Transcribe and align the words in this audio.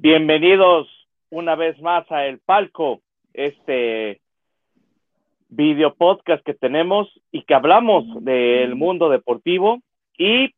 Bienvenidos 0.00 0.86
una 1.28 1.56
vez 1.56 1.76
más 1.80 2.08
a 2.12 2.24
El 2.24 2.38
Palco, 2.38 3.00
este 3.34 4.20
video 5.48 5.92
podcast 5.96 6.44
que 6.44 6.54
tenemos 6.54 7.08
y 7.32 7.42
que 7.42 7.54
hablamos 7.54 8.04
del 8.22 8.76
mundo 8.76 9.08
deportivo 9.08 9.80
y 10.16 10.54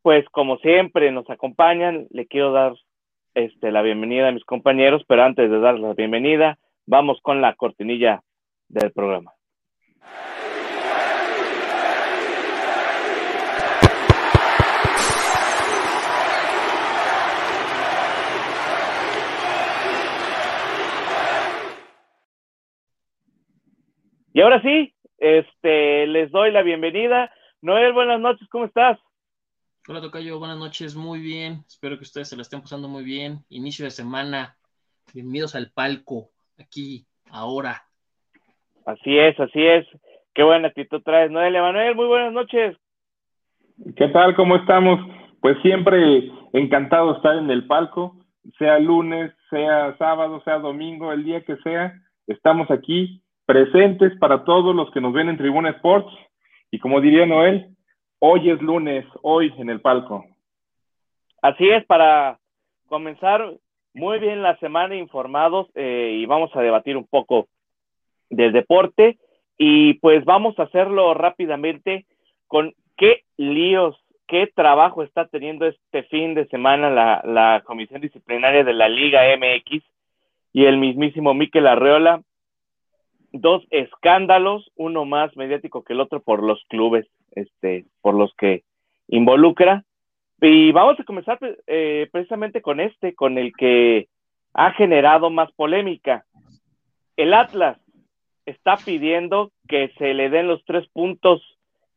pues 0.00 0.24
como 0.30 0.56
siempre 0.60 1.12
nos 1.12 1.28
acompañan, 1.28 2.06
le 2.08 2.26
quiero 2.26 2.52
dar 2.52 2.76
este, 3.34 3.72
la 3.72 3.82
bienvenida 3.82 4.28
a 4.28 4.32
mis 4.32 4.44
compañeros, 4.46 5.02
pero 5.06 5.22
antes 5.22 5.50
de 5.50 5.60
dar 5.60 5.78
la 5.78 5.92
bienvenida, 5.92 6.58
vamos 6.86 7.18
con 7.20 7.42
la 7.42 7.56
cortinilla 7.56 8.22
del 8.70 8.90
programa. 8.92 9.32
Y 24.38 24.40
ahora 24.40 24.62
sí, 24.62 24.94
este, 25.18 26.06
les 26.06 26.30
doy 26.30 26.52
la 26.52 26.62
bienvenida. 26.62 27.28
Noel, 27.60 27.92
buenas 27.92 28.20
noches, 28.20 28.48
¿cómo 28.48 28.66
estás? 28.66 28.96
Hola, 29.88 30.00
Tocayo, 30.00 30.38
buenas 30.38 30.58
noches, 30.58 30.94
muy 30.94 31.18
bien. 31.18 31.64
Espero 31.66 31.96
que 31.96 32.04
ustedes 32.04 32.28
se 32.28 32.36
la 32.36 32.42
estén 32.42 32.60
pasando 32.60 32.86
muy 32.86 33.02
bien. 33.02 33.40
Inicio 33.48 33.84
de 33.84 33.90
semana. 33.90 34.54
Bienvenidos 35.12 35.56
al 35.56 35.72
palco, 35.72 36.28
aquí, 36.56 37.04
ahora. 37.32 37.82
Así 38.86 39.18
es, 39.18 39.40
así 39.40 39.60
es. 39.60 39.84
Qué 40.32 40.44
buena 40.44 40.68
actitud 40.68 41.02
traes, 41.02 41.32
Noel. 41.32 41.56
Emanuel, 41.56 41.96
muy 41.96 42.06
buenas 42.06 42.32
noches. 42.32 42.76
¿Qué 43.96 44.06
tal? 44.06 44.36
¿Cómo 44.36 44.54
estamos? 44.54 45.00
Pues 45.40 45.60
siempre 45.62 46.30
encantado 46.52 47.10
de 47.10 47.16
estar 47.16 47.38
en 47.38 47.50
el 47.50 47.66
palco, 47.66 48.24
sea 48.56 48.78
lunes, 48.78 49.32
sea 49.50 49.96
sábado, 49.98 50.40
sea 50.44 50.60
domingo, 50.60 51.12
el 51.12 51.24
día 51.24 51.44
que 51.44 51.56
sea, 51.56 52.00
estamos 52.28 52.70
aquí 52.70 53.20
presentes 53.48 54.12
para 54.18 54.44
todos 54.44 54.76
los 54.76 54.90
que 54.90 55.00
nos 55.00 55.14
ven 55.14 55.30
en 55.30 55.38
Tribuna 55.38 55.70
Sports. 55.70 56.12
Y 56.70 56.78
como 56.78 57.00
diría 57.00 57.24
Noel, 57.24 57.68
hoy 58.18 58.50
es 58.50 58.60
lunes, 58.60 59.06
hoy 59.22 59.50
en 59.56 59.70
el 59.70 59.80
palco. 59.80 60.26
Así 61.40 61.66
es, 61.66 61.82
para 61.86 62.38
comenzar 62.88 63.54
muy 63.94 64.18
bien 64.18 64.42
la 64.42 64.58
semana 64.58 64.96
informados 64.96 65.66
eh, 65.74 66.18
y 66.20 66.26
vamos 66.26 66.54
a 66.54 66.60
debatir 66.60 66.98
un 66.98 67.06
poco 67.06 67.48
del 68.28 68.52
deporte 68.52 69.16
y 69.56 69.94
pues 69.94 70.26
vamos 70.26 70.58
a 70.58 70.64
hacerlo 70.64 71.14
rápidamente 71.14 72.04
con 72.48 72.74
qué 72.98 73.22
líos, 73.38 73.96
qué 74.26 74.50
trabajo 74.54 75.02
está 75.02 75.26
teniendo 75.26 75.64
este 75.64 76.02
fin 76.02 76.34
de 76.34 76.46
semana 76.48 76.90
la, 76.90 77.22
la 77.24 77.62
Comisión 77.64 78.02
Disciplinaria 78.02 78.62
de 78.62 78.74
la 78.74 78.90
Liga 78.90 79.22
MX 79.38 79.82
y 80.52 80.66
el 80.66 80.76
mismísimo 80.76 81.32
Miquel 81.32 81.66
Arreola 81.66 82.20
dos 83.32 83.64
escándalos, 83.70 84.70
uno 84.76 85.04
más 85.04 85.36
mediático 85.36 85.82
que 85.82 85.92
el 85.92 86.00
otro 86.00 86.20
por 86.20 86.42
los 86.42 86.62
clubes, 86.68 87.06
este, 87.32 87.84
por 88.00 88.14
los 88.14 88.32
que 88.34 88.64
involucra. 89.08 89.84
Y 90.40 90.72
vamos 90.72 90.98
a 91.00 91.04
comenzar 91.04 91.38
eh, 91.66 92.08
precisamente 92.12 92.62
con 92.62 92.80
este, 92.80 93.14
con 93.14 93.38
el 93.38 93.52
que 93.56 94.08
ha 94.54 94.72
generado 94.72 95.30
más 95.30 95.50
polémica. 95.52 96.24
El 97.16 97.34
Atlas 97.34 97.78
está 98.46 98.76
pidiendo 98.76 99.50
que 99.68 99.90
se 99.98 100.14
le 100.14 100.30
den 100.30 100.48
los 100.48 100.64
tres 100.64 100.88
puntos 100.88 101.42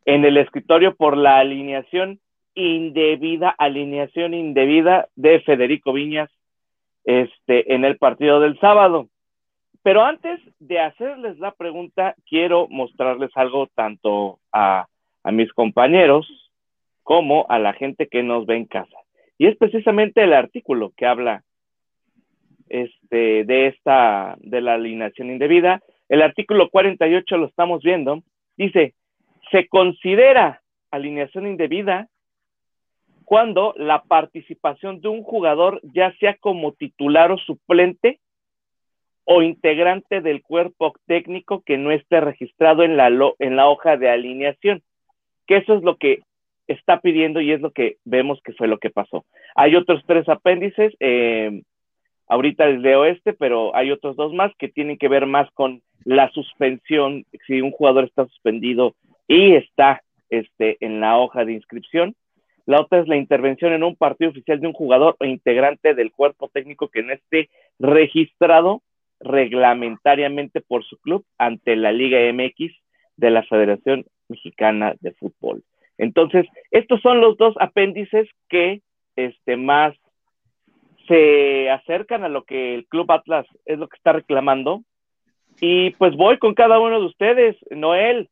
en 0.06 0.26
el 0.26 0.38
escritorio 0.38 0.96
por 0.96 1.16
la 1.16 1.40
alineación 1.40 2.20
indebida, 2.56 3.50
alineación 3.50 4.34
indebida 4.34 5.08
de 5.16 5.40
Federico 5.42 5.94
Viñas 5.94 6.30
este, 7.04 7.74
en 7.74 7.86
el 7.86 7.98
partido 7.98 8.40
del 8.40 8.60
sábado. 8.60 9.08
Pero 9.84 10.04
antes 10.04 10.40
de 10.60 10.80
hacerles 10.80 11.40
la 11.40 11.52
pregunta, 11.52 12.16
quiero 12.28 12.68
mostrarles 12.70 13.32
algo 13.36 13.68
tanto 13.74 14.40
a, 14.52 14.86
mis 15.32 15.52
compañeros 15.54 16.28
como 17.04 17.46
a 17.50 17.60
la 17.60 17.74
gente 17.74 18.08
que 18.08 18.24
nos 18.24 18.46
ve 18.48 18.58
en 18.58 18.66
casa. 18.66 18.98
Y 19.38 19.48
es 19.48 19.56
precisamente 19.58 20.24
el 20.24 20.34
artículo 20.34 20.92
que 20.98 21.06
habla 21.06 21.44
este, 22.70 23.44
de 23.44 23.68
esta, 23.68 24.36
de 24.40 24.62
la 24.62 24.76
alineación 24.76 25.30
indebida. 25.30 25.82
El 26.10 26.22
artículo 26.22 26.70
48 26.70 27.38
lo 27.38 27.46
estamos 27.48 27.84
viendo. 27.84 28.24
Dice, 28.58 28.94
se 29.52 29.68
considera 29.68 30.62
alineación 30.90 31.48
indebida 31.48 32.08
cuando 33.26 33.74
la 33.78 34.04
participación 34.04 35.02
de 35.02 35.08
un 35.08 35.24
jugador, 35.24 35.80
ya 35.84 36.14
sea 36.20 36.36
como 36.36 36.74
titular 36.74 37.32
o 37.32 37.38
suplente, 37.38 38.20
o 39.26 39.42
integrante 39.42 40.22
del 40.22 40.42
cuerpo 40.42 40.94
técnico 41.06 41.62
que 41.62 41.78
no 41.78 41.92
esté 41.92 42.20
registrado 42.22 42.84
en 42.84 42.98
la, 42.98 43.08
en 43.40 43.56
la 43.56 43.70
hoja 43.70 43.98
de 43.98 44.10
alineación. 44.10 44.82
Que 45.48 45.58
eso 45.58 45.76
es 45.76 45.84
lo 45.84 45.98
que 45.98 46.22
está 46.68 47.00
pidiendo 47.02 47.42
y 47.42 47.52
es 47.52 47.62
lo 47.62 47.72
que 47.72 47.98
vemos 48.06 48.40
que 48.44 48.54
fue 48.54 48.68
lo 48.68 48.78
que 48.78 48.90
pasó. 48.90 49.26
Hay 49.56 49.76
otros 49.76 50.04
tres 50.06 50.28
apéndices, 50.30 50.94
eh, 51.00 51.62
ahorita 52.28 52.66
les 52.68 52.80
leo 52.80 53.06
este, 53.06 53.34
pero 53.34 53.76
hay 53.76 53.92
otros 53.92 54.16
dos 54.16 54.34
más 54.34 54.52
que 54.58 54.70
tienen 54.70 54.98
que 54.98 55.08
ver 55.08 55.26
más 55.26 55.50
con 55.52 55.82
la 56.04 56.30
suspensión, 56.32 57.26
si 57.46 57.62
un 57.62 57.72
jugador 57.72 58.06
está 58.06 58.26
suspendido 58.26 58.96
y 59.28 59.56
está 59.56 60.02
este, 60.30 60.78
en 60.80 61.00
la 61.00 61.18
hoja 61.18 61.46
de 61.46 61.54
inscripción. 61.54 62.16
La 62.66 62.80
otra 62.80 63.00
es 63.00 63.08
la 63.08 63.18
intervención 63.18 63.74
en 63.74 63.84
un 63.84 63.96
partido 63.96 64.32
oficial 64.32 64.62
de 64.62 64.68
un 64.68 64.74
jugador 64.74 65.16
o 65.20 65.26
integrante 65.26 65.94
del 65.94 66.12
cuerpo 66.12 66.50
técnico 66.54 66.88
que 66.88 67.04
no 67.04 67.12
esté 67.12 67.50
registrado 67.80 68.82
reglamentariamente 69.24 70.62
por 70.62 70.84
su 70.84 70.98
club 70.98 71.26
ante 71.38 71.76
la 71.76 71.92
Liga 71.92 72.20
MX 72.34 72.74
de 73.18 73.30
la 73.30 73.44
Federación 73.44 74.06
Mexicana 74.28 74.96
de 75.00 75.14
Fútbol. 75.14 75.64
Entonces, 75.98 76.48
estos 76.72 77.02
son 77.02 77.22
los 77.22 77.38
dos 77.38 77.54
apéndices 77.60 78.28
que 78.50 78.82
este, 79.16 79.58
más 79.58 79.96
se 81.08 81.70
acercan 81.70 82.24
a 82.24 82.30
lo 82.30 82.44
que 82.44 82.74
el 82.74 82.88
Club 82.88 83.12
Atlas 83.12 83.46
es 83.66 83.78
lo 83.78 83.88
que 83.88 83.98
está 83.98 84.14
reclamando. 84.14 84.84
Y 85.60 85.92
pues 85.92 86.16
voy 86.16 86.40
con 86.40 86.56
cada 86.56 86.80
uno 86.80 87.00
de 87.00 87.06
ustedes. 87.06 87.58
Noel, 87.70 88.30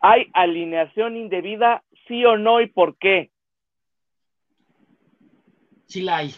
¿hay 0.00 0.28
alineación 0.32 1.16
indebida, 1.16 1.82
sí 2.06 2.24
o 2.24 2.38
no 2.38 2.60
y 2.60 2.66
por 2.66 2.96
qué? 2.96 3.30
Sí 5.86 6.00
la 6.00 6.18
hay, 6.18 6.30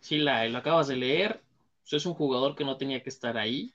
sí 0.00 0.18
la 0.18 0.38
hay, 0.38 0.50
lo 0.50 0.58
acabas 0.58 0.88
de 0.88 0.96
leer 0.96 1.43
es 1.90 2.06
un 2.06 2.14
jugador 2.14 2.56
que 2.56 2.64
no 2.64 2.76
tenía 2.76 3.02
que 3.02 3.10
estar 3.10 3.36
ahí. 3.36 3.74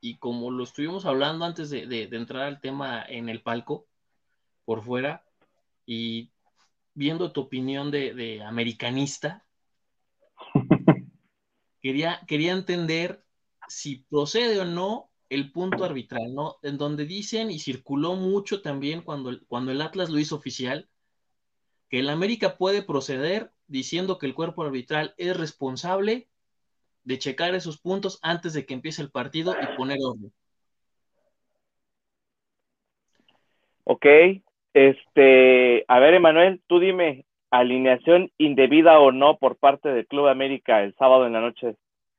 Y 0.00 0.18
como 0.18 0.50
lo 0.50 0.64
estuvimos 0.64 1.06
hablando 1.06 1.44
antes 1.44 1.70
de, 1.70 2.08
entrar 2.12 2.42
al 2.42 2.60
tema 2.60 3.04
en 3.08 3.28
el 3.28 3.42
palco, 3.42 3.86
por 4.64 4.82
fuera, 4.82 5.24
y 5.86 6.30
viendo 6.94 7.32
tu 7.32 7.42
opinión 7.42 7.90
de, 7.90 8.42
americanista, 8.44 9.44
quería, 11.82 12.20
quería 12.28 12.52
entender 12.52 13.24
si 13.68 14.04
procede 14.10 14.60
o 14.60 14.64
no 14.64 15.10
el 15.30 15.52
punto 15.52 15.84
arbitral, 15.84 16.34
¿no? 16.34 16.56
En 16.62 16.78
donde 16.78 17.04
dicen, 17.04 17.50
y 17.50 17.58
circuló 17.58 18.14
mucho 18.14 18.62
también 18.62 19.02
cuando, 19.02 19.38
cuando 19.46 19.72
el 19.72 19.82
Atlas 19.82 20.10
lo 20.10 20.18
hizo 20.18 20.36
oficial, 20.36 20.88
que 21.88 21.98
el 21.98 22.08
América 22.08 22.56
puede 22.56 22.82
proceder 22.82 23.52
diciendo 23.66 24.18
que 24.18 24.26
el 24.26 24.34
cuerpo 24.34 24.62
arbitral 24.62 25.14
es 25.16 25.36
responsable 25.36 26.28
de 27.08 27.18
checar 27.18 27.54
esos 27.54 27.80
puntos 27.80 28.18
antes 28.22 28.52
de 28.52 28.66
que 28.66 28.74
empiece 28.74 29.00
el 29.00 29.10
partido 29.10 29.54
y 29.62 29.76
poner 29.78 29.96
orden. 30.04 30.30
Ok, 33.84 34.04
este, 34.74 35.86
a 35.88 35.98
ver, 36.00 36.12
Emanuel, 36.12 36.60
tú 36.66 36.78
dime, 36.78 37.24
alineación 37.50 38.30
indebida 38.36 39.00
o 39.00 39.10
no 39.10 39.38
por 39.38 39.56
parte 39.56 39.88
del 39.88 40.06
Club 40.06 40.28
América 40.28 40.82
el 40.82 40.94
sábado 40.96 41.26
en 41.26 41.32
la 41.32 41.40
noche 41.40 41.76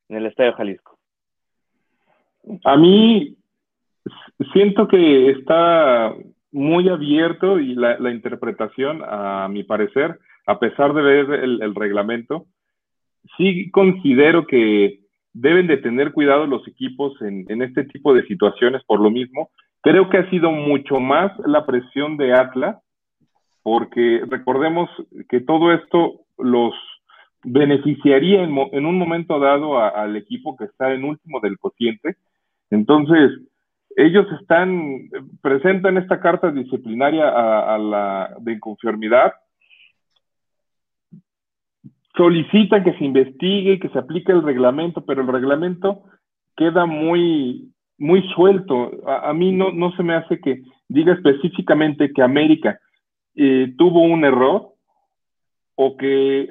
en 0.10 0.18
el 0.18 0.25
Estadio 0.25 0.54
Jalisco. 0.54 0.98
A 2.64 2.75
mí 2.75 3.38
siento 4.54 4.88
que 4.88 5.30
está 5.30 6.16
muy 6.52 6.90
abierto 6.90 7.60
y 7.60 7.75
la, 7.75 8.10
interpretación, 8.10 9.04
a 9.06 9.48
mi 9.50 9.64
parecer, 9.64 10.18
a 10.48 10.58
pesar 10.58 10.96
de 10.96 11.02
ver 11.04 11.31
el 11.31 11.75
reglamento, 11.75 12.48
sí 13.38 13.69
considero 13.71 14.45
que 14.45 15.00
deben 15.33 15.68
de 15.68 15.77
tener 15.77 16.12
cuidado 16.12 16.48
los 16.48 16.68
equipos 16.68 17.13
en, 17.21 17.62
este 17.62 17.83
tipo 17.86 18.13
de 18.13 18.25
situaciones 18.25 18.83
por 18.86 19.00
lo 19.00 19.10
mismo. 19.10 19.50
Creo 19.81 20.10
que 20.10 20.18
ha 20.18 20.30
sido 20.30 20.51
mucho 20.51 21.00
más 21.00 21.31
la 21.45 21.66
presión 21.66 22.18
de 22.18 22.33
Atlas, 22.33 22.77
porque 23.63 24.24
recordemos 24.27 24.89
que 25.30 25.39
todo 25.42 25.71
esto 25.71 26.21
los 26.38 26.74
beneficiaría 27.44 28.44
en, 28.44 28.86
un 28.86 28.98
momento 28.98 29.39
dado 29.39 29.80
al 29.80 30.16
equipo 30.18 30.57
que 30.57 30.66
está 30.66 30.94
en 30.94 31.06
último 31.06 31.39
del 31.39 31.57
cociente. 31.57 32.18
Entonces, 32.69 33.31
ellos 33.95 34.27
están, 34.39 35.10
presentan 35.42 35.98
esta 35.98 36.19
carta 36.19 36.51
disciplinaria 36.51 37.30
a, 37.30 37.75
a 37.75 37.77
la 37.77 38.36
de 38.39 38.54
inconformidad 38.54 39.33
solicitan 42.19 42.83
que 42.83 42.92
se 42.98 43.06
investigue 43.06 43.74
y 43.74 43.80
que 43.80 43.88
se 43.88 43.98
aplique 43.98 44.33
el 44.33 44.44
reglamento, 44.44 45.06
pero 45.06 45.21
el 45.21 45.27
reglamento 45.27 46.04
queda 46.57 46.86
muy, 46.86 47.71
muy 47.98 48.21
suelto. 48.36 48.92
A, 49.07 49.31
mí 49.31 49.54
no, 49.54 49.71
no 49.71 49.94
se 49.94 50.04
me 50.04 50.16
hace 50.16 50.42
que 50.42 50.62
diga 50.89 51.13
específicamente 51.13 52.12
que 52.12 52.21
América 52.21 52.77
eh, 53.36 53.74
tuvo 53.77 54.01
un 54.01 54.25
error 54.25 54.74
o 55.75 55.95
que 55.95 56.50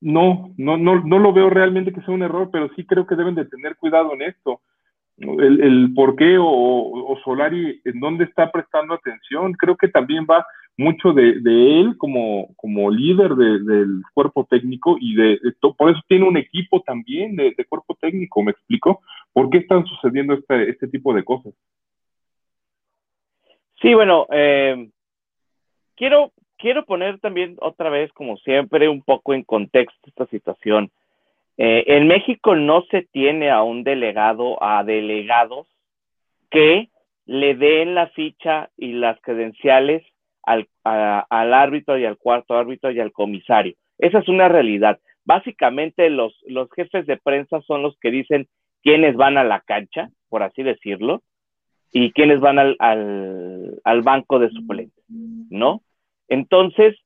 no, 0.00 0.52
no, 0.56 0.76
no, 0.76 1.00
no 1.00 1.18
lo 1.20 1.32
veo 1.32 1.48
realmente 1.48 1.92
que 1.92 2.00
sea 2.00 2.12
un 2.12 2.24
error, 2.24 2.48
pero 2.50 2.70
sí 2.74 2.84
creo 2.84 3.06
que 3.06 3.14
deben 3.14 3.36
de 3.36 3.44
tener 3.44 3.76
cuidado 3.76 4.14
en 4.14 4.22
esto. 4.22 4.62
El, 5.20 5.92
por 5.94 6.16
qué 6.16 6.38
o, 6.38 6.46
o, 6.46 7.18
Solari 7.22 7.80
en 7.84 8.00
dónde 8.00 8.24
está 8.24 8.50
prestando 8.50 8.94
atención, 8.94 9.52
creo 9.52 9.76
que 9.76 9.88
también 9.88 10.26
va 10.28 10.46
mucho 10.80 11.12
de, 11.12 11.32
él 11.80 11.96
como, 11.98 12.54
como 12.56 12.90
líder 12.90 13.34
del 13.34 14.02
cuerpo 14.14 14.46
técnico 14.48 14.96
y 14.98 15.14
de, 15.14 15.38
por 15.76 15.90
eso 15.90 16.00
tiene 16.08 16.26
un 16.26 16.38
equipo 16.38 16.80
también 16.80 17.36
de, 17.36 17.54
cuerpo 17.68 17.94
técnico, 18.00 18.42
¿me 18.42 18.52
explico? 18.52 19.02
¿Por 19.32 19.50
qué 19.50 19.58
están 19.58 19.84
sucediendo 19.84 20.34
este, 20.34 20.70
este 20.70 20.88
tipo 20.88 21.12
de 21.12 21.22
cosas? 21.22 21.52
Sí, 23.82 23.94
bueno, 23.94 24.26
eh, 24.32 24.90
quiero, 25.96 26.32
quiero 26.56 26.84
poner 26.86 27.18
también 27.20 27.56
otra 27.60 27.90
vez, 27.90 28.10
como 28.12 28.38
siempre, 28.38 28.88
un 28.88 29.02
poco 29.02 29.34
en 29.34 29.44
contexto 29.44 30.08
esta 30.08 30.26
situación. 30.26 30.90
Eh, 31.62 31.98
en 31.98 32.08
México 32.08 32.56
no 32.56 32.86
se 32.90 33.02
tiene 33.12 33.50
a 33.50 33.62
un 33.62 33.84
delegado, 33.84 34.56
a 34.64 34.82
delegados 34.82 35.66
que 36.50 36.88
le 37.26 37.54
den 37.54 37.94
la 37.94 38.06
ficha 38.06 38.70
y 38.78 38.92
las 38.94 39.20
credenciales 39.20 40.02
al, 40.42 40.66
árbitro 41.52 41.98
y 41.98 42.06
al 42.06 42.16
cuarto 42.16 42.56
árbitro 42.56 42.90
y 42.92 42.98
al 42.98 43.12
comisario. 43.12 43.74
Esa 43.98 44.20
es 44.20 44.28
una 44.28 44.48
realidad. 44.48 45.00
Básicamente 45.26 46.08
los, 46.08 46.34
los 46.46 46.70
jefes 46.74 47.04
de 47.04 47.18
prensa 47.18 47.60
son 47.66 47.82
los 47.82 47.94
que 48.00 48.10
dicen 48.10 48.48
quiénes 48.82 49.14
van 49.16 49.36
a 49.36 49.44
la 49.44 49.60
cancha, 49.60 50.08
por 50.30 50.42
así 50.42 50.62
decirlo, 50.62 51.20
y 51.92 52.12
quiénes 52.12 52.40
van 52.40 52.58
al, 52.58 52.76
al, 52.78 53.82
al 53.84 54.00
banco 54.00 54.38
de 54.38 54.48
suplentes, 54.48 55.04
¿no? 55.08 55.82
Entonces, 56.26 56.96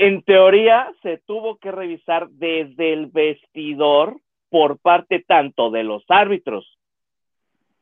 en 0.00 0.22
teoría, 0.22 0.92
se 1.02 1.18
tuvo 1.18 1.56
que 1.56 1.72
revisar 1.72 2.28
desde 2.30 2.92
el 2.92 3.06
vestidor 3.06 4.20
por 4.48 4.78
parte 4.78 5.24
tanto 5.26 5.72
de 5.72 5.82
los 5.82 6.04
árbitros 6.08 6.78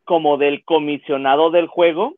como 0.04 0.38
del 0.38 0.64
comisionado 0.64 1.50
del 1.50 1.66
juego 1.66 2.14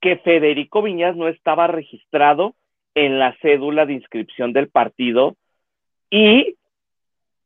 que 0.00 0.18
Federico 0.18 0.82
Viñas 0.82 1.16
no 1.16 1.26
estaba 1.26 1.66
registrado 1.66 2.54
en 2.94 3.18
la 3.18 3.36
cédula 3.42 3.86
de 3.86 3.94
inscripción 3.94 4.52
del 4.52 4.70
partido 4.70 5.34
y 6.10 6.54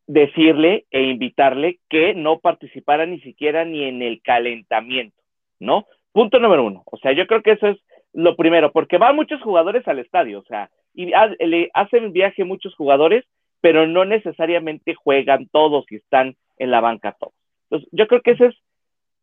decirle 0.07 0.85
e 0.91 1.05
invitarle 1.05 1.79
que 1.89 2.13
no 2.13 2.39
participara 2.39 3.07
ni 3.07 3.19
siquiera 3.21 3.65
ni 3.65 3.83
en 3.85 4.03
el 4.03 4.21
calentamiento, 4.21 5.17
¿no? 5.59 5.87
Punto 6.13 6.39
número 6.39 6.65
uno. 6.65 6.83
O 6.85 6.99
sea, 6.99 7.13
yo 7.13 7.27
creo 7.27 7.43
que 7.43 7.53
eso 7.53 7.69
es 7.69 7.79
lo 8.13 8.37
primero, 8.37 8.73
porque 8.73 8.99
van 8.99 9.17
muchos 9.17 9.41
jugadores 9.41 9.89
al 9.89 10.01
estadio, 10.01 10.41
o 10.41 10.45
sea, 10.45 10.69
y 10.95 11.07
le 11.07 11.71
hacen 11.75 12.13
viaje 12.13 12.45
muchos 12.45 12.75
jugadores, 12.75 13.25
pero 13.61 13.87
no 13.87 14.05
necesariamente 14.05 14.95
juegan 14.95 15.49
todos 15.49 15.85
y 15.91 15.97
están 15.97 16.37
en 16.59 16.71
la 16.71 16.81
banca 16.81 17.17
todos. 17.19 17.35
Entonces, 17.65 17.89
yo 17.93 18.07
creo 18.07 18.23
que 18.23 18.33
ese 18.33 18.47
es 18.47 18.55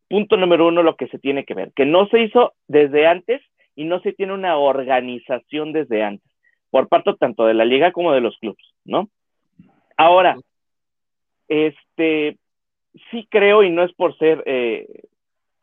punto 0.08 0.36
número 0.36 0.68
uno 0.68 0.82
lo 0.82 0.96
que 0.96 1.08
se 1.08 1.18
tiene 1.18 1.44
que 1.44 1.54
ver, 1.54 1.72
que 1.74 1.86
no 1.86 2.06
se 2.08 2.20
hizo 2.20 2.52
desde 2.68 3.06
antes 3.06 3.40
y 3.74 3.84
no 3.84 4.00
se 4.00 4.12
tiene 4.12 4.34
una 4.34 4.58
organización 4.58 5.72
desde 5.72 6.02
antes, 6.02 6.30
por 6.70 6.88
parte 6.88 7.14
tanto 7.18 7.46
de 7.46 7.54
la 7.54 7.64
liga 7.64 7.92
como 7.92 8.12
de 8.12 8.20
los 8.20 8.36
clubes, 8.38 8.64
¿no? 8.84 9.08
Ahora, 9.96 10.36
este, 11.48 12.36
sí 13.10 13.26
creo, 13.30 13.62
y 13.62 13.70
no 13.70 13.82
es 13.82 13.92
por 13.94 14.16
ser 14.18 14.42
eh, 14.44 14.86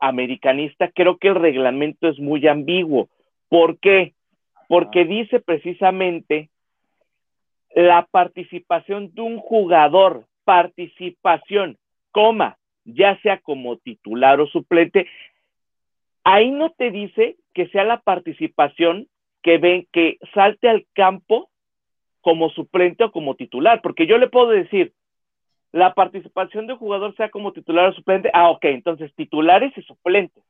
americanista, 0.00 0.90
creo 0.90 1.18
que 1.18 1.28
el 1.28 1.36
reglamento 1.36 2.08
es 2.08 2.18
muy 2.18 2.46
ambiguo. 2.48 3.08
¿Por 3.48 3.78
qué? 3.78 4.14
Porque 4.70 5.04
dice 5.04 5.40
precisamente 5.40 6.48
la 7.74 8.06
participación 8.08 9.12
de 9.12 9.20
un 9.20 9.38
jugador, 9.38 10.26
participación, 10.44 11.76
coma, 12.12 12.56
ya 12.84 13.20
sea 13.20 13.40
como 13.40 13.78
titular 13.78 14.40
o 14.40 14.46
suplente, 14.46 15.08
ahí 16.22 16.52
no 16.52 16.70
te 16.70 16.92
dice 16.92 17.34
que 17.52 17.66
sea 17.70 17.82
la 17.82 17.98
participación 17.98 19.08
que 19.42 19.58
ven 19.58 19.88
que 19.90 20.18
salte 20.34 20.68
al 20.68 20.86
campo 20.92 21.50
como 22.20 22.48
suplente 22.50 23.02
o 23.02 23.10
como 23.10 23.34
titular, 23.34 23.82
porque 23.82 24.06
yo 24.06 24.18
le 24.18 24.28
puedo 24.28 24.50
decir, 24.50 24.92
la 25.72 25.94
participación 25.94 26.68
de 26.68 26.74
un 26.74 26.78
jugador 26.78 27.16
sea 27.16 27.28
como 27.28 27.52
titular 27.52 27.88
o 27.88 27.92
suplente, 27.92 28.30
ah, 28.34 28.50
ok, 28.50 28.66
entonces 28.66 29.12
titulares 29.16 29.76
y 29.76 29.82
suplentes. 29.82 30.44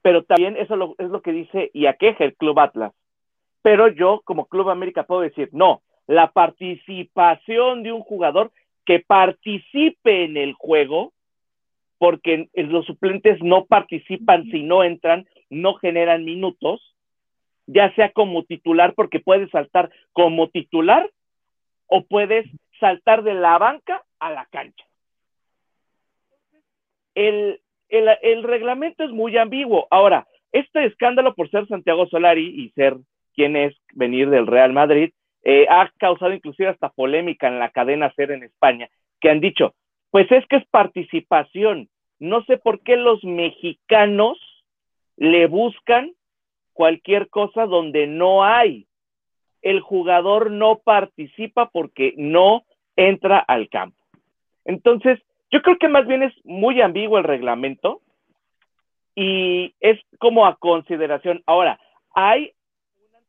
Pero 0.00 0.22
también 0.22 0.56
eso 0.56 0.94
es 0.96 1.10
lo 1.10 1.20
que 1.20 1.32
dice 1.32 1.70
y 1.74 1.84
aqueja 1.84 2.24
el 2.24 2.34
Club 2.34 2.58
Atlas. 2.58 2.94
Pero 3.62 3.88
yo, 3.88 4.22
como 4.24 4.46
Club 4.46 4.70
América, 4.70 5.04
puedo 5.04 5.22
decir, 5.22 5.48
no, 5.52 5.82
la 6.06 6.30
participación 6.32 7.82
de 7.82 7.92
un 7.92 8.00
jugador 8.00 8.50
que 8.84 9.00
participe 9.00 10.24
en 10.24 10.36
el 10.36 10.54
juego 10.54 11.12
porque 11.98 12.48
los 12.54 12.86
suplentes 12.86 13.42
no 13.42 13.66
participan 13.66 14.44
si 14.44 14.62
no 14.62 14.84
entran, 14.84 15.26
no 15.50 15.74
generan 15.74 16.24
minutos, 16.24 16.94
ya 17.66 17.92
sea 17.94 18.12
como 18.12 18.44
titular, 18.44 18.94
porque 18.94 19.20
puedes 19.20 19.50
saltar 19.50 19.90
como 20.12 20.48
titular 20.48 21.10
o 21.86 22.04
puedes 22.04 22.46
saltar 22.78 23.22
de 23.24 23.34
la 23.34 23.58
banca 23.58 24.02
a 24.20 24.30
la 24.30 24.46
cancha. 24.46 24.84
El, 27.14 27.60
el, 27.88 28.42
reglamento 28.44 29.02
es 29.02 29.10
muy 29.10 29.36
ambiguo. 29.36 29.88
Ahora, 29.90 30.26
este 30.52 30.84
escándalo 30.86 31.34
por 31.34 31.50
ser 31.50 31.66
Santiago 31.66 32.06
Solari 32.06 32.46
y 32.46 32.70
ser 32.70 32.96
quien 33.38 33.54
es 33.54 33.76
venir 33.94 34.30
del 34.30 34.48
Real 34.48 34.72
Madrid, 34.72 35.12
eh, 35.44 35.64
ha 35.70 35.88
causado 35.96 36.32
inclusive 36.32 36.70
hasta 36.70 36.88
polémica 36.88 37.46
en 37.46 37.60
la 37.60 37.70
cadena 37.70 38.12
SER 38.16 38.32
en 38.32 38.42
España, 38.42 38.88
que 39.20 39.30
han 39.30 39.38
dicho, 39.38 39.76
pues 40.10 40.26
es 40.32 40.44
que 40.48 40.56
es 40.56 40.66
participación. 40.66 41.88
No 42.18 42.42
sé 42.46 42.56
por 42.56 42.80
qué 42.80 42.96
los 42.96 43.22
mexicanos 43.22 44.38
le 45.16 45.46
buscan 45.46 46.10
cualquier 46.72 47.28
cosa 47.28 47.66
donde 47.66 48.08
no 48.08 48.42
hay. 48.42 48.88
El 49.62 49.82
jugador 49.82 50.50
no 50.50 50.80
participa 50.84 51.70
porque 51.70 52.14
no 52.16 52.64
entra 52.96 53.38
al 53.38 53.68
campo. 53.68 54.02
Entonces, 54.64 55.20
yo 55.52 55.62
creo 55.62 55.78
que 55.78 55.88
más 55.88 56.08
bien 56.08 56.24
es 56.24 56.34
muy 56.44 56.80
ambiguo 56.80 57.18
el 57.18 57.24
reglamento 57.24 58.00
y 59.14 59.74
es 59.78 60.00
como 60.18 60.44
a 60.44 60.56
consideración. 60.56 61.40
Ahora, 61.46 61.78
hay 62.12 62.50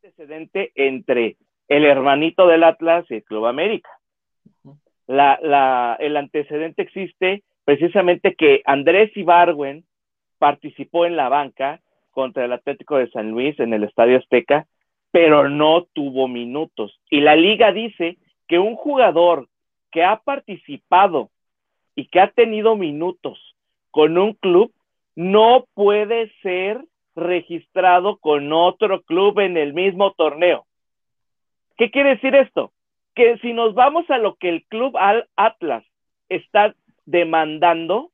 antecedente 0.03 0.71
entre 0.75 1.35
el 1.67 1.83
hermanito 1.85 2.47
del 2.47 2.63
Atlas 2.63 3.05
y 3.09 3.15
el 3.15 3.23
Club 3.23 3.47
América 3.47 3.89
la, 5.07 5.97
el 5.99 6.15
antecedente 6.17 6.83
existe 6.83 7.43
precisamente 7.65 8.35
que 8.35 8.61
Andrés 8.65 9.11
Ibargüen 9.15 9.83
participó 10.37 11.05
en 11.05 11.15
la 11.15 11.29
banca 11.29 11.81
contra 12.11 12.45
el 12.45 12.53
Atlético 12.53 12.97
de 12.97 13.09
San 13.09 13.31
Luis 13.31 13.59
en 13.59 13.73
el 13.73 13.83
Estadio 13.83 14.17
Azteca, 14.17 14.67
pero 15.11 15.49
no 15.49 15.87
tuvo 15.93 16.27
minutos. 16.27 16.99
Y 17.09 17.21
la 17.21 17.35
liga 17.35 17.71
dice 17.71 18.17
que 18.47 18.59
un 18.59 18.75
jugador 18.75 19.47
que 19.91 20.03
ha 20.03 20.17
participado 20.17 21.29
y 21.95 22.05
que 22.07 22.19
ha 22.19 22.29
tenido 22.31 22.75
minutos 22.75 23.55
con 23.91 24.17
un 24.17 24.33
club 24.33 24.71
no 25.15 25.65
puede 25.73 26.31
ser 26.41 26.83
registrado 27.19 28.17
con 28.17 28.51
otro 28.53 29.01
club 29.01 29.39
en 29.39 29.57
el 29.57 29.73
mismo 29.73 30.11
torneo. 30.13 30.65
¿Qué 31.77 31.91
quiere 31.91 32.11
decir 32.11 32.35
esto? 32.35 32.71
que 33.19 33.37
si 33.39 33.51
nos 33.51 33.73
vamos 33.73 34.09
a 34.09 34.17
lo 34.17 34.35
que 34.35 34.47
el 34.47 34.63
club 34.67 34.95
Atlas 35.35 35.83
está 36.29 36.73
demandando, 37.05 38.11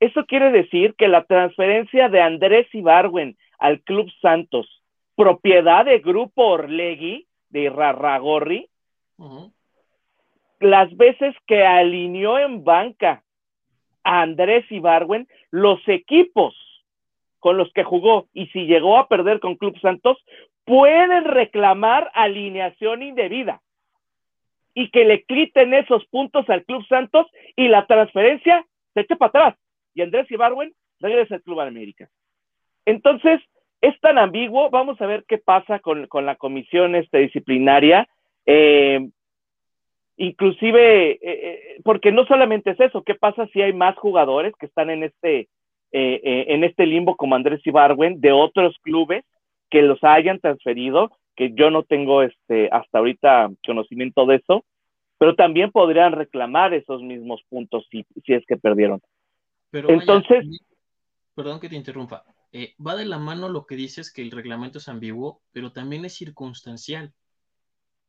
eso 0.00 0.24
quiere 0.24 0.50
decir 0.50 0.94
que 0.94 1.08
la 1.08 1.24
transferencia 1.24 2.08
de 2.08 2.22
Andrés 2.22 2.66
Ibarwen 2.74 3.36
al 3.58 3.82
Club 3.82 4.10
Santos, 4.22 4.82
propiedad 5.14 5.84
de 5.84 5.98
Grupo 5.98 6.46
Orlegui, 6.46 7.26
de 7.50 7.68
Rarragorri, 7.68 8.70
las 10.60 10.96
veces 10.96 11.34
que 11.46 11.62
alineó 11.62 12.38
en 12.38 12.64
banca 12.64 13.22
a 14.04 14.22
Andrés 14.22 14.64
Ibarwen, 14.72 15.28
los 15.50 15.86
equipos 15.86 16.54
con 17.40 17.56
los 17.56 17.72
que 17.72 17.84
jugó 17.84 18.28
y 18.32 18.46
si 18.48 18.66
llegó 18.66 18.98
a 18.98 19.08
perder 19.08 19.40
con 19.40 19.56
Club 19.56 19.78
Santos, 19.80 20.18
pueden 20.64 21.24
reclamar 21.24 22.10
alineación 22.14 23.02
indebida 23.02 23.60
y 24.74 24.90
que 24.90 25.04
le 25.04 25.24
quiten 25.24 25.74
esos 25.74 26.04
puntos 26.06 26.48
al 26.48 26.64
Club 26.64 26.86
Santos 26.86 27.26
y 27.56 27.68
la 27.68 27.86
transferencia 27.86 28.64
se 28.94 29.00
eche 29.00 29.16
para 29.16 29.28
atrás. 29.28 29.58
Y 29.94 30.02
Andrés 30.02 30.30
Ibarwen 30.30 30.72
regresa 31.00 31.34
al 31.34 31.42
Club 31.42 31.60
América. 31.60 32.08
Entonces, 32.86 33.40
es 33.80 33.98
tan 34.00 34.18
ambiguo. 34.18 34.70
Vamos 34.70 35.00
a 35.00 35.06
ver 35.06 35.24
qué 35.26 35.38
pasa 35.38 35.80
con, 35.80 36.08
la 36.12 36.36
comisión 36.36 36.94
este, 36.94 37.18
disciplinaria. 37.18 38.08
Eh, 38.46 39.08
inclusive, 40.16 41.18
porque 41.82 42.12
no 42.12 42.26
solamente 42.26 42.70
es 42.70 42.80
eso, 42.80 43.02
¿qué 43.02 43.14
pasa 43.14 43.46
si 43.48 43.62
hay 43.62 43.72
más 43.72 43.96
jugadores 43.96 44.54
que 44.58 44.66
están 44.66 44.90
en 44.90 45.04
este, 45.04 45.48
en 45.92 46.64
este 46.64 46.86
limbo 46.86 47.16
como 47.16 47.34
Andrés 47.34 47.60
Ibarwen 47.64 48.20
de 48.20 48.32
otros 48.32 48.76
clubes 48.82 49.24
que 49.70 49.82
los 49.82 50.02
hayan 50.02 50.40
transferido, 50.40 51.10
que 51.36 51.52
yo 51.54 51.70
no 51.70 51.84
tengo 51.84 52.22
este, 52.22 52.68
hasta 52.70 52.98
ahorita 52.98 53.50
conocimiento 53.64 54.26
de 54.26 54.36
eso, 54.36 54.64
pero 55.18 55.34
también 55.34 55.70
podrían 55.70 56.12
reclamar 56.12 56.74
esos 56.74 57.02
mismos 57.02 57.42
puntos 57.48 57.86
si, 57.90 58.04
si 58.24 58.34
es 58.34 58.44
que 58.46 58.56
perdieron. 58.56 59.00
Pero 59.70 59.90
Entonces, 59.90 60.44
perdón 61.34 61.60
que 61.60 61.68
te 61.68 61.76
interrumpa, 61.76 62.24
eh, 62.52 62.74
va 62.84 62.96
de 62.96 63.06
la 63.06 63.18
mano 63.18 63.48
lo 63.48 63.64
que 63.66 63.76
dices 63.76 64.12
que 64.12 64.22
el 64.22 64.32
reglamento 64.32 64.78
es 64.78 64.88
ambiguo, 64.88 65.40
pero 65.52 65.72
también 65.72 66.04
es 66.04 66.14
circunstancial. 66.14 67.12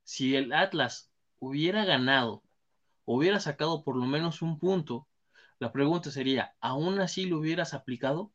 Si 0.03 0.35
el 0.35 0.51
Atlas 0.51 1.11
hubiera 1.39 1.85
ganado, 1.85 2.41
hubiera 3.05 3.39
sacado 3.39 3.83
por 3.83 3.95
lo 3.95 4.05
menos 4.05 4.41
un 4.41 4.57
punto, 4.57 5.07
la 5.61 5.71
pregunta 5.71 6.09
sería, 6.09 6.53
¿aún 6.59 6.99
así 6.99 7.29
lo 7.29 7.37
hubieras 7.37 7.75
aplicado? 7.75 8.31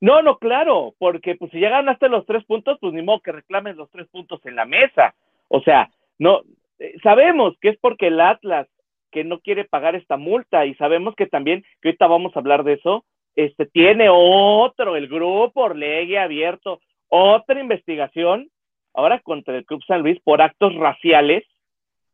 No, 0.00 0.22
no, 0.22 0.38
claro, 0.38 0.94
porque 1.00 1.34
pues 1.34 1.50
si 1.50 1.58
ya 1.58 1.68
ganaste 1.68 2.08
los 2.08 2.24
tres 2.26 2.44
puntos, 2.44 2.78
pues 2.80 2.92
ni 2.92 3.02
modo 3.02 3.20
que 3.20 3.32
reclames 3.32 3.74
los 3.74 3.90
tres 3.90 4.06
puntos 4.06 4.40
en 4.46 4.54
la 4.54 4.66
mesa. 4.66 5.16
O 5.48 5.60
sea, 5.60 5.90
no, 6.20 6.42
eh, 6.78 6.94
sabemos 7.02 7.56
que 7.60 7.70
es 7.70 7.78
porque 7.80 8.06
el 8.06 8.20
Atlas 8.20 8.68
que 9.10 9.24
no 9.24 9.40
quiere 9.40 9.64
pagar 9.64 9.96
esta 9.96 10.16
multa 10.16 10.64
y 10.64 10.76
sabemos 10.76 11.16
que 11.16 11.26
también, 11.26 11.64
que 11.80 11.88
ahorita 11.88 12.06
vamos 12.06 12.36
a 12.36 12.38
hablar 12.38 12.62
de 12.62 12.74
eso, 12.74 13.04
este 13.34 13.66
tiene 13.66 14.06
otro, 14.10 14.94
el 14.94 15.08
grupo 15.08 15.62
Orlegui 15.62 16.16
abierto, 16.16 16.80
otra 17.08 17.60
investigación 17.60 18.48
ahora 18.94 19.18
contra 19.18 19.56
el 19.56 19.66
Club 19.66 19.82
San 19.88 20.02
Luis 20.02 20.20
por 20.22 20.40
actos 20.40 20.72
raciales 20.76 21.42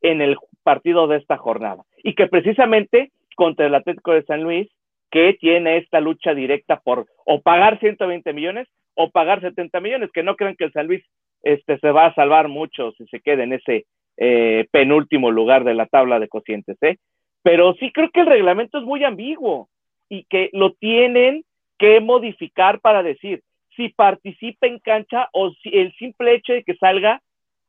en 0.00 0.22
el 0.22 0.38
partido 0.62 1.06
de 1.08 1.18
esta 1.18 1.36
jornada. 1.36 1.84
Y 2.02 2.14
que 2.14 2.26
precisamente 2.26 3.12
contra 3.38 3.66
el 3.66 3.74
Atlético 3.76 4.14
de 4.14 4.24
San 4.24 4.42
Luis, 4.42 4.68
que 5.12 5.34
tiene 5.34 5.76
esta 5.76 6.00
lucha 6.00 6.34
directa 6.34 6.80
por 6.80 7.06
o 7.24 7.40
pagar 7.40 7.78
120 7.78 8.32
millones 8.32 8.66
o 8.94 9.10
pagar 9.10 9.40
70 9.40 9.78
millones, 9.78 10.10
que 10.12 10.24
no 10.24 10.34
creen 10.34 10.56
que 10.56 10.64
el 10.64 10.72
San 10.72 10.88
Luis 10.88 11.04
este, 11.44 11.78
se 11.78 11.92
va 11.92 12.06
a 12.06 12.14
salvar 12.14 12.48
mucho 12.48 12.90
si 12.98 13.06
se 13.06 13.20
queda 13.20 13.44
en 13.44 13.52
ese 13.52 13.86
eh, 14.16 14.66
penúltimo 14.72 15.30
lugar 15.30 15.62
de 15.62 15.74
la 15.74 15.86
tabla 15.86 16.18
de 16.18 16.26
cocientes, 16.26 16.76
¿eh? 16.82 16.96
Pero 17.44 17.74
sí 17.74 17.92
creo 17.92 18.10
que 18.10 18.22
el 18.22 18.26
reglamento 18.26 18.78
es 18.78 18.84
muy 18.84 19.04
ambiguo 19.04 19.68
y 20.08 20.24
que 20.24 20.50
lo 20.52 20.72
tienen 20.72 21.44
que 21.78 22.00
modificar 22.00 22.80
para 22.80 23.04
decir 23.04 23.42
si 23.76 23.90
participa 23.90 24.66
en 24.66 24.80
cancha 24.80 25.28
o 25.32 25.52
si 25.62 25.68
el 25.68 25.92
simple 25.92 26.34
hecho 26.34 26.54
de 26.54 26.64
que 26.64 26.74
salga 26.74 27.22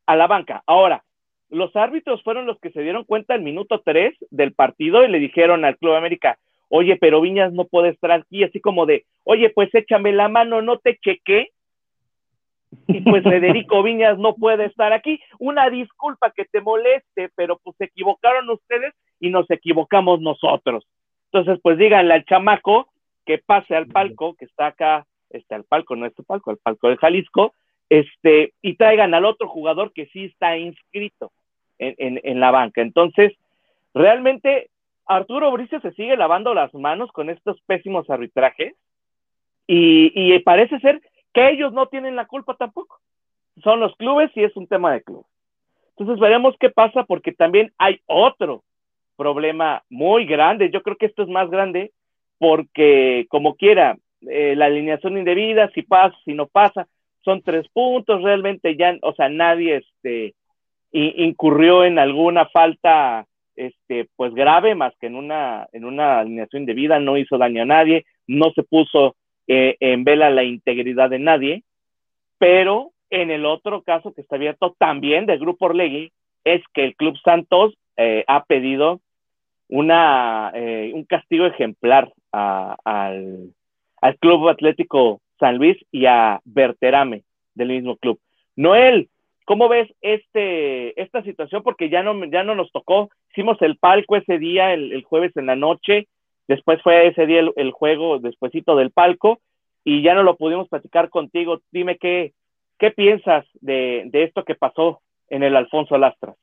a 0.08 0.16
la 0.16 0.26
banca. 0.26 0.64
Ahora, 0.66 1.04
los 1.50 1.76
árbitros 1.76 2.24
fueron 2.24 2.46
los 2.46 2.60
que 2.60 2.72
se 2.72 2.82
dieron 2.82 3.04
cuenta 3.04 3.36
el 3.36 3.42
minuto 3.42 3.82
3 3.84 4.16
del 4.30 4.54
partido 4.54 5.04
y 5.04 5.08
le 5.10 5.20
dijeron 5.20 5.66
al 5.66 5.78
Club 5.78 5.94
América, 5.94 6.38
oye, 6.70 6.96
pero 6.98 7.22
Viñas 7.22 7.52
no 7.54 7.66
puede 7.66 7.90
estar 7.90 8.12
aquí, 8.12 8.44
así 8.44 8.60
como 8.60 8.86
de, 8.86 9.06
oye, 9.24 9.50
pues 9.50 9.74
échame 9.74 10.12
la 10.12 10.30
mano, 10.30 10.62
no 10.62 10.78
te 10.78 10.98
chequé, 10.98 11.52
y 12.88 13.02
pues 13.02 13.24
Federico 13.24 13.82
Viñas 13.84 14.18
no 14.20 14.36
puede 14.36 14.66
estar 14.66 14.94
aquí. 14.94 15.20
Una 15.40 15.70
disculpa 15.70 16.32
que 16.32 16.46
te 16.46 16.62
moleste, 16.62 17.30
pero 17.36 17.58
pues 17.64 17.76
se 17.78 17.86
equivocaron 17.86 18.50
ustedes 18.50 18.94
y 19.20 19.30
nos 19.30 19.50
equivocamos 19.50 20.22
nosotros. 20.22 20.86
Entonces, 21.32 21.60
pues 21.62 21.78
díganle 21.78 22.14
al 22.14 22.26
chamaco 22.26 22.90
que 23.26 23.40
pase 23.40 23.76
al 23.76 23.88
palco, 23.88 24.36
que 24.36 24.46
está 24.46 24.68
acá, 24.68 25.06
este, 25.30 25.56
al 25.56 25.64
palco, 25.64 25.96
no 25.96 26.06
este 26.06 26.24
palco, 26.24 26.52
al 26.52 26.58
palco 26.58 26.90
de 26.90 26.98
Jalisco, 26.98 27.54
este, 27.90 28.54
y 28.62 28.76
traigan 28.76 29.14
al 29.14 29.26
otro 29.26 29.48
jugador 29.48 29.92
que 29.94 30.08
sí 30.08 30.26
está 30.26 30.58
inscrito 30.58 31.32
en, 31.80 32.20
en, 32.24 32.40
la 32.40 32.52
banca. 32.52 32.82
Entonces, 32.82 33.34
realmente 33.94 34.70
Arturo 35.06 35.52
Bricio 35.52 35.80
se 35.82 35.92
sigue 35.94 36.16
lavando 36.18 36.54
las 36.54 36.74
manos 36.74 37.12
con 37.12 37.30
estos 37.30 37.60
pésimos 37.62 38.10
arbitrajes 38.10 38.76
y, 39.66 40.12
y 40.14 40.40
parece 40.40 40.80
ser 40.80 41.02
que 41.34 41.50
ellos 41.50 41.74
no 41.74 41.88
tienen 41.88 42.16
la 42.16 42.26
culpa 42.26 42.56
tampoco. 42.56 43.00
Son 43.64 43.80
los 43.80 43.96
clubes 43.96 44.32
y 44.36 44.44
es 44.44 44.56
un 44.56 44.68
tema 44.68 44.94
de 44.94 45.02
club. 45.02 45.26
Entonces 45.98 46.20
veremos 46.20 46.56
qué 46.60 46.70
pasa 46.70 47.04
porque 47.04 47.32
también 47.32 47.74
hay 47.78 48.00
otro 48.06 48.64
problema 49.18 49.84
muy 49.90 50.26
grande. 50.26 50.70
Yo 50.72 50.82
creo 50.82 50.96
que 50.96 51.08
esto 51.08 51.24
es 51.24 51.30
más 51.30 51.50
grande 51.50 51.92
porque 52.38 53.26
como 53.30 53.56
quiera, 53.56 53.98
eh, 54.22 54.56
la 54.56 54.66
alineación 54.66 55.18
indebida, 55.18 55.70
si 55.72 55.82
pasa, 55.82 56.18
si 56.26 56.34
no 56.34 56.48
pasa, 56.48 56.88
son 57.22 57.42
tres 57.42 57.68
puntos, 57.70 58.24
realmente 58.24 58.76
ya, 58.76 58.98
o 59.02 59.14
sea, 59.14 59.30
nadie 59.30 59.78
este, 59.78 60.36
incurrió 60.92 61.84
en 61.84 62.00
alguna 62.00 62.48
falta 62.48 63.26
este, 63.56 64.08
pues 64.16 64.34
grave, 64.34 64.74
más 64.74 64.94
que 65.00 65.08
en 65.08 65.16
una, 65.16 65.68
en 65.74 65.86
una 65.86 66.20
alineación 66.20 66.62
indebida, 66.62 67.00
no 67.00 67.18
hizo 67.18 67.38
daño 67.38 67.64
a 67.64 67.66
nadie, 67.66 68.06
no 68.26 68.52
se 68.52 68.64
puso 68.64 69.16
eh, 69.48 69.76
en 69.80 70.04
vela 70.04 70.30
la 70.30 70.44
integridad 70.44 71.10
de 71.10 71.20
nadie, 71.20 71.64
pero 72.38 72.92
en 73.10 73.32
el 73.32 73.46
otro 73.46 73.82
caso 73.82 74.14
que 74.14 74.22
está 74.22 74.36
abierto 74.36 74.76
también 74.78 75.26
del 75.26 75.40
Grupo 75.40 75.66
Orlegui 75.66 76.12
es 76.44 76.62
que 76.74 76.86
el 76.86 76.96
Club 76.96 77.18
Santos 77.24 77.74
eh, 77.98 78.24
ha 78.28 78.46
pedido 78.46 79.02
una, 79.68 80.52
eh, 80.54 80.92
un 80.94 81.04
castigo 81.04 81.46
ejemplar 81.46 82.12
al, 82.32 83.50
Club 84.20 84.48
Atlético 84.48 85.20
San 85.40 85.58
Luis 85.58 85.78
y 85.92 86.06
a 86.06 86.40
Berterame 86.46 87.24
del 87.54 87.70
mismo 87.70 87.98
club. 87.98 88.20
Noel, 88.56 89.10
¿cómo 89.50 89.68
ves 89.68 89.90
este, 90.02 91.02
esta 91.02 91.24
situación? 91.24 91.64
Porque 91.64 91.90
ya 91.90 92.04
no, 92.04 92.24
ya 92.26 92.44
no 92.44 92.54
nos 92.54 92.72
tocó, 92.72 93.10
hicimos 93.32 93.60
el 93.62 93.78
palco 93.78 94.16
ese 94.16 94.38
día, 94.38 94.74
el, 94.74 94.94
el 94.94 95.04
jueves 95.04 95.36
en 95.38 95.48
la 95.48 95.56
noche, 95.56 96.08
Después 96.50 96.82
fue 96.82 97.08
ese 97.08 97.28
día 97.28 97.42
el, 97.56 97.72
juego 97.72 98.18
despuesito 98.18 98.76
del 98.76 98.90
palco 98.90 99.40
y 99.84 100.02
ya 100.02 100.16
no 100.16 100.24
lo 100.24 100.36
pudimos 100.36 100.68
platicar 100.68 101.12
contigo. 101.12 101.62
Dime 101.72 102.00
qué, 102.00 102.34
qué 102.80 102.90
piensas 102.90 103.46
de, 103.62 104.10
esto 104.12 104.44
que 104.44 104.56
pasó 104.56 105.04
en 105.28 105.44
el 105.44 105.56
Alfonso 105.56 105.96
Lastras. 106.00 106.36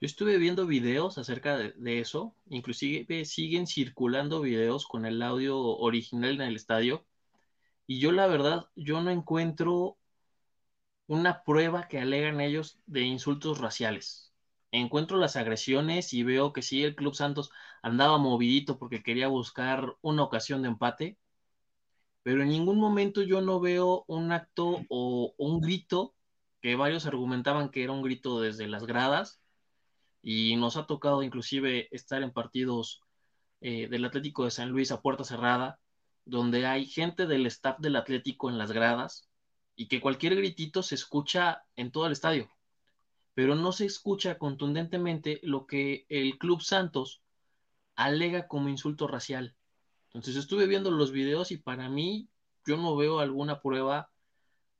Yo 0.00 0.06
estuve 0.06 0.38
viendo 0.38 0.68
videos 0.68 1.18
acerca 1.18 1.58
de, 1.58 1.98
eso, 1.98 2.32
inclusive 2.48 3.24
siguen 3.24 3.66
circulando 3.66 4.40
videos 4.40 4.86
con 4.86 5.04
el 5.04 5.20
audio 5.20 5.58
original 5.58 6.36
en 6.36 6.42
el 6.42 6.54
estadio, 6.54 7.04
y 7.88 7.98
yo 7.98 8.12
la 8.12 8.28
verdad, 8.28 8.66
yo 8.76 9.02
no 9.02 9.10
encuentro 9.10 9.96
una 11.08 11.42
prueba 11.42 11.88
que 11.88 11.98
alegan 11.98 12.40
ellos 12.40 12.78
de 12.86 13.02
insultos 13.02 13.58
raciales. 13.58 14.32
Encuentro 14.70 15.16
las 15.18 15.36
agresiones 15.36 16.12
y 16.12 16.22
veo 16.22 16.52
que 16.52 16.62
sí, 16.62 16.84
el 16.84 16.94
Club 16.94 17.14
Santos 17.14 17.50
andaba 17.82 18.18
movidito 18.18 18.78
porque 18.78 19.02
quería 19.02 19.28
buscar 19.28 19.96
una 20.02 20.22
ocasión 20.22 20.62
de 20.62 20.68
empate, 20.68 21.18
pero 22.22 22.42
en 22.42 22.50
ningún 22.50 22.78
momento 22.78 23.22
yo 23.22 23.40
no 23.40 23.58
veo 23.58 24.04
un 24.06 24.32
acto 24.32 24.84
o 24.90 25.34
un 25.38 25.60
grito 25.60 26.14
que 26.60 26.76
varios 26.76 27.06
argumentaban 27.06 27.70
que 27.70 27.84
era 27.84 27.92
un 27.92 28.02
grito 28.02 28.40
desde 28.40 28.68
las 28.68 28.84
gradas 28.84 29.40
y 30.22 30.56
nos 30.56 30.76
ha 30.76 30.86
tocado 30.86 31.22
inclusive 31.22 31.88
estar 31.90 32.22
en 32.22 32.32
partidos 32.32 33.00
eh, 33.62 33.88
del 33.88 34.04
Atlético 34.04 34.44
de 34.44 34.50
San 34.50 34.68
Luis 34.70 34.92
a 34.92 35.00
puerta 35.00 35.24
cerrada, 35.24 35.80
donde 36.26 36.66
hay 36.66 36.86
gente 36.86 37.26
del 37.26 37.46
staff 37.46 37.78
del 37.78 37.96
Atlético 37.96 38.50
en 38.50 38.58
las 38.58 38.72
gradas 38.72 39.27
y 39.78 39.88
que 39.88 40.02
cualquier 40.02 40.36
gritito 40.36 40.82
se 40.82 40.96
escucha 40.96 41.62
en 41.74 41.90
todo 41.90 42.04
el 42.04 42.12
estadio 42.12 42.50
pero 43.38 43.54
no 43.54 43.70
se 43.70 43.86
escucha 43.86 44.36
contundentemente 44.36 45.38
lo 45.44 45.64
que 45.64 46.06
el 46.08 46.38
Club 46.38 46.60
Santos 46.60 47.22
alega 47.94 48.48
como 48.48 48.68
insulto 48.68 49.06
racial. 49.06 49.54
Entonces 50.06 50.34
estuve 50.34 50.66
viendo 50.66 50.90
los 50.90 51.12
videos 51.12 51.52
y 51.52 51.56
para 51.56 51.88
mí 51.88 52.26
yo 52.66 52.76
no 52.78 52.96
veo 52.96 53.20
alguna 53.20 53.60
prueba 53.60 54.10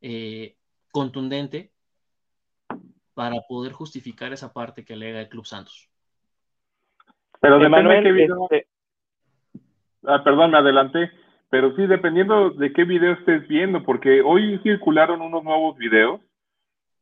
eh, 0.00 0.56
contundente 0.90 1.70
para 3.14 3.36
poder 3.48 3.70
justificar 3.70 4.32
esa 4.32 4.52
parte 4.52 4.84
que 4.84 4.94
alega 4.94 5.20
el 5.20 5.28
Club 5.28 5.46
Santos. 5.46 5.88
Pero 7.40 7.60
de 7.60 8.02
qué 8.02 8.10
video. 8.10 8.48
Este 8.50 8.68
ah, 10.02 10.24
perdón, 10.24 10.50
me 10.50 10.58
adelanté. 10.58 11.12
Pero 11.50 11.74
sí, 11.76 11.86
dependiendo 11.86 12.50
de 12.50 12.72
qué 12.72 12.84
video 12.84 13.12
estés 13.12 13.46
viendo, 13.48 13.82
porque 13.82 14.20
hoy 14.20 14.58
circularon 14.62 15.22
unos 15.22 15.42
nuevos 15.44 15.76
videos 15.78 16.20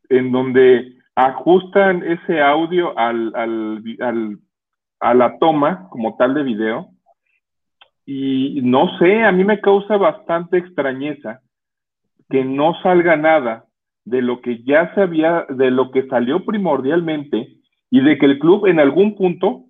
en 0.09 0.31
donde 0.31 0.95
ajustan 1.17 2.05
ese 2.05 2.41
audio 2.41 2.97
al, 2.97 3.33
al, 3.35 4.39
a 5.01 5.15
la 5.15 5.39
toma 5.39 5.89
como 5.91 6.17
tal 6.17 6.35
de 6.35 6.43
video. 6.45 6.91
Y 8.05 8.61
no 8.63 8.97
sé, 8.99 9.25
a 9.25 9.33
mí 9.33 9.43
me 9.43 9.61
causa 9.61 9.97
bastante 9.97 10.59
extrañeza 10.59 11.41
que 12.31 12.45
no 12.45 12.75
salga 12.83 13.17
nada 13.17 13.65
de 14.05 14.23
lo 14.23 14.41
que 14.41 14.63
ya 14.63 14.95
se 14.95 15.01
había, 15.01 15.45
de 15.49 15.73
lo 15.73 15.91
que 15.91 16.07
salió 16.07 16.45
primordialmente 16.45 17.49
y 17.91 18.01
de 18.01 18.17
que 18.19 18.27
el 18.27 18.39
club 18.39 18.67
en 18.67 18.79
algún 18.79 19.17
punto 19.17 19.65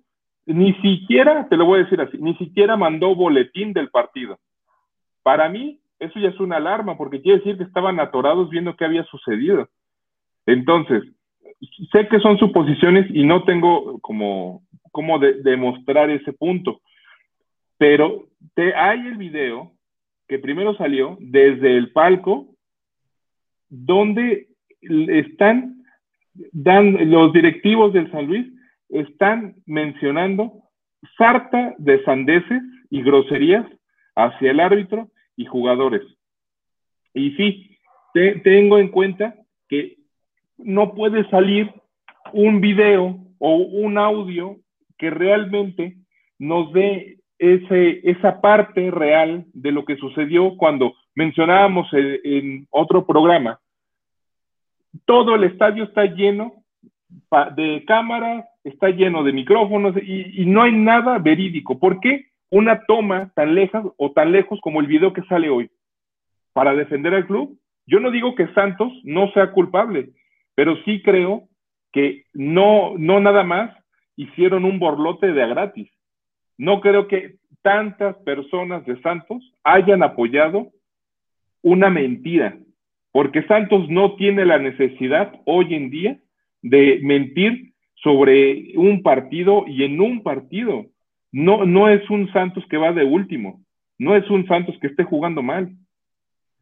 ni 0.45 0.73
siquiera, 0.75 1.47
te 1.49 1.57
lo 1.57 1.65
voy 1.65 1.79
a 1.79 1.83
decir 1.83 1.99
así, 1.99 2.17
ni 2.19 2.35
siquiera 2.37 2.77
mandó 2.77 3.13
boletín 3.15 3.73
del 3.73 3.89
partido. 3.89 4.39
Para 5.27 5.49
mí, 5.49 5.81
eso 5.99 6.19
ya 6.21 6.29
es 6.29 6.39
una 6.39 6.55
alarma 6.55 6.95
porque 6.95 7.21
quiere 7.21 7.39
decir 7.39 7.57
que 7.57 7.65
estaban 7.65 7.99
atorados 7.99 8.49
viendo 8.49 8.77
qué 8.77 8.85
había 8.85 9.03
sucedido. 9.03 9.67
Entonces, 10.45 11.03
sé 11.91 12.07
que 12.07 12.21
son 12.21 12.37
suposiciones 12.37 13.07
y 13.13 13.25
no 13.25 13.43
tengo 13.43 13.99
como, 13.99 14.61
demostrar 15.43 16.09
ese 16.11 16.31
punto, 16.31 16.79
pero 17.77 18.29
te, 18.55 18.73
hay 18.73 19.01
el 19.01 19.17
video 19.17 19.73
que 20.29 20.39
primero 20.39 20.77
salió 20.77 21.17
desde 21.19 21.75
el 21.75 21.91
palco 21.91 22.47
donde 23.67 24.47
están 24.79 25.83
dando, 26.53 27.03
los 27.03 27.33
directivos 27.33 27.91
del 27.91 28.09
San 28.11 28.27
Luis 28.27 28.47
están 28.87 29.55
mencionando 29.65 30.53
sarta 31.17 31.75
de 31.79 32.01
sandeces 32.05 32.61
y 32.89 33.01
groserías 33.01 33.65
hacia 34.15 34.51
el 34.51 34.61
árbitro 34.61 35.09
y 35.37 35.45
jugadores. 35.45 36.01
Y 37.13 37.31
sí, 37.31 37.77
tengo 38.43 38.79
en 38.79 38.89
cuenta 38.89 39.35
que 39.69 39.97
no 40.57 40.93
puede 40.93 41.29
salir 41.29 41.71
un 42.33 42.59
video 42.59 43.19
o 43.39 43.55
un 43.55 43.97
audio 43.97 44.57
que 44.97 45.09
realmente 45.09 45.95
nos 46.39 46.73
dé 46.73 47.19
ese, 47.39 48.01
esa 48.09 48.41
parte 48.41 48.89
real 48.91 49.45
de 49.53 49.71
lo 49.71 49.85
que 49.85 49.95
sucedió 49.97 50.57
cuando 50.57 50.95
mencionábamos 51.15 51.87
en, 51.93 52.67
otro 52.71 53.05
programa. 53.05 53.59
Todo 55.05 55.35
el 55.35 55.43
estadio 55.43 55.83
está 55.83 56.05
lleno 56.05 56.63
de 57.55 57.83
cámaras, 57.85 58.45
está 58.63 58.89
lleno 58.89 59.23
de 59.23 59.33
micrófonos 59.33 59.95
y, 59.97 60.41
y, 60.41 60.45
no 60.45 60.63
hay 60.63 60.71
nada 60.71 61.19
verídico. 61.19 61.79
¿Por 61.79 61.99
qué 61.99 62.26
una 62.49 62.81
toma 62.85 63.31
tan 63.35 63.55
lejos 63.55 63.93
o 63.97 64.11
tan 64.11 64.31
lejos 64.31 64.59
como 64.61 64.79
el 64.79 64.87
video 64.87 65.13
que 65.13 65.23
sale 65.23 65.49
hoy? 65.49 65.69
Para 66.53 66.73
defender 66.73 67.13
al 67.13 67.27
club. 67.27 67.59
Yo 67.85 67.99
no 67.99 68.11
digo 68.11 68.35
que 68.35 68.47
Santos 68.53 68.91
no 69.03 69.31
sea 69.31 69.51
culpable, 69.51 70.09
pero 70.55 70.75
sí 70.83 71.01
creo 71.01 71.47
que 71.91 72.25
no, 72.33 72.95
no 72.97 73.19
nada 73.19 73.43
más 73.43 73.71
hicieron 74.15 74.65
un 74.65 74.79
borlote 74.79 75.31
de 75.31 75.43
a 75.43 75.47
gratis. 75.47 75.89
No 76.57 76.81
creo 76.81 77.07
que 77.07 77.35
tantas 77.61 78.15
personas 78.17 78.85
de 78.85 78.99
Santos 79.01 79.43
hayan 79.63 80.03
apoyado 80.03 80.71
una 81.61 81.89
mentira, 81.89 82.57
porque 83.11 83.43
Santos 83.43 83.89
no 83.89 84.15
tiene 84.15 84.45
la 84.45 84.57
necesidad 84.57 85.33
hoy 85.45 85.73
en 85.75 85.89
día 85.89 86.19
de 86.61 86.99
mentir 87.03 87.73
sobre 87.95 88.73
un 88.75 89.01
partido 89.01 89.65
y 89.67 89.83
en 89.83 89.99
un 89.99 90.23
partido. 90.23 90.85
No, 91.31 91.65
no 91.65 91.89
es 91.89 92.09
un 92.09 92.31
Santos 92.31 92.65
que 92.69 92.77
va 92.77 92.93
de 92.93 93.03
último, 93.03 93.61
no 93.97 94.15
es 94.15 94.29
un 94.29 94.47
Santos 94.47 94.75
que 94.79 94.87
esté 94.87 95.03
jugando 95.03 95.41
mal. 95.41 95.71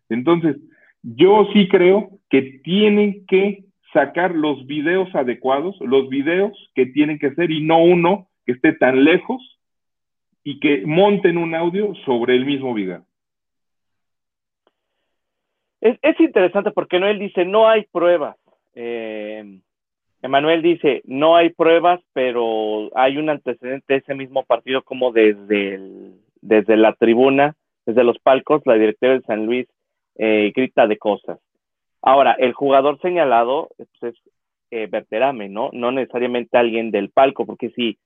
Entonces, 0.09 0.57
yo 1.03 1.47
sí 1.53 1.67
creo 1.67 2.19
que 2.29 2.59
tienen 2.63 3.25
que 3.27 3.65
sacar 3.93 4.35
los 4.35 4.65
videos 4.65 5.13
adecuados, 5.15 5.75
los 5.79 6.09
videos 6.09 6.51
que 6.73 6.87
tienen 6.87 7.19
que 7.19 7.33
ser 7.35 7.51
y 7.51 7.61
no 7.61 7.81
uno 7.81 8.27
que 8.45 8.53
esté 8.53 8.73
tan 8.73 9.03
lejos 9.03 9.41
y 10.43 10.59
que 10.59 10.85
monten 10.85 11.37
un 11.37 11.55
audio 11.55 11.93
sobre 12.05 12.35
el 12.35 12.45
mismo 12.45 12.73
video. 12.73 13.05
Es, 15.81 16.19
interesante 16.19 16.71
porque 16.71 16.99
Noel 16.99 17.19
dice, 17.19 17.45
no 17.45 17.69
hay 17.69 17.85
pruebas. 17.91 18.35
Eh, 18.73 19.59
Emanuel 20.25 20.63
dice, 20.63 21.03
no 21.05 21.35
hay 21.35 21.51
pruebas, 21.51 22.01
pero 22.11 22.89
hay 22.97 23.17
un 23.17 23.29
antecedente 23.29 23.93
de 23.93 23.99
ese 23.99 24.15
mismo 24.15 24.43
partido 24.43 24.81
como 24.81 25.11
desde, 25.11 25.79
desde 26.41 26.77
la 26.77 26.93
tribuna, 26.93 27.55
desde 27.85 28.03
los 28.03 28.17
palcos, 28.17 28.63
la 28.65 28.73
directora 28.73 29.13
de 29.13 29.21
San 29.21 29.45
Luis 29.45 29.67
eh, 30.15 30.51
grita 30.55 30.87
de 30.87 30.97
cosas. 30.97 31.37
Ahora, 32.01 32.35
el 32.39 32.53
jugador 32.53 32.99
señalado 33.01 33.69
pues, 33.99 34.15
es 34.15 34.21
eh, 34.71 34.89
¿no? 35.49 35.69
No 35.71 35.91
necesariamente 35.91 36.57
alguien 36.57 36.89
del 36.89 37.11
palco, 37.11 37.45
porque 37.45 37.69
si 37.69 37.99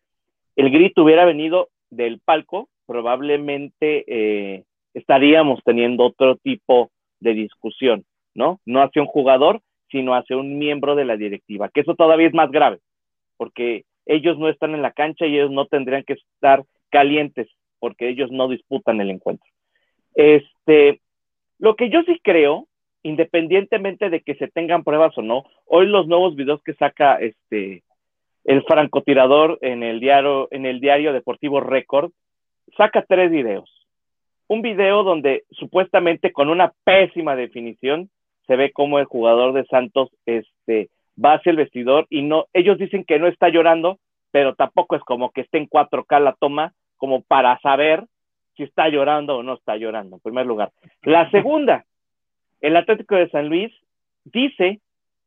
el 0.58 0.72
grito 0.72 1.06
hubiera 1.06 1.24
venido 1.24 1.70
del 1.90 2.20
palco, 2.20 2.68
probablemente 2.86 4.04
eh, 4.08 4.66
estaríamos 4.94 5.62
teniendo 5.64 6.04
otro 6.04 6.36
tipo 6.36 6.92
de 7.22 7.34
discusión, 7.34 8.04
¿no? 8.36 8.60
No 8.66 8.82
hacia 8.82 9.02
un 9.02 9.08
jugador, 9.08 9.62
sino 9.92 10.14
hacia 10.14 10.38
un 10.38 10.58
miembro 10.58 10.96
de 10.96 11.06
la 11.06 11.18
directiva, 11.18 11.70
que 11.70 11.82
eso 11.82 11.96
todavía 11.96 12.28
es 12.28 12.34
más 12.34 12.52
grave, 12.52 12.80
porque 13.38 13.84
ellos 14.06 14.38
no 14.38 14.50
están 14.50 14.74
en 14.74 14.82
la 14.82 14.92
cancha 14.92 15.26
y 15.26 15.36
ellos 15.36 15.52
no 15.52 15.66
tendrían 15.66 16.04
que 16.04 16.14
estar 16.14 16.64
calientes, 16.90 17.48
porque 17.80 18.10
ellos 18.10 18.32
no 18.32 18.48
disputan 18.48 19.02
el 19.02 19.10
encuentro. 19.12 19.50
Este, 20.16 21.00
lo 21.60 21.76
que 21.76 21.90
yo 21.90 22.02
sí 22.04 22.20
creo 22.24 22.68
independientemente 23.04 24.10
de 24.10 24.22
que 24.22 24.36
se 24.36 24.48
tengan 24.48 24.84
pruebas 24.84 25.18
o 25.18 25.22
no, 25.22 25.46
hoy 25.66 25.88
los 25.88 26.08
nuevos 26.08 26.36
videos 26.36 26.62
que 26.64 26.74
saca 26.74 27.16
este 27.16 27.84
el 28.46 28.64
francotirador 28.64 29.60
en 29.62 29.84
el 29.84 30.00
diario, 30.00 30.48
en 30.52 30.66
el 30.66 30.80
diario 30.80 31.14
deportivo 31.14 31.60
Record, 31.60 32.12
saca 32.76 33.06
tres 33.08 33.30
videos. 33.30 33.70
Un 34.48 34.62
video 34.62 35.04
donde 35.04 35.44
supuestamente 35.52 36.32
con 36.32 36.50
una 36.50 36.74
pésima 36.84 37.36
definición 37.36 38.10
se 38.50 38.56
ve 38.56 38.72
como 38.72 38.98
el 38.98 39.06
jugador 39.06 39.54
de 39.54 39.64
Santos 39.66 40.10
este, 40.26 40.90
va 41.24 41.34
hacia 41.34 41.52
el 41.52 41.58
vestidor 41.58 42.08
y 42.10 42.24
no, 42.24 42.48
ellos 42.52 42.80
dicen 42.80 43.04
que 43.04 43.20
no 43.20 43.28
está 43.28 43.50
llorando, 43.50 44.00
pero 44.32 44.56
tampoco 44.56 44.96
es 44.96 45.04
como 45.04 45.30
que 45.30 45.42
esté 45.42 45.60
en 45.60 45.70
4K 45.70 46.20
la 46.20 46.34
toma, 46.34 46.74
como 46.98 47.22
para 47.22 47.60
saber 47.60 48.06
si 48.58 48.64
está 48.64 48.90
llorando 48.90 49.38
o 49.38 49.44
no 49.44 49.54
está 49.54 49.78
llorando, 49.78 50.16
en 50.16 50.22
primer 50.22 50.48
lugar. 50.48 50.72
La 51.04 51.30
segunda, 51.30 51.86
el 52.60 52.76
Atlético 52.76 53.16
de 53.18 53.30
San 53.30 53.50
Luis 53.50 53.72
dice 54.24 54.80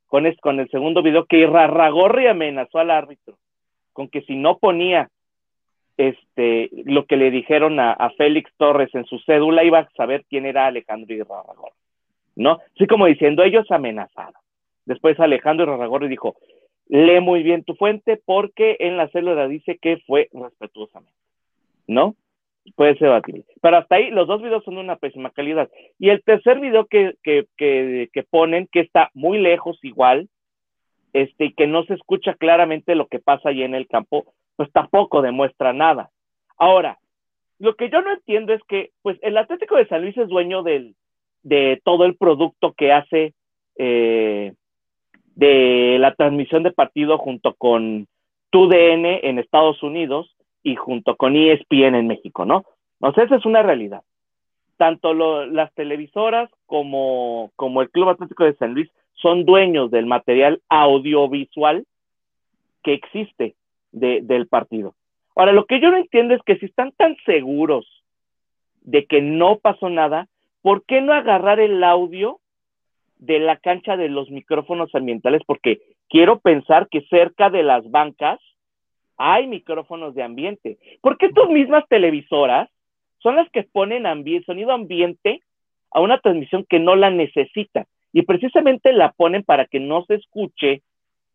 con, 0.09 0.25
con 0.41 0.59
el 0.59 0.69
segundo 0.71 1.01
video 1.01 1.25
que 1.27 1.39
Irarragorri 1.39 2.27
amenazó 2.27 2.81
al 2.81 2.91
árbitro 2.91 3.37
con 3.93 4.09
que 4.09 4.23
si 4.23 4.35
no 4.35 4.59
ponía 4.59 5.11
este 5.97 6.71
lo 6.87 7.07
que 7.07 7.17
le 7.17 7.31
dijeron 7.31 7.79
a, 7.79 8.11
Félix 8.17 8.51
Torres 8.57 8.93
en 8.95 9.05
su 9.05 9.21
cédula 9.21 9.63
iba 9.63 9.79
a 9.79 9.91
saber 9.91 10.25
quién 10.29 10.45
era 10.45 10.67
Alejandro 10.67 11.15
Irarragorri, 11.15 11.82
¿no? 12.37 12.59
Así 12.75 12.87
como 12.87 13.07
diciendo, 13.07 13.42
ellos 13.42 13.71
amenazaron. 13.71 14.40
Después 14.85 15.18
Alejandro 15.21 15.66
Irarragorri 15.66 16.09
dijo, 16.09 16.37
lee 16.88 17.21
muy 17.21 17.42
bien 17.42 17.64
tu 17.64 17.75
fuente 17.75 18.21
porque 18.25 18.77
en 18.81 18.97
la 18.97 19.09
cédula 19.09 19.49
dice 19.49 19.79
que 19.79 19.99
fue 20.07 20.29
respetuosamente, 20.33 21.18
¿no? 21.87 22.16
puede 22.77 22.92
ser 22.92 23.09
debatible. 23.09 23.45
Pero 23.61 23.79
hasta 23.79 23.97
ahí 23.97 24.11
los 24.11 24.27
dos 24.29 24.42
videos 24.42 24.64
son 24.64 24.75
de 24.75 24.81
una 24.81 24.97
pésima 24.97 25.31
calidad. 25.31 25.68
Y 25.99 26.11
el 26.11 26.23
tercer 26.23 26.61
video 26.61 26.87
que, 26.87 27.14
que, 27.23 27.47
que, 27.57 28.23
ponen, 28.31 28.68
que 28.71 28.81
está 28.81 29.11
muy 29.14 29.38
lejos 29.38 29.79
igual, 29.83 30.29
este, 31.12 31.47
y 31.47 31.55
que 31.55 31.66
no 31.66 31.85
se 31.85 31.95
escucha 31.95 32.35
claramente 32.35 32.95
lo 32.95 33.07
que 33.07 33.18
pasa 33.18 33.51
ahí 33.51 33.62
en 33.62 33.75
el 33.75 33.87
campo, 33.87 34.33
pues 34.57 34.71
tampoco 34.73 35.23
demuestra 35.23 35.73
nada. 35.73 36.11
Ahora, 36.57 36.99
lo 37.59 37.75
que 37.75 37.90
yo 37.90 38.01
no 38.01 38.12
entiendo 38.12 38.53
es 38.53 38.62
que, 38.68 38.90
pues, 39.03 39.18
el 39.23 39.37
Atlético 39.37 39.77
de 39.77 39.87
San 39.87 40.03
Luis 40.03 40.16
es 40.16 40.29
dueño 40.29 40.62
del, 40.62 40.95
de 41.42 41.81
todo 41.85 42.05
el 42.05 42.16
producto 42.16 42.72
que 42.72 42.92
hace 42.92 43.35
eh, 43.76 44.52
de 45.35 45.96
la 45.98 46.14
transmisión 46.14 46.62
de 46.62 46.72
partido 46.72 47.18
junto 47.18 47.55
con 47.55 48.07
TUDN 48.50 49.07
en 49.22 49.38
Estados 49.38 49.83
Unidos 49.83 50.35
y 50.62 50.76
junto 50.76 51.16
con 51.16 51.37
ESPN 51.37 51.94
en 51.94 52.07
México, 52.07 52.44
¿no? 52.44 52.64
O 53.00 53.09
esa 53.09 53.35
es 53.35 53.44
una 53.44 53.62
realidad. 53.62 54.02
Tanto 54.76 55.14
las 55.14 55.72
televisoras 55.74 56.50
como, 56.66 57.50
como 57.57 57.83
el 57.83 57.90
Club 57.90 58.11
Atlético 58.11 58.44
de 58.44 58.55
San 58.55 58.74
Luis 58.74 58.90
son 59.14 59.44
dueños 59.44 59.90
del 59.90 60.07
material 60.07 60.61
audiovisual 60.68 61.85
que 62.83 62.94
existe 62.94 63.55
del 63.92 64.46
partido. 64.48 64.94
Ahora, 65.35 65.52
lo 65.52 65.66
que 65.66 65.81
yo 65.81 65.90
no 65.90 65.96
entiendo 65.96 66.35
es 66.35 66.42
que 66.42 66.57
si 66.59 66.66
están 66.66 66.92
tan 66.92 67.16
seguros 67.24 67.87
de 68.83 69.07
que 69.07 69.20
no 69.20 69.59
pasó 69.59 69.88
nada, 69.88 70.28
¿por 70.62 70.85
qué 70.85 71.01
no 71.01 71.12
agarrar 71.12 71.61
el 71.61 71.83
audio 71.85 72.40
de 73.18 73.38
la 73.38 73.57
cancha 73.57 73.96
de 73.96 74.09
los 74.09 74.31
micrófonos 74.31 74.94
ambientales? 74.94 75.42
Porque 75.46 75.83
quiero 76.09 76.38
pensar 76.40 76.88
que 76.88 77.03
cerca 77.03 77.51
de 77.51 77.62
las 77.62 77.88
bancas 77.90 78.40
hay 79.16 79.46
micrófonos 79.46 80.14
de 80.14 80.22
ambiente. 80.22 80.79
Porque 81.01 81.29
tus 81.29 81.48
mismas 81.48 81.85
televisoras 81.88 82.68
son 83.18 83.37
las 83.37 83.48
que 83.51 83.62
ponen 83.64 84.05
sonido 84.44 84.72
ambiente 84.72 85.42
a 85.90 86.01
una 86.01 86.18
transmisión 86.18 86.64
que 86.68 86.79
no 86.79 86.96
la 86.96 87.11
necesita. 87.11 87.87
Y 88.12 88.22
precisamente 88.22 88.92
la 88.92 89.12
ponen 89.12 89.42
para 89.42 89.66
que 89.66 89.81
no 89.81 90.05
se 90.07 90.14
escuche 90.14 90.83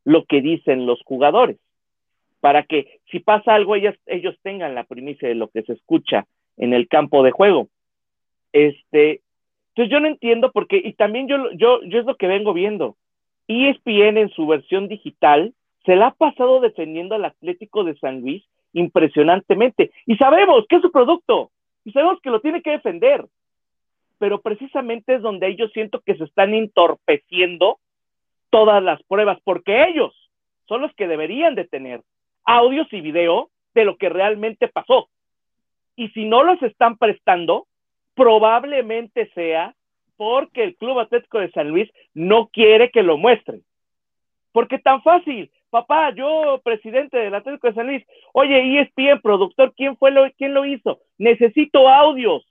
lo 0.04 0.26
que 0.26 0.42
dicen 0.42 0.86
los 0.86 1.02
jugadores. 1.04 1.58
Para 2.40 2.64
que 2.64 3.00
si 3.10 3.20
pasa 3.20 3.56
algo, 3.56 3.76
ellos, 3.76 3.96
ellos 4.06 4.36
tengan 4.44 4.76
la 4.76 4.84
primicia 4.84 5.28
de 5.28 5.36
lo 5.36 5.48
que 5.48 5.64
se 5.64 5.74
escucha 5.74 6.26
en 6.56 6.74
el 6.74 6.88
campo 6.88 7.24
de 7.24 7.32
juego. 7.32 7.70
Este, 8.52 9.22
entonces 9.70 9.92
yo 9.92 10.00
no 10.00 10.08
entiendo 10.08 10.52
porque, 10.52 10.82
y 10.84 10.94
también 10.94 11.28
yo, 11.28 11.52
yo, 11.52 11.82
yo 11.84 12.00
es 12.00 12.06
lo 12.06 12.16
que 12.16 12.28
vengo 12.28 12.54
viendo. 12.54 12.96
ESPN 13.48 14.18
en 14.18 14.30
su 14.30 14.48
versión 14.48 14.88
digital 14.88 15.54
se 15.86 15.96
la 15.96 16.08
ha 16.08 16.14
pasado 16.14 16.60
defendiendo 16.60 17.16
al 17.16 17.26
Atlético 17.26 17.84
de 17.84 17.98
San 17.98 18.22
Luis 18.22 18.44
impresionantemente. 18.74 19.92
Y 20.06 20.18
sabemos 20.18 20.66
que 20.68 20.78
es 20.78 20.82
su 20.82 20.92
producto, 20.92 21.52
y 21.86 21.92
sabemos 21.92 22.20
que 22.22 22.30
lo 22.30 22.42
tiene 22.42 22.62
que 22.62 22.72
defender, 22.72 23.26
pero 24.20 24.42
precisamente 24.42 25.16
es 25.16 25.22
donde 25.22 25.48
ellos 25.48 25.72
siento 25.74 26.02
que 26.02 26.16
se 26.16 26.26
están 26.26 26.54
entorpeciendo 26.54 27.80
todas 28.50 28.84
las 28.84 29.02
pruebas, 29.04 29.40
porque 29.44 29.86
ellos 29.88 30.14
son 30.68 30.82
los 30.82 30.94
que 30.96 31.08
deberían 31.08 31.56
de 31.56 31.66
tener 31.66 32.02
audios 32.44 32.92
y 32.92 33.02
video 33.02 33.50
de 33.74 33.86
lo 33.86 33.98
que 33.98 34.10
realmente 34.10 34.68
pasó. 34.68 35.10
Y 35.96 36.10
si 36.10 36.26
no 36.26 36.44
los 36.44 36.62
están 36.62 36.98
prestando, 36.98 37.68
probablemente 38.18 39.30
sea 39.36 39.76
porque 40.18 40.64
el 40.64 40.76
Club 40.76 41.00
Atlético 41.00 41.40
de 41.40 41.52
San 41.52 41.70
Luis 41.70 41.88
no 42.16 42.48
quiere 42.48 42.90
que 42.90 43.04
lo 43.04 43.18
muestren. 43.18 43.64
Porque 44.52 44.80
tan 44.80 45.04
fácil, 45.04 45.52
papá, 45.70 46.10
yo 46.16 46.60
presidente 46.64 47.16
del 47.16 47.36
Atlético 47.36 47.68
de 47.68 47.76
San 47.76 47.86
Luis, 47.86 48.04
oye, 48.34 48.82
ESPN, 48.82 49.22
productor, 49.22 49.74
¿quién 49.76 49.96
fue 49.98 50.10
lo, 50.10 50.30
quién 50.32 50.56
lo 50.56 50.66
hizo? 50.66 51.00
Necesito 51.20 51.88
audios 51.88 52.44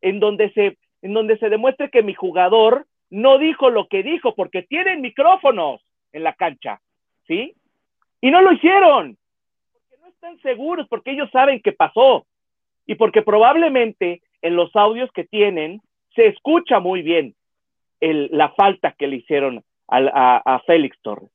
en 0.00 0.18
donde 0.18 0.50
se, 0.52 0.78
en 1.02 1.12
donde 1.12 1.36
se 1.36 1.50
demuestre 1.50 1.90
que 1.90 2.02
mi 2.02 2.14
jugador 2.14 2.86
no 3.10 3.36
dijo 3.36 3.68
lo 3.68 3.88
que 3.88 4.02
dijo, 4.02 4.34
porque 4.34 4.62
tienen 4.62 5.02
micrófonos 5.02 5.82
en 6.12 6.22
la 6.22 6.32
cancha, 6.32 6.80
¿sí? 7.26 7.54
Y 8.22 8.30
no 8.30 8.40
lo 8.40 8.52
hicieron, 8.52 9.18
porque 9.74 10.00
no 10.00 10.08
están 10.08 10.38
seguros, 10.40 10.88
porque 10.88 11.10
ellos 11.10 11.30
saben 11.30 11.60
qué 11.60 11.72
pasó, 11.72 12.24
y 12.86 12.94
porque 12.94 13.20
probablemente 13.20 14.22
en 14.42 14.56
los 14.56 14.74
audios 14.76 15.10
que 15.12 15.24
tienen 15.24 15.80
se 16.14 16.26
escucha 16.26 16.80
muy 16.80 17.02
bien 17.02 17.34
la 18.00 18.50
falta 18.50 18.92
que 18.98 19.06
le 19.06 19.16
hicieron 19.16 19.62
a, 19.88 20.42
a 20.44 20.58
Félix 20.60 21.00
Torres. 21.02 21.30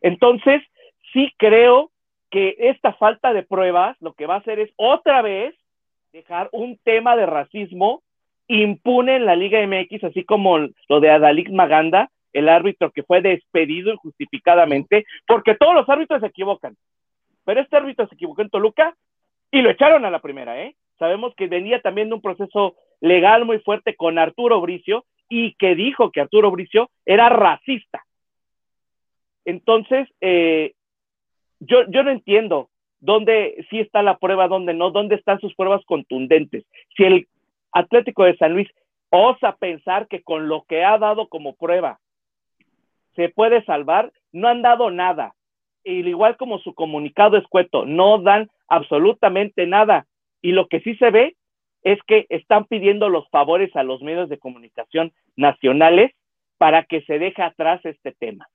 Entonces, 0.00 0.62
sí 1.12 1.32
creo 1.36 1.90
que 2.30 2.56
esta 2.58 2.92
falta 2.94 3.32
de 3.32 3.42
pruebas 3.42 3.96
lo 4.00 4.14
que 4.14 4.26
va 4.26 4.34
a 4.34 4.38
hacer 4.38 4.58
es 4.58 4.70
otra 4.76 5.22
vez 5.22 5.54
dejar 6.12 6.48
un 6.52 6.78
tema 6.84 7.16
de 7.16 7.26
racismo 7.26 8.02
impune 8.48 9.16
en 9.16 9.26
la 9.26 9.36
Liga 9.36 9.64
MX, 9.64 10.04
así 10.04 10.24
como 10.24 10.58
lo 10.58 11.00
de 11.00 11.10
Adalik 11.10 11.50
Maganda, 11.50 12.10
el 12.32 12.48
árbitro 12.48 12.90
que 12.90 13.04
fue 13.04 13.20
despedido 13.20 13.92
injustificadamente, 13.92 15.04
porque 15.26 15.54
todos 15.54 15.74
los 15.74 15.88
árbitros 15.88 16.20
se 16.20 16.26
equivocan. 16.26 16.76
Pero 17.44 17.60
este 17.60 17.76
árbitro 17.76 18.08
se 18.08 18.14
equivocó 18.14 18.42
en 18.42 18.50
Toluca 18.50 18.94
y 19.50 19.62
lo 19.62 19.70
echaron 19.70 20.04
a 20.04 20.10
la 20.10 20.20
primera, 20.20 20.60
¿eh? 20.60 20.74
Sabemos 21.00 21.34
que 21.34 21.48
venía 21.48 21.80
también 21.80 22.10
de 22.10 22.16
un 22.16 22.20
proceso 22.20 22.76
legal 23.00 23.46
muy 23.46 23.58
fuerte 23.60 23.96
con 23.96 24.18
Arturo 24.18 24.60
Bricio 24.60 25.06
y 25.30 25.54
que 25.54 25.74
dijo 25.74 26.10
que 26.10 26.20
Arturo 26.20 26.50
Bricio 26.50 26.90
era 27.06 27.30
racista. 27.30 28.04
Entonces, 29.46 30.06
eh, 30.20 30.74
yo, 31.58 31.84
no 31.86 32.10
entiendo 32.10 32.68
dónde 33.00 33.66
sí 33.70 33.80
está 33.80 34.02
la 34.02 34.18
prueba, 34.18 34.46
dónde 34.46 34.74
no, 34.74 34.90
dónde 34.90 35.14
están 35.14 35.40
sus 35.40 35.54
pruebas 35.54 35.82
contundentes. 35.86 36.66
Si 36.94 37.04
el 37.04 37.28
Atlético 37.72 38.24
de 38.24 38.36
San 38.36 38.52
Luis 38.52 38.68
osa 39.08 39.56
pensar 39.56 40.06
que 40.06 40.22
con 40.22 40.48
lo 40.48 40.64
que 40.68 40.84
ha 40.84 40.98
dado 40.98 41.28
como 41.28 41.54
prueba 41.54 41.98
se 43.16 43.30
puede 43.30 43.64
salvar, 43.64 44.12
no 44.32 44.48
han 44.48 44.60
dado 44.60 44.90
nada. 44.90 45.34
Y 45.82 46.06
igual 46.06 46.36
como 46.36 46.58
su 46.58 46.74
comunicado 46.74 47.38
escueto, 47.38 47.86
no 47.86 48.18
dan 48.18 48.50
absolutamente 48.68 49.66
nada. 49.66 50.06
Y 50.42 50.52
lo 50.52 50.68
que 50.68 50.80
sí 50.80 50.94
se 50.96 51.10
ve 51.10 51.36
es 51.82 51.98
que 52.06 52.26
están 52.28 52.66
pidiendo 52.66 53.08
los 53.08 53.28
favores 53.30 53.74
a 53.74 53.82
los 53.82 54.02
medios 54.02 54.28
de 54.28 54.38
comunicación 54.38 55.12
nacionales 55.36 56.12
para 56.58 56.84
que 56.84 57.02
se 57.02 57.18
deje 57.18 57.42
atrás 57.42 57.80
este 57.84 58.12
tema. 58.12 58.46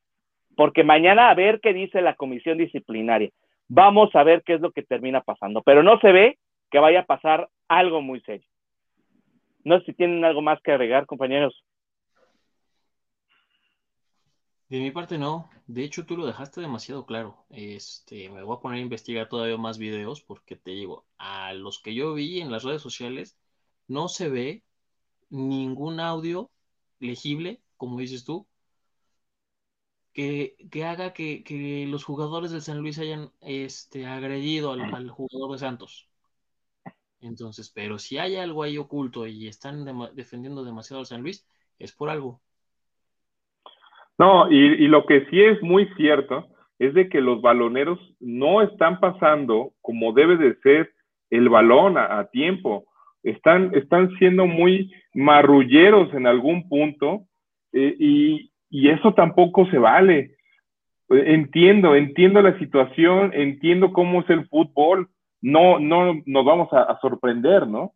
Porque 0.55 0.83
mañana 0.83 1.29
a 1.29 1.33
ver 1.33 1.59
qué 1.59 1.73
dice 1.73 2.01
la 2.01 2.15
comisión 2.15 2.57
disciplinaria. 2.57 3.29
Vamos 3.67 4.15
a 4.15 4.23
ver 4.23 4.43
qué 4.43 4.53
es 4.53 4.61
lo 4.61 4.71
que 4.71 4.83
termina 4.83 5.21
pasando. 5.21 5.63
Pero 5.63 5.81
no 5.83 5.99
se 5.99 6.11
ve 6.11 6.37
que 6.69 6.79
vaya 6.79 7.01
a 7.01 7.05
pasar 7.05 7.49
algo 7.67 8.01
muy 8.01 8.21
serio. 8.21 8.47
No 9.63 9.79
sé 9.79 9.85
si 9.87 9.93
tienen 9.93 10.23
algo 10.23 10.41
más 10.41 10.61
que 10.61 10.71
agregar, 10.71 11.07
compañeros. 11.07 11.63
De 14.69 14.79
mi 14.79 14.91
parte 14.91 15.17
no. 15.17 15.49
De 15.67 15.83
hecho, 15.83 16.05
tú 16.05 16.17
lo 16.17 16.25
dejaste 16.25 16.61
demasiado 16.61 17.05
claro. 17.05 17.45
Este, 17.49 18.29
me 18.29 18.43
voy 18.43 18.57
a 18.57 18.59
poner 18.59 18.79
a 18.79 18.81
investigar 18.81 19.29
todavía 19.29 19.57
más 19.57 19.77
videos 19.77 20.21
porque 20.21 20.55
te 20.55 20.71
digo, 20.71 21.05
a 21.17 21.53
los 21.53 21.79
que 21.79 21.93
yo 21.95 22.13
vi 22.13 22.41
en 22.41 22.51
las 22.51 22.63
redes 22.63 22.81
sociales 22.81 23.37
no 23.87 24.07
se 24.09 24.29
ve 24.29 24.63
ningún 25.29 25.99
audio 25.99 26.51
legible, 26.99 27.61
como 27.77 27.99
dices 27.99 28.25
tú, 28.25 28.47
que, 30.13 30.55
haga 30.85 31.13
que, 31.13 31.85
los 31.89 32.03
jugadores 32.03 32.51
del 32.51 32.61
San 32.61 32.79
Luis 32.79 32.97
hayan 32.99 33.31
este, 33.41 34.05
agredido 34.07 34.71
al 34.71 35.09
jugador 35.09 35.51
de 35.51 35.59
Santos. 35.59 36.09
Entonces, 37.19 37.69
pero 37.69 37.97
si 37.99 38.17
hay 38.17 38.35
algo 38.35 38.63
ahí 38.63 38.77
oculto 38.77 39.27
y 39.27 39.47
están 39.47 39.85
defendiendo 40.15 40.63
demasiado 40.63 40.99
al 41.01 41.05
San 41.07 41.21
Luis, 41.21 41.45
es 41.79 41.91
por 41.91 42.09
algo. 42.09 42.41
No, 44.17 44.49
y, 44.49 44.87
lo 44.87 45.05
que 45.05 45.25
sí 45.25 45.41
es 45.41 45.61
muy 45.61 45.87
cierto 45.97 46.47
es 46.79 46.93
de 46.93 47.09
que 47.09 47.21
los 47.21 47.41
baloneros 47.41 47.99
no 48.19 48.61
están 48.61 48.99
pasando 48.99 49.71
como 49.81 50.13
debe 50.13 50.37
de 50.37 50.55
ser 50.61 50.91
el 51.29 51.49
balón 51.49 51.97
a, 51.97 52.25
tiempo. 52.31 52.85
Están, 53.23 53.71
están 53.73 54.15
siendo 54.17 54.45
muy 54.45 54.93
marrulleros 55.13 56.13
en 56.13 56.27
algún 56.27 56.69
punto 56.69 57.23
eh, 57.73 57.95
y, 57.99 58.51
y 58.69 58.89
eso 58.89 59.13
tampoco 59.13 59.65
se 59.67 59.77
vale. 59.77 60.35
Entiendo, 61.09 61.95
entiendo 61.95 62.41
la 62.41 62.57
situación, 62.57 63.31
entiendo 63.33 63.93
cómo 63.93 64.21
es 64.21 64.29
el 64.29 64.47
fútbol, 64.47 65.09
no, 65.41 65.79
no 65.79 66.21
nos 66.25 66.45
vamos 66.45 66.73
a, 66.73 66.97
sorprender, 66.99 67.67
¿no? 67.67 67.93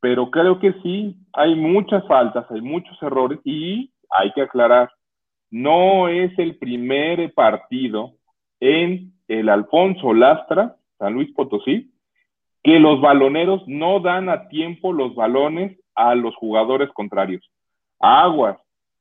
Pero 0.00 0.30
creo 0.30 0.60
que 0.60 0.72
sí, 0.82 1.16
hay 1.32 1.56
muchas 1.56 2.06
faltas, 2.06 2.48
hay 2.50 2.60
muchos 2.60 2.96
errores 3.02 3.40
y 3.42 3.92
hay 4.10 4.32
que 4.32 4.42
aclarar, 4.42 4.88
no 5.50 6.08
es 6.08 6.36
el 6.38 6.56
primer 6.56 7.32
partido 7.34 8.14
en 8.60 9.12
el 9.28 9.48
Alfonso 9.48 10.12
Lastra, 10.14 10.76
San 10.98 11.14
Luis 11.14 11.32
Potosí, 11.32 11.90
que 12.62 12.78
los 12.78 13.00
baloneros 13.00 13.62
no 13.66 14.00
dan 14.00 14.28
a 14.28 14.48
tiempo 14.48 14.92
los 14.92 15.14
balones 15.14 15.78
a 15.94 16.14
los 16.14 16.34
jugadores 16.36 16.90
contrarios. 16.90 17.48
Aguas, 18.00 18.58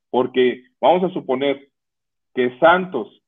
porque 0.09 0.63
vamos 0.79 1.03
a 1.03 1.13
suponer 1.13 1.69
que 2.33 2.57
Santos 2.59 3.21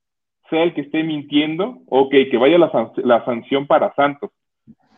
sea 0.48 0.62
el 0.62 0.74
que 0.74 0.82
esté 0.82 1.02
mintiendo, 1.02 1.78
ok, 1.86 2.10
que 2.30 2.38
vaya 2.38 2.58
la, 2.58 2.92
la 2.96 3.24
sanción 3.24 3.66
para 3.66 3.94
Santos 3.94 4.30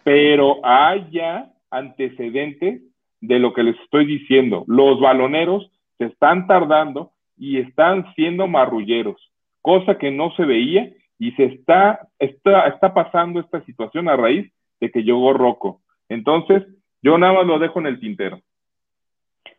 pero 0.04 0.64
hay 0.64 1.08
ya 1.10 1.50
antecedentes 1.70 2.82
de 3.20 3.38
lo 3.38 3.52
que 3.52 3.62
les 3.62 3.78
estoy 3.80 4.04
diciendo. 4.04 4.64
Los 4.66 5.00
baloneros 5.00 5.70
se 5.98 6.06
están 6.06 6.46
tardando 6.46 7.12
y 7.42 7.58
están 7.58 8.14
siendo 8.14 8.46
marrulleros, 8.46 9.32
cosa 9.62 9.98
que 9.98 10.12
no 10.12 10.30
se 10.36 10.44
veía 10.44 10.92
y 11.18 11.32
se 11.32 11.46
está, 11.46 12.06
está, 12.20 12.68
está 12.68 12.94
pasando 12.94 13.40
esta 13.40 13.64
situación 13.64 14.08
a 14.08 14.16
raíz 14.16 14.52
de 14.80 14.92
que 14.92 15.02
llegó 15.02 15.32
Rocco. 15.32 15.80
Entonces, 16.08 16.62
yo 17.02 17.18
nada 17.18 17.32
más 17.32 17.46
lo 17.46 17.58
dejo 17.58 17.80
en 17.80 17.86
el 17.86 17.98
tintero. 17.98 18.40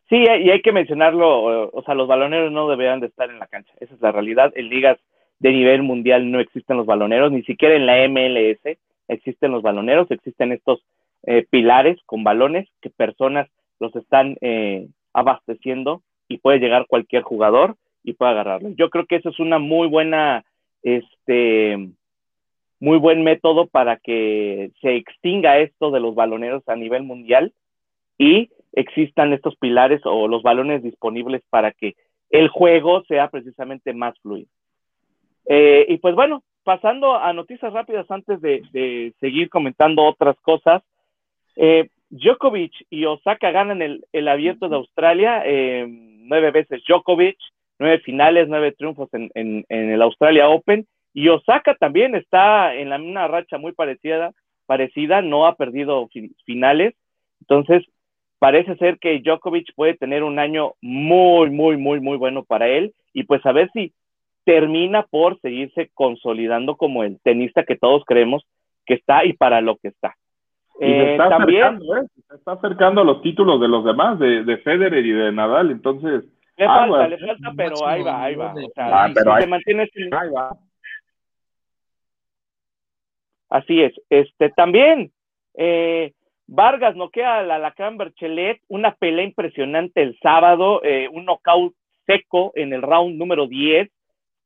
Sí, 0.07 0.15
y 0.15 0.49
hay 0.49 0.61
que 0.61 0.71
mencionarlo, 0.71 1.69
o 1.73 1.83
sea, 1.83 1.93
los 1.93 2.07
baloneros 2.07 2.53
no 2.53 2.69
deberían 2.69 3.01
de 3.01 3.07
estar 3.07 3.29
en 3.29 3.39
la 3.39 3.47
cancha, 3.47 3.73
esa 3.81 3.93
es 3.93 3.99
la 3.99 4.13
realidad. 4.13 4.53
En 4.55 4.69
ligas 4.69 4.97
de 5.39 5.51
nivel 5.51 5.83
mundial 5.83 6.31
no 6.31 6.39
existen 6.39 6.77
los 6.77 6.85
baloneros, 6.85 7.33
ni 7.33 7.43
siquiera 7.43 7.75
en 7.75 7.85
la 7.85 8.07
MLS 8.07 8.77
existen 9.09 9.51
los 9.51 9.61
baloneros, 9.61 10.09
existen 10.09 10.53
estos 10.53 10.85
eh, 11.23 11.45
pilares 11.49 11.99
con 12.05 12.23
balones 12.23 12.69
que 12.81 12.89
personas 12.89 13.49
los 13.81 13.93
están 13.97 14.37
eh, 14.39 14.87
abasteciendo 15.11 16.01
y 16.27 16.37
puede 16.37 16.59
llegar 16.59 16.87
cualquier 16.87 17.23
jugador 17.23 17.75
y 18.03 18.13
puede 18.13 18.31
agarrarlo. 18.31 18.69
Yo 18.69 18.89
creo 18.89 19.05
que 19.05 19.17
eso 19.17 19.29
es 19.29 19.39
una 19.39 19.59
muy 19.59 19.87
buena, 19.87 20.43
este, 20.81 21.89
muy 22.79 22.97
buen 22.97 23.23
método 23.23 23.67
para 23.67 23.97
que 23.97 24.71
se 24.81 24.95
extinga 24.95 25.59
esto 25.59 25.91
de 25.91 25.99
los 25.99 26.15
baloneros 26.15 26.67
a 26.67 26.75
nivel 26.75 27.03
mundial 27.03 27.53
y 28.17 28.49
existan 28.73 29.33
estos 29.33 29.55
pilares 29.55 30.01
o 30.05 30.27
los 30.27 30.43
balones 30.43 30.83
disponibles 30.83 31.41
para 31.49 31.71
que 31.71 31.95
el 32.29 32.47
juego 32.47 33.03
sea 33.05 33.29
precisamente 33.29 33.93
más 33.93 34.17
fluido. 34.19 34.49
Eh, 35.45 35.85
y 35.89 35.97
pues 35.97 36.15
bueno, 36.15 36.43
pasando 36.63 37.15
a 37.15 37.31
noticias 37.33 37.71
rápidas 37.71 38.09
antes 38.09 38.41
de, 38.41 39.13
seguir 39.19 39.49
comentando 39.49 40.03
otras 40.03 40.35
cosas. 40.41 40.81
Eh, 41.55 41.89
Djokovic 42.09 42.73
y 42.89 43.05
Osaka 43.05 43.51
ganan 43.51 43.81
el, 43.81 44.27
abierto 44.27 44.69
de 44.69 44.75
Australia, 44.75 45.43
eh, 45.45 45.87
nueve 46.23 46.51
veces 46.51 46.81
Djokovic, 46.87 47.37
nueve 47.79 47.99
finales, 47.99 48.47
nueve 48.47 48.71
triunfos 48.71 49.09
en, 49.13 49.65
el 49.69 50.01
Australia 50.01 50.49
Open. 50.49 50.85
Y 51.13 51.29
Osaka 51.29 51.75
también 51.75 52.15
está 52.15 52.73
en 52.73 52.89
la 52.89 52.97
misma 52.97 53.27
racha 53.27 53.57
muy 53.57 53.71
parecida, 53.73 54.31
parecida, 54.65 55.21
no 55.21 55.45
ha 55.45 55.55
perdido 55.55 56.09
finales. 56.45 56.95
Entonces, 57.41 57.83
parece 58.39 58.75
ser 58.77 58.97
que 58.99 59.19
Djokovic 59.19 59.73
puede 59.75 59.95
tener 59.95 60.23
un 60.23 60.39
año 60.39 60.73
muy, 60.81 61.49
muy, 61.49 61.77
muy, 61.77 61.99
muy 61.99 62.17
bueno 62.17 62.43
para 62.43 62.67
él. 62.67 62.93
Y 63.13 63.23
pues 63.23 63.45
a 63.45 63.51
ver 63.51 63.69
si 63.73 63.93
termina 64.43 65.03
por 65.03 65.39
seguirse 65.39 65.89
consolidando 65.93 66.75
como 66.75 67.03
el 67.03 67.19
tenista 67.21 67.63
que 67.63 67.77
todos 67.77 68.03
creemos 68.05 68.43
que 68.85 68.95
está 68.95 69.23
y 69.25 69.33
para 69.33 69.61
lo 69.61 69.77
que 69.77 69.89
está. 69.89 70.15
Y 70.79 70.85
se 70.85 70.91
eh, 70.91 71.11
está 71.11 71.29
también 71.29 71.63
acercando, 71.63 71.97
¿eh? 71.97 72.07
se 72.27 72.35
está 72.35 72.51
acercando 72.53 73.01
a 73.01 73.03
los 73.03 73.21
títulos 73.21 73.61
de 73.61 73.67
los 73.67 73.85
demás, 73.85 74.19
de, 74.19 74.43
de 74.43 74.57
Federer 74.57 75.05
y 75.05 75.11
de 75.11 75.31
Nadal, 75.31 75.71
entonces 75.71 76.25
Le 76.57 76.65
falta, 76.65 77.07
le 77.07 77.17
falta, 77.17 77.51
pero 77.55 77.87
ahí 77.87 78.01
va, 78.01 78.23
ahí 78.23 78.35
va. 78.35 78.53
O 78.53 78.71
sea, 78.73 79.11
pero 79.13 79.39
se 79.39 79.47
mantiene 79.47 79.89
ahí 80.11 80.29
va. 80.29 80.57
Así 83.49 83.83
es. 83.83 83.93
Este, 84.09 84.49
también, 84.49 85.11
eh, 85.53 86.13
Vargas 86.47 86.95
noquea 86.95 87.39
al 87.39 87.51
Alacrán 87.51 87.97
Berchelet, 87.97 88.59
una 88.67 88.95
pelea 88.95 89.25
impresionante 89.25 90.01
el 90.01 90.17
sábado, 90.19 90.81
eh, 90.83 91.07
un 91.11 91.25
knockout 91.25 91.73
seco 92.07 92.51
en 92.55 92.73
el 92.73 92.81
round 92.81 93.15
número 93.15 93.47
10, 93.47 93.89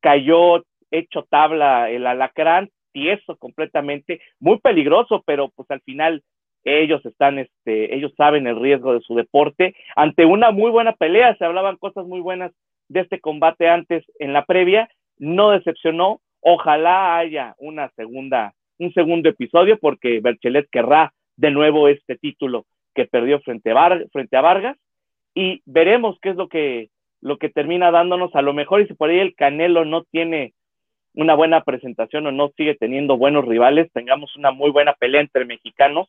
cayó 0.02 0.64
hecho 0.92 1.24
tabla 1.30 1.90
el 1.90 2.06
Alacrán, 2.06 2.70
tieso 2.98 3.38
completamente, 3.38 4.20
muy 4.40 4.58
peligroso, 4.58 5.24
pero 5.24 5.50
pues 5.50 5.70
al 5.70 5.82
final 5.82 6.24
ellos 6.64 7.06
están, 7.06 7.38
este, 7.38 7.96
ellos 7.96 8.12
saben 8.18 8.48
el 8.48 8.60
riesgo 8.60 8.94
de 8.94 9.02
su 9.02 9.14
deporte. 9.14 9.76
Ante 9.96 10.26
una 10.26 10.50
muy 10.50 10.72
buena 10.72 10.94
pelea, 10.94 11.36
se 11.36 11.46
hablaban 11.46 11.78
cosas 11.78 12.08
muy 12.08 12.22
buenas 12.22 12.52
de 12.90 13.02
este 13.02 13.20
combate 13.20 13.70
antes 13.70 14.04
en 14.18 14.34
la 14.34 14.46
previa, 14.46 14.90
no 15.20 15.52
decepcionó. 15.52 16.22
Ojalá 16.42 17.18
haya 17.18 17.54
una 17.60 17.90
segunda 17.96 18.54
un 18.80 18.94
segundo 18.94 19.30
episodio 19.30 19.78
porque 19.80 20.20
Berchelet 20.20 20.68
querrá 20.72 21.14
de 21.36 21.52
nuevo 21.52 21.88
este 21.88 22.16
título 22.16 22.66
que 22.96 23.06
perdió 23.06 23.40
frente 23.42 23.72
a, 23.72 24.00
frente 24.12 24.38
a 24.38 24.42
Vargas 24.42 24.78
y 25.36 25.62
veremos 25.66 26.18
qué 26.22 26.30
es 26.30 26.36
lo 26.36 26.48
que, 26.48 26.90
lo 27.22 27.38
que 27.38 27.50
termina 27.50 27.92
dándonos. 27.92 28.36
A 28.36 28.42
lo 28.42 28.54
mejor 28.54 28.82
y 28.82 28.88
si 28.88 28.94
por 28.96 29.10
ahí 29.10 29.20
el 29.20 29.36
Canelo 29.36 29.86
no 29.86 30.04
tiene 30.04 30.54
una 31.18 31.34
buena 31.34 31.62
presentación 31.62 32.28
o 32.28 32.32
no 32.32 32.52
sigue 32.56 32.76
teniendo 32.76 33.18
buenos 33.18 33.44
rivales, 33.44 33.92
tengamos 33.92 34.36
una 34.36 34.52
muy 34.52 34.70
buena 34.70 34.94
pelea 34.94 35.22
entre 35.22 35.46
mexicanos 35.46 36.08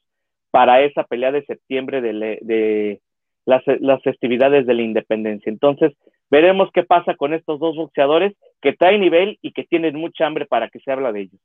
para 0.51 0.83
esa 0.83 1.03
pelea 1.05 1.33
de 1.33 1.47
septiembre 1.47 2.03
de, 2.03 2.39
de 2.43 3.01
las, 3.47 3.63
las, 3.81 4.03
festividades 4.03 4.67
de 4.67 4.75
la 4.75 4.83
independencia. 4.83 5.51
Entonces, 5.51 5.95
veremos 6.31 6.71
qué 6.75 6.83
pasa 6.83 7.15
con 7.15 7.33
estos 7.33 7.59
dos 7.59 7.75
boxeadores 7.75 8.35
que 8.61 8.75
traen 8.75 9.01
nivel 9.01 9.39
y 9.41 9.53
que 9.53 9.65
tienen 9.65 9.97
mucha 9.97 10.27
hambre 10.27 10.45
para 10.45 10.69
que 10.69 10.79
se 10.81 10.93
habla 10.93 11.11
de 11.11 11.23
ellos. 11.23 11.41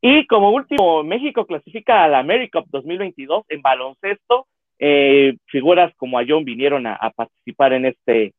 Y 0.00 0.26
como 0.28 0.50
último, 0.50 1.02
México 1.02 1.46
clasifica 1.46 2.04
a 2.04 2.08
la 2.08 2.20
AmeriCup 2.20 2.66
2022 2.70 3.44
en 3.48 3.60
baloncesto. 3.60 4.46
Eh, 4.78 5.34
figuras 5.46 5.92
como 5.96 6.18
Ayón 6.18 6.44
vinieron 6.44 6.86
a, 6.86 7.10
participar 7.16 7.72
en 7.72 7.86
este, 7.86 8.34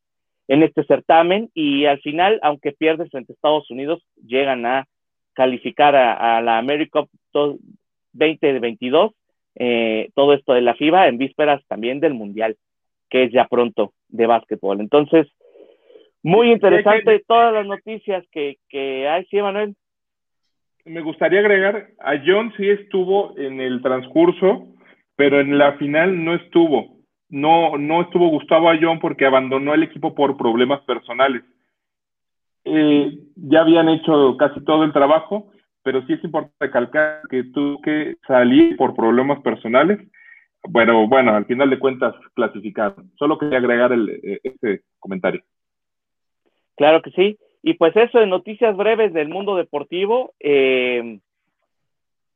en 0.48 0.62
este 0.62 0.84
certamen 0.84 1.50
y 1.54 1.86
al 1.86 2.00
final, 2.00 2.38
aunque 2.42 2.72
pierdes 2.72 3.10
frente 3.10 3.32
a 3.32 3.34
Estados 3.34 3.70
Unidos, 3.70 4.02
llegan 4.24 4.66
a 4.66 4.86
calificar 5.34 5.94
a, 5.96 6.40
la 6.40 6.58
AmeriCup 6.58 7.08
2022. 7.32 9.12
Eh, 9.58 10.10
todo 10.14 10.34
esto 10.34 10.52
de 10.52 10.60
la 10.60 10.74
FIBA 10.74 11.08
en 11.08 11.18
vísperas 11.18 11.62
también 11.66 12.00
del 12.00 12.14
Mundial, 12.14 12.56
que 13.08 13.24
es 13.24 13.32
ya 13.32 13.46
pronto 13.46 13.92
de 14.08 14.26
básquetbol. 14.26 14.80
Entonces, 14.80 15.26
muy 16.22 16.52
interesante 16.52 17.22
todas 17.26 17.52
las 17.52 17.66
noticias 17.66 18.24
que, 18.30 18.56
que 18.68 19.08
hay, 19.08 19.24
sí, 19.26 19.40
Manuel 19.40 19.74
me 20.86 21.00
gustaría 21.00 21.40
agregar, 21.40 21.88
a 21.98 22.14
John 22.24 22.52
sí 22.56 22.68
estuvo 22.68 23.36
en 23.36 23.60
el 23.60 23.82
transcurso, 23.82 24.68
pero 25.16 25.40
en 25.40 25.58
la 25.58 25.72
final 25.78 26.24
no 26.24 26.34
estuvo. 26.34 26.95
No, 27.36 27.76
no 27.76 28.00
estuvo 28.00 28.28
Gustavo 28.28 28.70
Ayón 28.70 28.98
porque 28.98 29.26
abandonó 29.26 29.74
el 29.74 29.82
equipo 29.82 30.14
por 30.14 30.38
problemas 30.38 30.80
personales. 30.82 31.42
Eh, 32.64 33.12
ya 33.36 33.60
habían 33.60 33.90
hecho 33.90 34.38
casi 34.38 34.64
todo 34.64 34.84
el 34.84 34.92
trabajo, 34.94 35.52
pero 35.82 36.00
sí 36.06 36.14
es 36.14 36.24
importante 36.24 36.56
recalcar 36.58 37.20
que 37.28 37.44
tuvo 37.44 37.82
que 37.82 38.16
salir 38.26 38.74
por 38.78 38.94
problemas 38.94 39.42
personales. 39.42 40.00
Bueno, 40.66 41.06
bueno, 41.08 41.34
al 41.36 41.44
final 41.44 41.68
de 41.68 41.78
cuentas 41.78 42.14
clasificado. 42.34 42.96
Solo 43.18 43.36
quería 43.36 43.58
agregar 43.58 43.92
el, 43.92 44.08
eh, 44.08 44.40
ese 44.42 44.84
comentario. 44.98 45.42
Claro 46.74 47.02
que 47.02 47.10
sí. 47.10 47.38
Y 47.62 47.74
pues 47.74 47.94
eso 47.96 48.18
de 48.18 48.26
noticias 48.26 48.74
breves 48.78 49.12
del 49.12 49.28
mundo 49.28 49.56
deportivo. 49.56 50.32
Eh, 50.40 51.18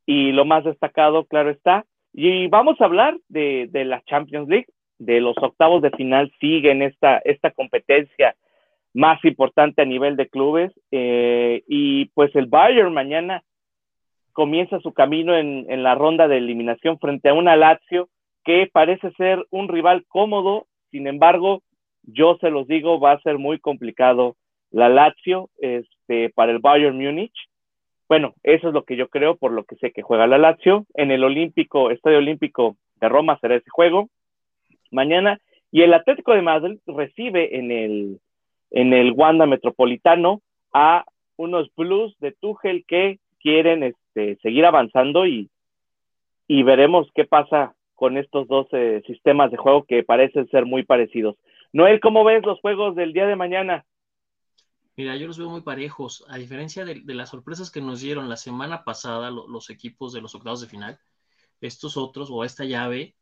y 0.05 0.33
lo 0.33 0.45
más 0.45 0.65
destacado, 0.65 1.25
claro 1.25 1.49
está. 1.49 1.87
Y 2.13 2.49
vamos 2.49 2.81
a 2.81 2.85
hablar 2.85 3.17
de, 3.29 3.71
la 3.73 4.03
Champions 4.03 4.49
League, 4.49 4.67
de 5.01 5.21
los 5.21 5.35
octavos 5.39 5.83
de 5.83 5.91
final, 5.91 6.31
siguen 6.41 6.83
esta, 6.83 7.19
esta 7.25 7.51
competencia 7.51 8.37
más 8.93 9.25
importante 9.25 9.83
a 9.83 9.87
nivel 9.87 10.17
de 10.17 10.29
clubes. 10.29 10.73
Eh, 10.93 11.63
y 11.67 12.07
pues 12.11 12.35
el 12.37 12.47
Bayern 12.47 12.93
mañana 12.93 13.43
comienza 14.33 14.79
su 14.81 14.93
camino 14.93 15.35
en, 15.37 15.67
en, 15.69 15.83
la 15.83 15.95
ronda 15.95 16.29
de 16.29 16.37
eliminación 16.37 16.99
frente 16.99 17.31
a 17.31 17.35
una 17.35 17.57
Lazio 17.57 18.09
que 18.45 18.69
parece 18.73 19.11
ser 19.13 19.45
un 19.51 19.69
rival 19.69 20.05
cómodo, 20.07 20.67
sin 20.91 21.07
embargo, 21.07 21.63
yo 22.03 22.37
se 22.41 22.51
los 22.51 22.67
digo, 22.67 23.01
va 23.01 23.13
a 23.13 23.23
ser 23.23 23.39
muy 23.39 23.59
complicado 23.59 24.37
la 24.71 24.89
Lazio 24.89 25.51
este, 25.59 26.31
para 26.31 26.53
el 26.53 26.59
Bayern 26.59 26.97
Múnich. 26.97 27.35
Bueno, 28.09 28.35
eso 28.43 28.69
es 28.69 28.75
lo 28.75 28.85
que 28.85 28.97
yo 28.97 29.09
creo, 29.09 29.37
por 29.37 29.53
lo 29.53 29.65
que 29.65 29.77
sé 29.77 29.93
que 29.93 30.03
juega 30.03 30.27
la 30.27 30.39
Lazio. 30.39 30.87
En 30.95 31.11
el 31.11 31.25
Olímpico, 31.25 31.91
Estadio 31.91 32.19
Olímpico 32.19 32.77
de 32.97 33.09
Roma 33.09 33.39
será 33.41 33.57
ese 33.57 33.71
juego 33.71 34.11
mañana. 34.91 35.41
Y 35.73 35.83
el 35.83 35.95
Atlético 35.95 36.33
de 36.33 36.43
Madrid 36.43 36.79
recibe 36.87 37.57
en 37.59 37.71
el, 37.71 38.21
en 38.71 38.93
el 38.93 39.13
Wanda 39.13 39.47
Metropolitano 39.47 40.43
a 40.73 41.05
unos 41.37 41.69
Blues 41.77 42.15
de 42.21 42.33
Tuchel 42.33 42.85
que 42.87 43.19
quieren 43.41 43.83
este, 43.83 44.37
seguir 44.43 44.67
avanzando 44.67 45.27
y, 45.27 45.49
y 46.47 46.63
veremos 46.63 47.09
qué 47.15 47.25
pasa 47.25 47.75
con 47.95 48.17
estos 48.17 48.49
dos 48.49 48.67
eh, 48.73 49.03
sistemas 49.07 49.51
de 49.51 49.57
juego 49.57 49.85
que 49.85 50.03
parecen 50.03 50.49
ser 50.49 50.67
muy 50.67 50.85
parecidos. 50.85 51.37
Noel, 51.73 52.01
¿cómo 52.01 52.25
ves 52.25 52.45
los 52.45 52.61
juegos 52.61 52.97
del 52.97 53.13
día 53.13 53.27
de 53.27 53.37
mañana? 53.37 53.85
Mira, 54.97 55.17
yo 55.17 55.27
los 55.27 55.39
veo 55.39 55.49
muy 55.49 55.63
parejos, 55.63 56.25
a 56.29 56.37
diferencia 56.37 56.85
de, 56.85 57.03
las 57.07 57.31
sorpresas 57.31 57.71
que 57.71 57.81
nos 57.81 58.01
dieron 58.01 58.29
la 58.29 58.37
semana 58.37 58.85
pasada 58.85 59.31
los 59.31 59.71
equipos 59.71 60.13
de 60.13 60.21
los 60.21 60.35
octavos 60.35 60.61
de 60.61 60.67
final, 60.67 60.99
estos 61.61 61.97
otros 61.97 62.29
o 62.31 62.45
esta 62.45 62.65
llave 62.65 63.15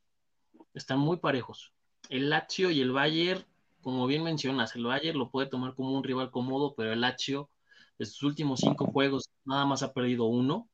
están 0.75 0.99
muy 0.99 1.19
parejos. 1.19 1.73
El 2.09 2.31
Lazio 2.31 2.71
y 2.71 2.81
el 2.81 2.93
Bayern, 2.93 3.45
como 3.83 4.07
bien 4.07 4.23
mencionas, 4.23 4.75
el 4.77 4.85
Bayern 4.85 5.19
lo 5.19 5.31
puede 5.31 5.49
tomar 5.49 5.75
como 5.75 5.93
un 5.93 6.05
rival 6.05 6.31
cómodo, 6.31 6.75
pero 6.77 6.93
el 6.93 7.01
Lazio, 7.01 7.51
de 7.99 8.07
sus 8.07 8.23
últimos 8.23 8.61
cinco 8.61 8.87
juegos, 8.87 9.31
nada 9.45 9.67
más 9.67 9.83
ha 9.83 9.93
perdido 9.93 10.25
uno. 10.25 10.69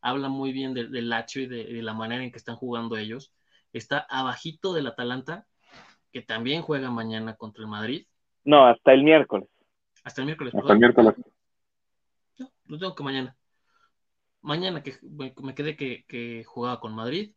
Habla 0.00 0.28
muy 0.28 0.52
bien 0.52 0.74
del 0.74 1.08
Lazio 1.08 1.42
y 1.42 1.46
de, 1.46 1.64
de 1.64 1.82
la 1.82 1.94
manera 1.94 2.22
en 2.22 2.30
que 2.30 2.38
están 2.38 2.56
jugando 2.56 2.96
ellos. 2.96 3.32
Está 3.72 3.98
abajito 3.98 4.72
del 4.72 4.86
Atalanta, 4.86 5.46
que 6.12 6.22
también 6.22 6.62
juega 6.62 6.90
mañana 6.90 7.34
contra 7.34 7.62
el 7.62 7.68
Madrid. 7.68 8.06
No, 8.44 8.66
hasta 8.66 8.92
el 8.92 9.02
miércoles. 9.02 9.48
Hasta 10.04 10.20
el 10.20 10.26
miércoles. 10.26 10.54
Hasta 10.54 10.72
el 10.72 10.78
miércoles. 10.78 11.14
No, 12.38 12.52
lo 12.66 12.78
tengo 12.78 12.94
que 12.94 13.02
mañana. 13.02 13.36
Mañana 14.42 14.82
que 14.82 14.94
me 15.02 15.54
quedé 15.54 15.76
que, 15.76 16.44
jugaba 16.44 16.78
con 16.78 16.94
Madrid. 16.94 17.34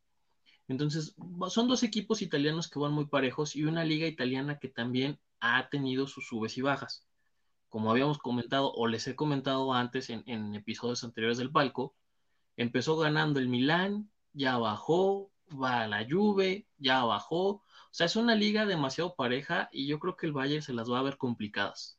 Entonces, 0.68 1.16
son 1.50 1.68
dos 1.68 1.84
equipos 1.84 2.22
italianos 2.22 2.70
que 2.70 2.80
van 2.80 2.92
muy 2.92 3.06
parejos 3.06 3.56
y 3.56 3.64
una 3.64 3.86
liga 3.86 4.06
italiana 4.08 4.60
que 4.60 4.68
también 4.68 5.20
ha 5.40 5.70
tenido 5.70 6.08
sus 6.08 6.28
subes 6.28 6.58
y 6.58 6.62
bajas. 6.62 7.06
Como 7.70 7.92
habíamos 7.92 8.18
comentado 8.18 8.72
o 8.74 8.88
les 8.88 9.08
he 9.08 9.16
comentado 9.16 9.74
antes 9.74 10.10
en, 10.10 10.56
episodios 10.56 11.04
anteriores 11.04 11.38
del 11.38 11.52
palco, 11.52 11.96
empezó 12.58 12.98
ganando 12.98 13.40
el 13.40 13.50
Milán, 13.50 14.12
ya 14.34 14.58
bajó, 14.58 15.32
va 15.50 15.84
a 15.84 15.88
la 15.88 16.06
Juve, 16.10 16.68
ya 16.78 17.04
bajó. 17.06 17.48
O 17.48 17.64
sea, 17.92 18.06
es 18.08 18.16
una 18.16 18.36
liga 18.36 18.66
demasiado 18.66 19.16
pareja 19.16 19.70
y 19.72 19.88
yo 19.88 20.00
creo 20.00 20.18
que 20.18 20.28
el 20.28 20.34
Bayern 20.34 20.62
se 20.62 20.74
las 20.74 20.90
va 20.92 21.00
a 21.00 21.04
ver 21.04 21.18
complicadas. 21.18 21.97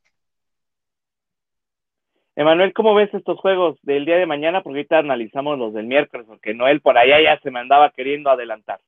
Emanuel, 2.39 2.73
¿cómo 2.73 2.95
ves 2.95 3.13
estos 3.15 3.37
juegos 3.41 3.77
del 3.83 4.05
día 4.05 4.17
de 4.17 4.25
mañana? 4.25 4.63
Porque 4.63 4.79
ahorita 4.79 4.99
analizamos 4.99 5.59
los 5.59 5.75
del 5.75 5.87
miércoles, 5.87 6.25
porque 6.29 6.55
Noel 6.55 6.81
por 6.81 6.97
allá 6.97 7.21
ya 7.21 7.37
se 7.41 7.51
me 7.51 7.59
andaba 7.59 7.91
queriendo 7.91 8.31
adelantar. 8.31 8.79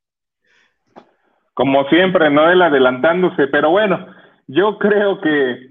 Como 1.52 1.82
siempre, 1.88 2.30
Noel 2.30 2.62
adelantándose, 2.62 3.48
pero 3.48 3.70
bueno, 3.70 4.06
yo 4.46 4.78
creo 4.78 5.20
que 5.20 5.68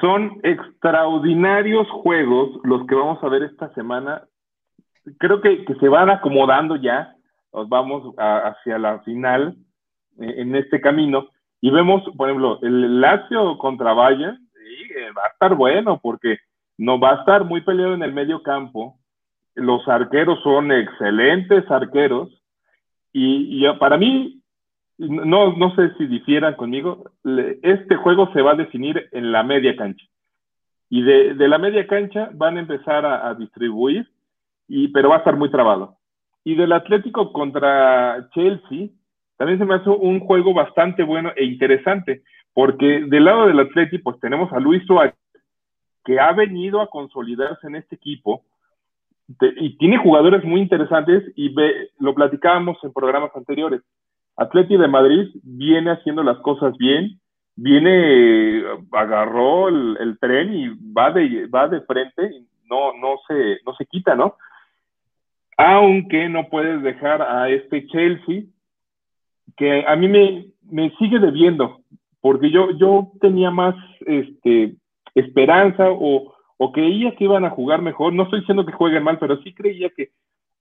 son 0.00 0.38
extraordinarios 0.44 1.90
juegos 1.90 2.60
los 2.62 2.86
que 2.86 2.94
vamos 2.94 3.18
a 3.24 3.28
ver 3.28 3.42
esta 3.42 3.74
semana. 3.74 4.22
Creo 5.18 5.40
que, 5.40 5.64
se 5.80 5.88
van 5.88 6.10
acomodando 6.10 6.76
ya, 6.76 7.16
nos 7.52 7.68
vamos 7.68 8.14
hacia 8.16 8.78
la 8.78 9.00
final 9.00 9.56
eh, 10.20 10.34
en 10.36 10.54
este 10.54 10.80
camino 10.80 11.26
y 11.60 11.72
vemos, 11.72 12.04
por 12.16 12.28
ejemplo, 12.28 12.60
el 12.62 13.00
Lazio 13.00 13.58
contra 13.58 13.94
Bayern, 13.94 14.38
y 14.54 14.92
va 15.10 15.24
a 15.24 15.32
estar 15.32 15.56
bueno 15.56 15.98
porque 16.00 16.38
no 16.78 16.98
va 16.98 17.12
a 17.12 17.20
estar 17.20 17.44
muy 17.44 17.60
peleado 17.62 17.94
en 17.94 18.02
el 18.02 18.12
medio 18.12 18.42
campo. 18.42 18.98
Los 19.54 19.86
arqueros 19.88 20.42
son 20.42 20.72
excelentes 20.72 21.70
arqueros. 21.70 22.30
Y, 23.12 23.66
para 23.78 23.96
mí, 23.96 24.42
no, 24.98 25.56
no 25.56 25.74
sé 25.74 25.94
si 25.96 26.06
difieran 26.06 26.54
conmigo, 26.54 27.10
este 27.62 27.96
juego 27.96 28.30
se 28.34 28.42
va 28.42 28.52
a 28.52 28.56
definir 28.56 29.08
en 29.12 29.32
la 29.32 29.42
media 29.42 29.74
cancha. 29.74 30.04
Y 30.90 31.02
de, 31.02 31.34
la 31.48 31.58
media 31.58 31.86
cancha 31.86 32.30
van 32.34 32.56
a 32.56 32.60
empezar 32.60 33.06
a, 33.06 33.34
distribuir, 33.34 34.06
y, 34.68 34.88
pero 34.88 35.08
va 35.08 35.16
a 35.16 35.18
estar 35.18 35.36
muy 35.36 35.50
trabado. 35.50 35.96
Y 36.44 36.54
del 36.54 36.72
Atlético 36.72 37.32
contra 37.32 38.28
Chelsea, 38.34 38.88
también 39.36 39.58
se 39.58 39.64
me 39.64 39.74
hace 39.74 39.90
un 39.90 40.20
juego 40.20 40.54
bastante 40.54 41.02
bueno 41.02 41.32
e 41.36 41.44
interesante, 41.44 42.22
porque 42.52 43.04
del 43.06 43.24
lado 43.24 43.46
del 43.46 43.60
Atleti, 43.60 43.98
pues 43.98 44.18
tenemos 44.20 44.52
a 44.52 44.60
Luis 44.60 44.84
Suárez, 44.86 45.14
que 46.06 46.20
ha 46.20 46.32
venido 46.32 46.80
a 46.80 46.88
consolidarse 46.88 47.66
en 47.66 47.74
este 47.74 47.96
equipo, 47.96 48.44
y 49.56 49.76
tiene 49.76 49.98
jugadores 49.98 50.44
muy 50.44 50.60
interesantes, 50.60 51.24
y 51.34 51.52
lo 51.98 52.14
platicábamos 52.14 52.78
en 52.84 52.92
programas 52.92 53.32
anteriores. 53.34 53.82
Atleti 54.36 54.76
de 54.76 54.86
Madrid 54.86 55.30
viene 55.42 55.90
haciendo 55.90 56.22
las 56.22 56.38
cosas 56.38 56.76
bien, 56.78 57.18
viene, 57.56 58.62
agarró 58.92 59.68
el, 59.68 60.16
tren 60.20 60.54
y 60.54 60.68
va 60.92 61.10
de, 61.10 61.48
va 61.48 61.66
de 61.66 61.80
frente, 61.80 62.44
no, 62.70 62.96
no, 62.96 63.16
se, 63.26 63.58
no 63.66 63.74
se 63.74 63.86
quita, 63.86 64.14
¿no? 64.14 64.36
Aunque 65.56 66.28
no 66.28 66.48
puedes 66.48 66.82
dejar 66.82 67.20
a 67.20 67.48
este 67.48 67.84
Chelsea, 67.88 68.44
que 69.56 69.84
a 69.84 69.96
mí 69.96 70.06
me, 70.06 70.46
me 70.70 70.90
sigue 70.98 71.18
debiendo, 71.18 71.80
porque 72.20 72.50
yo, 72.50 72.70
yo 72.78 73.10
tenía 73.20 73.50
más 73.50 73.74
este, 74.06 74.76
esperanza 75.16 75.90
o, 75.90 76.34
o 76.58 76.72
creía 76.72 77.14
que 77.16 77.24
iban 77.24 77.44
a 77.44 77.50
jugar 77.50 77.82
mejor. 77.82 78.12
No 78.12 78.24
estoy 78.24 78.40
diciendo 78.40 78.64
que 78.64 78.72
jueguen 78.72 79.02
mal, 79.02 79.18
pero 79.18 79.42
sí 79.42 79.52
creía 79.52 79.90
que 79.90 80.10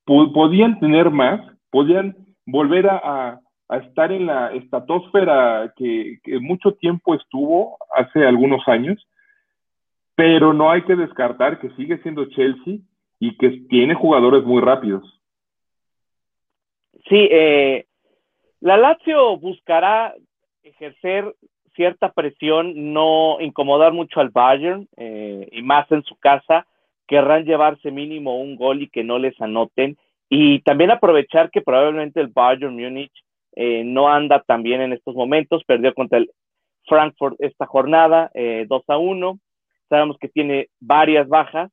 podían 0.06 0.80
tener 0.80 1.10
más, 1.10 1.42
podían 1.70 2.16
volver 2.46 2.88
a, 2.90 3.40
estar 3.82 4.12
en 4.12 4.28
la 4.28 4.54
estratosfera 4.54 5.74
que, 5.76 6.20
que, 6.24 6.40
mucho 6.40 6.74
tiempo 6.76 7.16
estuvo 7.16 7.80
hace 7.96 8.24
algunos 8.24 8.62
años, 8.68 9.04
pero 10.14 10.54
no 10.54 10.70
hay 10.70 10.84
que 10.84 10.96
descartar 10.96 11.60
que 11.60 11.72
sigue 11.72 11.98
siendo 12.04 12.26
Chelsea 12.26 12.78
y 13.20 13.36
que 13.38 13.50
tiene 13.68 13.96
jugadores 13.96 14.44
muy 14.44 14.62
rápidos. 14.62 15.04
Sí, 17.10 17.28
eh, 17.32 17.88
la 18.62 18.78
Lazio 18.78 19.38
buscará 19.38 20.14
ejercer 20.62 21.36
cierta 21.76 22.12
presión, 22.12 22.94
no 22.94 23.38
incomodar 23.40 23.94
mucho 23.94 24.20
al 24.20 24.30
Bayern 24.30 24.88
eh, 24.98 25.48
y 25.52 25.62
más 25.62 25.92
en 25.92 26.04
su 26.04 26.16
casa, 26.16 26.66
querrán 27.08 27.46
llevarse 27.46 27.92
mínimo 27.92 28.40
un 28.40 28.56
gol 28.56 28.82
y 28.82 28.90
que 28.90 29.04
no 29.04 29.20
les 29.20 29.40
anoten. 29.42 29.98
Y 30.30 30.60
también 30.62 30.92
aprovechar 30.92 31.52
que 31.52 31.62
probablemente 31.62 32.20
el 32.20 32.28
Bayern 32.28 32.76
Múnich 32.76 33.14
eh, 33.56 33.84
no 33.86 34.10
anda 34.10 34.42
tan 34.42 34.64
bien 34.64 34.82
en 34.82 34.94
estos 34.94 35.16
momentos, 35.16 35.64
perdió 35.66 35.94
contra 35.94 36.18
el 36.18 36.32
Frankfurt 36.88 37.36
esta 37.40 37.66
jornada 37.66 38.32
eh, 38.34 38.66
2 38.68 38.84
a 38.88 38.98
1, 38.98 39.40
sabemos 39.90 40.18
que 40.20 40.28
tiene 40.28 40.70
varias 40.80 41.28
bajas 41.28 41.72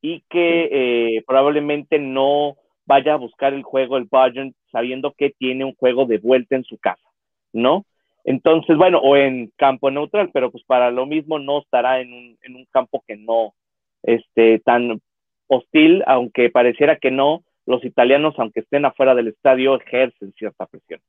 y 0.00 0.22
que 0.30 0.68
eh, 0.70 1.24
probablemente 1.26 1.98
no 1.98 2.56
vaya 2.86 3.14
a 3.14 3.18
buscar 3.18 3.52
el 3.52 3.62
juego 3.62 3.96
el 3.96 4.08
Bayern 4.10 4.54
sabiendo 4.72 5.12
que 5.12 5.30
tiene 5.30 5.64
un 5.64 5.74
juego 5.74 6.06
de 6.06 6.18
vuelta 6.18 6.56
en 6.56 6.64
su 6.64 6.78
casa, 6.78 7.06
¿no? 7.52 7.84
Entonces, 8.24 8.76
bueno, 8.76 8.98
o 8.98 9.16
en 9.16 9.52
campo 9.56 9.90
neutral, 9.90 10.30
pero 10.32 10.50
pues 10.50 10.64
para 10.64 10.90
lo 10.90 11.06
mismo 11.06 11.38
no 11.38 11.60
estará 11.60 12.00
en 12.00 12.12
un, 12.12 12.38
en 12.42 12.56
un 12.56 12.66
campo 12.70 13.02
que 13.06 13.16
no 13.16 13.54
esté 14.02 14.58
tan 14.60 15.00
hostil, 15.46 16.02
aunque 16.06 16.50
pareciera 16.50 16.96
que 16.96 17.10
no, 17.10 17.42
los 17.66 17.84
italianos, 17.84 18.34
aunque 18.38 18.60
estén 18.60 18.84
afuera 18.84 19.14
del 19.14 19.28
estadio, 19.28 19.76
ejercen 19.76 20.32
cierta 20.32 20.66
presión. 20.66 21.00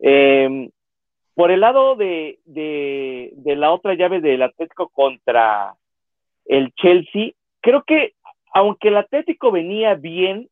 Eh, 0.00 0.70
por 1.34 1.50
el 1.50 1.60
lado 1.60 1.94
de, 1.94 2.40
de, 2.46 3.32
de, 3.36 3.56
la 3.56 3.72
otra 3.72 3.94
llave 3.94 4.20
del 4.20 4.42
Atlético 4.42 4.88
contra 4.88 5.74
el 6.46 6.72
Chelsea, 6.74 7.30
creo 7.60 7.84
que 7.84 8.14
aunque 8.52 8.88
el 8.88 8.96
Atlético 8.96 9.52
venía 9.52 9.94
bien, 9.94 10.48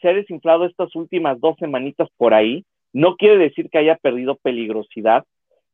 se 0.00 0.08
ha 0.08 0.14
desinflado 0.14 0.64
estas 0.64 0.94
últimas 0.96 1.38
dos 1.40 1.56
semanitas 1.58 2.08
por 2.16 2.32
ahí, 2.32 2.64
no 2.92 3.16
quiere 3.16 3.36
decir 3.36 3.68
que 3.70 3.78
haya 3.78 3.96
perdido 3.96 4.36
peligrosidad, 4.36 5.24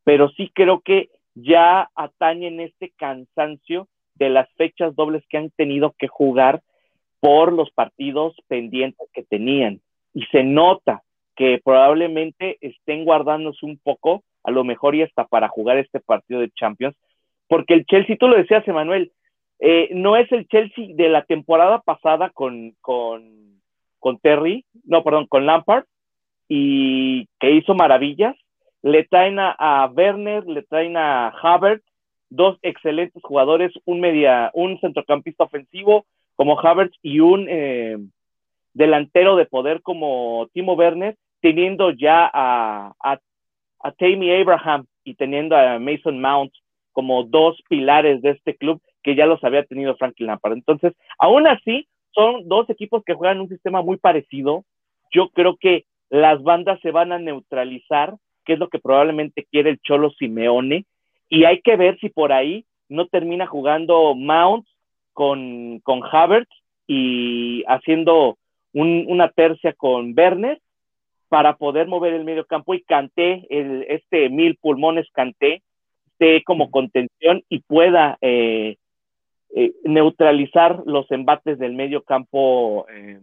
pero 0.07 0.29
sí 0.37 0.53
creo 0.55 0.83
que 0.83 1.11
ya 1.35 1.91
atañen 1.97 2.61
este 2.61 2.93
cansancio 2.97 3.89
de 4.15 4.29
las 4.31 4.49
fechas 4.55 4.95
dobles 4.95 5.25
que 5.29 5.37
han 5.37 5.51
tenido 5.51 5.97
que 5.99 6.07
jugar 6.07 6.63
por 7.19 7.53
los 7.53 7.73
partidos 7.73 8.37
pendientes 8.47 9.09
que 9.13 9.25
tenían. 9.25 9.81
Y 10.15 10.25
se 10.27 10.45
nota 10.45 11.03
que 11.35 11.61
probablemente 11.63 12.57
estén 12.61 13.05
guardándose 13.05 13.67
un 13.67 13.79
poco, 13.79 14.23
a 14.45 14.53
lo 14.53 14.63
mejor 14.63 14.95
y 14.95 15.03
hasta 15.03 15.25
para 15.27 15.49
jugar 15.49 15.77
este 15.77 15.99
partido 15.99 16.39
de 16.39 16.53
Champions, 16.53 16.95
porque 17.49 17.75
el 17.75 17.85
Chelsea, 17.85 18.17
tú 18.17 18.29
lo 18.29 18.37
decías, 18.37 18.67
Emanuel, 18.69 19.11
eh, 19.59 19.89
no 19.93 20.17
es 20.17 20.31
el 20.31 20.47
Chelsea 20.47 20.87
de 20.95 21.09
la 21.09 21.25
temporada 21.25 21.81
pasada 21.81 22.31
con, 22.31 22.77
con, 22.81 23.61
con 23.99 24.19
Terry, 24.21 24.65
no, 24.85 25.03
perdón, 25.03 25.27
con 25.27 25.47
Lampard, 25.47 25.85
y 26.49 27.27
que 27.41 27.51
hizo 27.51 27.75
maravillas, 27.75 28.37
le 28.87 29.03
traen 29.03 29.39
a, 29.41 29.91
Werner, 29.93 30.47
le 30.47 30.63
traen 30.63 30.97
a 30.97 31.31
Havertz, 31.31 31.85
dos 32.31 32.57
excelentes 32.63 33.21
jugadores, 33.21 33.73
un 33.85 33.99
media, 33.99 34.53
un 34.55 34.79
centrocampista 34.79 35.43
ofensivo 35.43 36.07
como 36.37 36.61
Havertz 36.61 36.97
y 37.03 37.19
un 37.19 37.47
eh, 37.49 37.97
delantero 38.75 39.35
de 39.35 39.47
poder 39.47 39.83
como 39.83 40.49
Timo 40.53 40.75
Werner, 40.75 41.17
teniendo 41.41 41.91
ya 41.91 42.31
a, 42.33 42.93
a, 43.03 43.19
a 43.81 43.93
Tammy 43.93 44.31
Abraham 44.31 44.87
y 45.03 45.15
teniendo 45.15 45.57
a 45.57 45.81
Mason 45.81 46.21
Mount 46.21 46.53
como 46.93 47.25
dos 47.25 47.61
pilares 47.69 48.23
de 48.23 48.31
este 48.31 48.55
club 48.55 48.81
que 49.03 49.17
ya 49.17 49.27
los 49.27 49.43
había 49.43 49.65
tenido 49.65 49.97
Franklin 49.97 50.29
Lampard. 50.29 50.53
Entonces, 50.53 50.93
aún 51.19 51.49
así, 51.49 51.89
son 52.13 52.47
dos 52.47 52.71
equipos 52.71 53.03
que 53.05 53.15
juegan 53.15 53.41
un 53.41 53.49
sistema 53.49 53.83
muy 53.83 53.97
parecido. 53.97 54.65
Yo 55.11 55.29
creo 55.31 55.57
que 55.57 55.87
las 56.09 56.41
bandas 56.45 56.79
se 56.83 56.93
van 56.93 57.11
a 57.11 57.19
neutralizar 57.19 58.15
que 58.47 58.55
es 58.55 58.59
lo 58.59 58.69
que 58.69 58.79
probablemente 58.79 59.47
quiere 59.51 59.71
el 59.71 59.81
Cholo 59.81 60.11
Simeone, 60.11 60.87
y 61.29 61.45
hay 61.45 61.61
que 61.61 61.77
ver 61.77 61.99
si 61.99 62.09
por 62.09 62.33
ahí 62.33 62.65
no 62.89 63.07
termina 63.09 63.47
jugando 63.47 64.15
Mount 64.15 64.67
con, 65.13 65.81
con 65.81 66.01
Havertz 66.11 66.49
y 66.87 67.65
haciendo 67.67 68.39
una 68.73 69.31
tercia 69.31 69.73
con 69.73 70.15
Werner 70.17 70.61
para 71.29 71.57
poder 71.57 71.89
mover 71.89 72.15
el 72.15 72.25
medio 72.25 72.45
campo 72.45 72.75
y 72.75 72.83
Canté, 72.83 73.47
el, 73.51 73.85
este 73.89 74.29
mil 74.29 74.57
pulmones 74.57 75.09
Canté, 75.13 75.63
esté 76.13 76.45
como 76.45 76.71
contención 76.71 77.43
y 77.49 77.61
pueda 77.61 78.19
eh, 78.21 78.77
eh, 79.55 79.73
neutralizar 79.85 80.83
los 80.87 81.11
embates 81.11 81.59
del 81.59 81.73
medio 81.73 82.03
campo 82.03 82.87
eh, 82.91 83.19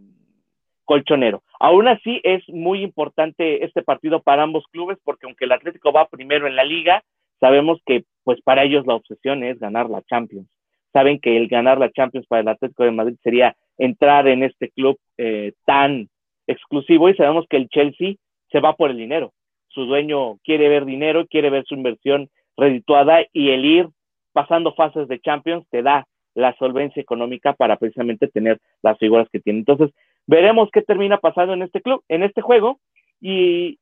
colchonero. 0.84 1.42
Aún 1.60 1.88
así, 1.88 2.20
es 2.24 2.42
muy 2.48 2.82
importante 2.82 3.64
este 3.64 3.82
partido 3.82 4.22
para 4.22 4.42
ambos 4.42 4.64
clubes 4.70 4.98
porque 5.04 5.26
aunque 5.26 5.44
el 5.44 5.52
Atlético 5.52 5.92
va 5.92 6.08
primero 6.08 6.46
en 6.46 6.56
la 6.56 6.64
liga, 6.64 7.02
sabemos 7.40 7.80
que 7.86 8.04
pues 8.22 8.40
para 8.42 8.64
ellos 8.64 8.86
la 8.86 8.94
obsesión 8.94 9.44
es 9.44 9.58
ganar 9.58 9.90
la 9.90 10.02
Champions. 10.02 10.48
Saben 10.92 11.18
que 11.18 11.36
el 11.36 11.48
ganar 11.48 11.78
la 11.78 11.90
Champions 11.90 12.26
para 12.26 12.42
el 12.42 12.48
Atlético 12.48 12.84
de 12.84 12.90
Madrid 12.90 13.16
sería 13.22 13.56
entrar 13.78 14.28
en 14.28 14.42
este 14.42 14.70
club 14.70 14.98
eh, 15.18 15.52
tan 15.64 16.08
exclusivo 16.46 17.08
y 17.08 17.14
sabemos 17.16 17.46
que 17.48 17.56
el 17.56 17.68
Chelsea 17.68 18.14
se 18.50 18.60
va 18.60 18.74
por 18.74 18.90
el 18.90 18.96
dinero. 18.96 19.32
Su 19.68 19.86
dueño 19.86 20.36
quiere 20.44 20.68
ver 20.68 20.84
dinero, 20.84 21.26
quiere 21.26 21.50
ver 21.50 21.64
su 21.66 21.74
inversión 21.74 22.28
redituada 22.56 23.24
y 23.32 23.50
el 23.50 23.64
ir 23.64 23.88
pasando 24.32 24.74
fases 24.74 25.08
de 25.08 25.20
Champions 25.20 25.66
te 25.70 25.82
da 25.82 26.06
la 26.34 26.56
solvencia 26.56 27.00
económica 27.00 27.52
para 27.52 27.76
precisamente 27.76 28.28
tener 28.28 28.60
las 28.82 28.98
figuras 28.98 29.28
que 29.30 29.40
tiene. 29.40 29.60
Entonces, 29.60 29.90
veremos 30.26 30.70
qué 30.72 30.82
termina 30.82 31.18
pasando 31.18 31.54
en 31.54 31.62
este 31.62 31.80
club, 31.80 32.02
en 32.08 32.22
este 32.22 32.40
juego, 32.40 32.78
y 33.20 33.78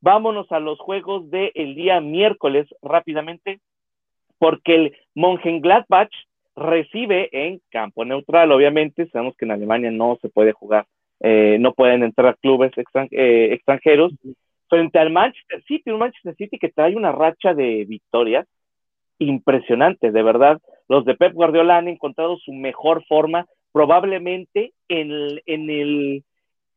vámonos 0.00 0.50
a 0.52 0.60
los 0.60 0.78
juegos 0.78 1.30
del 1.30 1.50
el 1.54 1.74
día 1.74 2.00
miércoles 2.00 2.66
rápidamente, 2.82 3.60
porque 4.38 4.74
el 4.74 4.96
Mönchengladbach 5.14 6.10
recibe 6.56 7.28
en 7.32 7.60
campo 7.70 8.04
neutral, 8.04 8.52
obviamente, 8.52 9.08
sabemos 9.08 9.36
que 9.36 9.44
en 9.44 9.52
Alemania 9.52 9.90
no 9.90 10.18
se 10.20 10.28
puede 10.28 10.52
jugar, 10.52 10.86
eh, 11.20 11.56
no 11.58 11.72
pueden 11.72 12.02
entrar 12.02 12.36
clubes 12.38 12.72
eh, 13.10 13.48
extranjeros, 13.52 14.12
frente 14.68 14.98
al 14.98 15.10
Manchester 15.10 15.62
City, 15.64 15.90
un 15.90 16.00
Manchester 16.00 16.34
City 16.36 16.58
que 16.58 16.70
trae 16.70 16.96
una 16.96 17.12
racha 17.12 17.54
de 17.54 17.84
victorias 17.84 18.46
impresionante, 19.18 20.10
de 20.10 20.22
verdad. 20.22 20.60
Los 20.88 21.04
de 21.04 21.14
Pep 21.14 21.32
Guardiola 21.32 21.76
han 21.76 21.88
encontrado 21.88 22.36
su 22.38 22.52
mejor 22.52 23.04
forma, 23.06 23.46
probablemente 23.74 24.72
en 24.88 25.10
el, 25.10 25.42
en 25.46 25.68
el, 25.68 26.24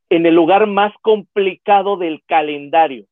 en 0.10 0.26
el 0.26 0.34
lugar 0.34 0.66
más 0.66 0.92
complicado 1.04 1.96
del 1.96 2.24
calendario. 2.26 3.06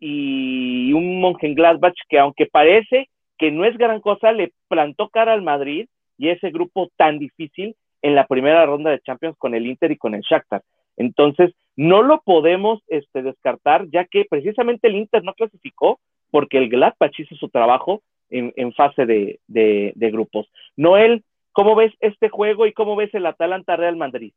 Y 0.00 0.94
un 0.94 1.20
Mönchengladbach 1.20 1.94
que 2.08 2.18
aunque 2.18 2.46
parece 2.46 3.10
que 3.36 3.50
no 3.52 3.66
es 3.66 3.76
gran 3.76 4.00
cosa, 4.00 4.32
le 4.32 4.52
plantó 4.68 5.10
cara 5.10 5.34
al 5.34 5.42
Madrid 5.42 5.88
y 6.16 6.30
ese 6.30 6.50
grupo 6.50 6.88
tan 6.96 7.18
difícil 7.18 7.76
en 8.00 8.14
la 8.14 8.26
primera 8.26 8.64
ronda 8.64 8.90
de 8.90 9.00
Champions 9.00 9.36
con 9.36 9.54
el 9.54 9.66
Inter 9.66 9.92
y 9.92 9.98
con 9.98 10.14
el 10.14 10.22
Shakhtar. 10.22 10.62
Entonces, 10.96 11.52
no 11.76 12.02
lo 12.02 12.22
podemos 12.22 12.82
este, 12.88 13.22
descartar, 13.22 13.86
ya 13.90 14.06
que 14.06 14.24
precisamente 14.24 14.88
el 14.88 14.96
Inter 14.96 15.22
no 15.22 15.34
clasificó 15.34 16.00
porque 16.30 16.56
el 16.56 16.70
Gladbach 16.70 17.18
hizo 17.18 17.34
su 17.36 17.50
trabajo 17.50 18.02
en, 18.30 18.72
fase 18.72 19.06
de, 19.06 19.38
de, 19.46 20.10
grupos. 20.10 20.46
Noel, 20.76 21.24
¿cómo 21.58 21.74
ves 21.74 21.92
este 21.98 22.28
juego 22.28 22.68
y 22.68 22.72
cómo 22.72 22.94
ves 22.94 23.12
el 23.14 23.26
Atalanta 23.26 23.74
Real 23.74 23.96
Madrid? 23.96 24.32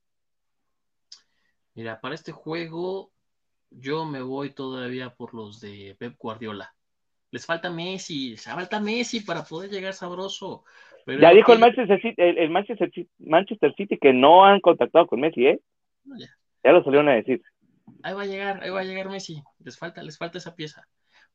Mira, 1.76 2.01
para 2.01 2.15
este 2.15 2.32
juego 2.32 3.11
yo 3.69 4.05
me 4.05 4.24
voy 4.24 4.49
todavía 4.49 5.11
por 5.11 5.36
los 5.36 5.61
de 5.61 5.95
Pep 5.99 6.15
Guardiola. 6.17 6.74
Les 7.30 7.45
falta 7.45 7.69
Messi, 7.69 8.32
les 8.32 8.43
falta 8.43 8.80
Messi 8.80 9.19
para 9.19 9.43
poder 9.43 9.69
llegar 9.69 9.93
sabroso. 9.93 10.63
ya 11.05 11.30
dijo 11.30 11.53
el, 11.53 11.59
Manchester 11.59 12.01
City, 12.01 12.15
el, 12.17 12.49
Manchester, 12.49 13.76
City 13.78 13.99
que 13.99 14.13
no 14.13 14.43
han 14.43 14.59
contactado 14.59 15.05
con 15.05 15.19
Messi, 15.19 15.45
¿eh? 15.45 15.61
ya. 16.05 16.28
ya 16.63 16.72
lo 16.72 16.84
salieron 16.84 17.07
a 17.09 17.13
decir. 17.13 17.43
Ahí 18.01 18.15
va 18.15 18.24
a 18.24 18.26
llegar, 18.26 18.63
ahí 18.63 18.72
va 18.72 18.80
a 18.80 18.84
llegar 18.84 19.09
Messi. 19.09 19.43
Les 19.59 19.78
falta, 19.78 20.01
les 20.01 20.17
falta 20.17 20.39
esa 20.39 20.55
pieza. 20.55 20.88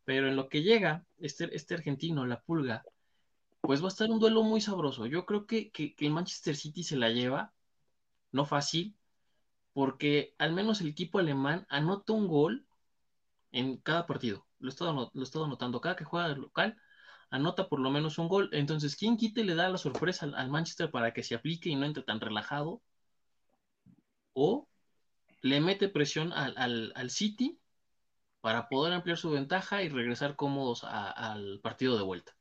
Pero 0.04 0.26
en 0.26 0.34
lo 0.34 0.48
que 0.48 0.62
llega, 0.64 1.04
este, 1.18 1.54
este 1.54 1.74
argentino, 1.74 2.26
la 2.26 2.40
pulga, 2.40 2.82
pues 3.60 3.82
va 3.82 3.86
a 3.86 3.88
estar 3.88 4.10
un 4.10 4.20
duelo 4.20 4.42
muy 4.42 4.60
sabroso. 4.60 5.06
Yo 5.06 5.26
creo 5.26 5.46
que, 5.46 5.70
que, 5.70 5.94
el 5.98 6.10
Manchester 6.12 6.56
City 6.56 6.82
se 6.84 6.96
la 6.96 7.10
lleva, 7.10 7.52
no 8.32 8.46
fácil, 8.46 8.96
porque 9.72 10.34
al 10.38 10.52
menos 10.52 10.80
el 10.80 10.88
equipo 10.88 11.18
alemán 11.18 11.66
anota 11.68 12.12
un 12.12 12.28
gol 12.28 12.66
en 13.52 13.78
cada 13.78 14.06
partido. 14.06 14.46
Lo 14.58 14.68
he 14.68 14.70
estado, 14.70 15.10
lo 15.12 15.20
he 15.20 15.24
estado 15.24 15.44
anotando. 15.46 15.80
Cada 15.80 15.96
que 15.96 16.04
juega 16.04 16.28
el 16.28 16.40
local, 16.40 16.76
anota 17.30 17.68
por 17.68 17.80
lo 17.80 17.90
menos 17.90 18.18
un 18.18 18.28
gol. 18.28 18.50
Entonces, 18.52 18.96
¿quién 18.96 19.16
quite 19.16 19.44
le 19.44 19.54
da 19.54 19.68
la 19.68 19.78
sorpresa 19.78 20.26
al, 20.26 20.50
Manchester 20.50 20.90
para 20.90 21.12
que 21.12 21.22
se 21.22 21.34
aplique 21.34 21.70
y 21.70 21.76
no 21.76 21.86
entre 21.86 22.02
tan 22.04 22.20
relajado? 22.20 22.82
O 24.34 24.68
le 25.42 25.60
mete 25.60 25.88
presión 25.88 26.32
al, 26.32 26.92
al 26.94 27.10
City 27.10 27.58
para 28.46 28.68
poder 28.68 28.92
ampliar 28.92 29.18
su 29.18 29.30
ventaja 29.30 29.82
y 29.82 29.88
regresar 29.88 30.36
cómodos 30.36 30.84
al 30.84 31.58
partido 31.60 31.96
de 31.96 32.04
vuelta. 32.04 32.35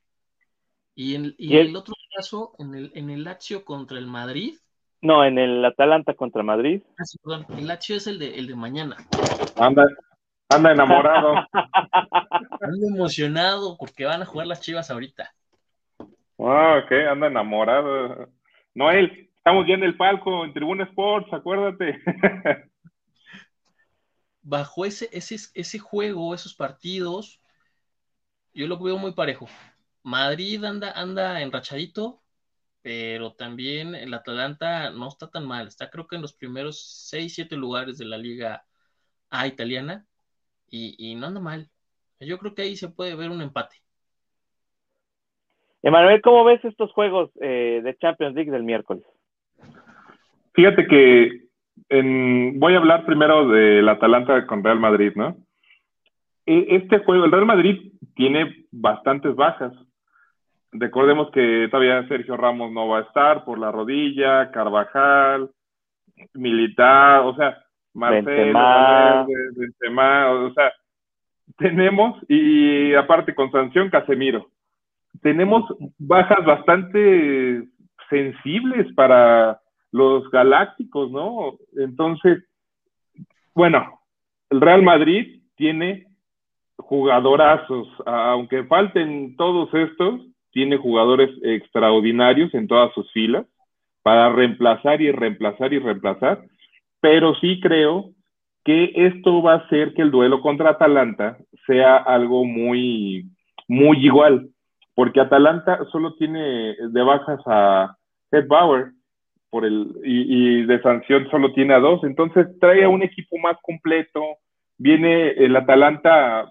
Y 0.96 1.16
en, 1.16 1.36
el 1.38 1.76
otro 1.76 1.94
caso, 2.16 2.54
en 2.58 2.74
el, 2.74 2.92
en 2.96 3.10
el 3.10 3.24
Lazio 3.26 3.66
contra 3.66 4.00
el 4.00 4.08
Madrid. 4.08 4.56
No, 5.02 5.26
en 5.26 5.38
el 5.38 5.64
Atalanta 5.64 6.14
contra 6.14 6.42
Madrid. 6.42 6.82
Ah, 6.98 7.04
sí, 7.04 7.18
perdón. 7.22 7.46
El 7.58 7.68
Lazio 7.68 7.98
es 7.98 8.08
el 8.08 8.18
de, 8.18 8.40
el 8.40 8.48
de 8.48 8.56
mañana. 8.56 8.96
Anda, 9.58 9.86
anda 10.50 10.72
enamorado. 10.72 11.36
anda 11.54 12.88
emocionado 12.94 13.78
porque 13.78 14.06
van 14.06 14.22
a 14.22 14.26
jugar 14.26 14.48
las 14.48 14.62
chivas 14.62 14.90
ahorita. 14.90 15.34
Ah, 16.40 16.82
ok, 16.84 16.92
anda 17.12 17.28
enamorado. 17.28 18.30
Noel, 18.74 19.30
estamos 19.36 19.68
ya 19.68 19.74
en 19.74 19.84
el 19.84 19.98
palco, 19.98 20.46
en 20.46 20.54
Tribuna 20.54 20.86
Sports, 20.86 21.32
acuérdate. 21.34 22.00
bajo 24.46 24.86
ese, 24.86 25.10
ese, 25.12 25.38
ese 25.54 25.80
juego, 25.80 26.34
esos 26.34 26.54
partidos, 26.54 27.42
yo 28.54 28.68
lo 28.68 28.80
veo 28.80 28.98
muy 28.98 29.12
parejo. 29.14 29.48
Madrid 30.06 30.64
anda, 30.64 30.92
anda 30.92 31.42
enrachadito, 31.42 32.22
pero 32.84 33.34
también 33.34 33.96
el 33.96 34.14
Atalanta 34.14 34.92
no 34.92 35.08
está 35.08 35.32
tan 35.32 35.48
mal. 35.48 35.68
Está 35.68 35.90
creo 35.90 36.06
que 36.06 36.16
en 36.16 36.22
los 36.22 36.34
primeros 36.34 37.08
6, 37.10 37.34
7 37.34 37.58
lugares 37.58 37.98
de 37.98 38.06
la 38.06 38.20
liga 38.20 38.64
A 39.32 39.48
italiana 39.48 40.06
y, 40.70 41.16
no 41.16 41.26
anda 41.26 41.40
mal. 41.40 41.70
Yo 42.20 42.38
creo 42.38 42.54
que 42.54 42.62
ahí 42.62 42.76
se 42.76 42.90
puede 42.90 43.16
ver 43.16 43.32
un 43.32 43.42
empate. 43.42 43.78
Emanuel, 45.82 46.22
¿cómo 46.22 46.44
ves 46.44 46.64
estos 46.64 46.92
juegos 46.92 47.32
eh, 47.42 47.82
de 47.84 47.98
Champions 47.98 48.36
League 48.36 48.52
del 48.52 48.64
miércoles? 48.64 49.04
Fíjate 50.54 50.86
que 50.86 51.48
voy 52.60 52.74
a 52.76 52.78
hablar 52.78 53.08
primero 53.08 53.48
del 53.48 53.90
Atalanta 53.90 54.46
con 54.46 54.64
Real 54.64 54.80
Madrid, 54.80 55.14
¿no? 55.16 55.36
E, 56.46 56.76
este 56.76 57.00
juego, 57.00 57.26
el 57.26 57.32
Real 57.32 57.48
Madrid 57.48 57.92
tiene 58.16 58.68
bastantes 58.72 59.36
bajas. 59.36 59.74
Recordemos 60.72 61.32
que 61.32 61.68
todavía 61.70 62.08
Sergio 62.08 62.36
Ramos 62.38 62.72
no 62.72 62.88
va 62.88 63.00
a 63.00 63.04
estar 63.04 63.46
por 63.46 63.58
la 63.58 63.72
rodilla, 63.72 64.52
Carvajal, 64.52 65.50
Militar, 66.34 67.22
o 67.22 67.36
sea, 67.36 67.58
Marcelo, 67.94 69.28
Benzema. 69.56 70.32
o 70.32 70.54
sea, 70.54 70.72
tenemos, 71.58 72.18
y 72.28 72.94
aparte 72.94 73.34
con 73.34 73.52
sanción, 73.52 73.90
Casemiro. 73.90 74.50
Tenemos 75.22 75.64
bajas 75.98 76.46
bastante 76.46 77.64
sensibles 78.10 78.94
para 78.96 79.62
los 79.92 80.30
galácticos, 80.30 81.10
¿no? 81.12 81.58
Entonces, 81.78 82.44
bueno, 83.54 84.02
el 84.50 84.60
Real 84.60 84.84
Madrid 84.84 85.42
tiene 85.56 86.08
jugadorazos, 86.78 87.88
aunque 88.06 88.66
falten 88.66 89.38
todos 89.38 89.74
estos, 89.74 90.22
tiene 90.56 90.78
jugadores 90.78 91.30
extraordinarios 91.44 92.54
en 92.54 92.66
todas 92.66 92.94
sus 92.94 93.12
filas 93.12 93.46
para 94.04 94.30
reemplazar 94.30 95.02
y 95.02 95.12
reemplazar 95.12 95.74
y 95.74 95.80
reemplazar, 95.80 96.46
pero 97.02 97.36
sí 97.36 97.60
creo 97.60 98.12
que 98.64 98.94
esto 98.96 99.44
va 99.44 99.54
a 99.54 99.58
hacer 99.58 99.94
que 99.94 100.02
el 100.02 100.12
duelo 100.12 100.40
contra 100.40 100.70
Atalanta 100.70 101.38
sea 101.68 101.98
algo 101.98 102.46
muy, 102.46 103.26
muy 103.68 103.98
igual, 103.98 104.48
porque 104.94 105.20
Atalanta 105.20 105.80
solo 105.92 106.14
tiene 106.14 106.74
de 106.78 107.04
bajas 107.04 107.42
a 107.48 107.98
Ed 108.32 108.48
Bauer, 108.48 108.92
por 109.50 109.66
el, 109.66 109.94
y, 110.06 110.64
de 110.64 110.82
sanción 110.82 111.28
solo 111.30 111.52
tiene 111.52 111.74
a 111.74 111.80
dos, 111.80 112.02
entonces 112.06 112.48
trae 112.62 112.86
a 112.86 112.90
un 112.90 113.04
equipo 113.04 113.38
más 113.40 113.58
completo, 113.62 114.22
viene 114.78 115.32
el 115.32 115.54
Atalanta 115.58 116.50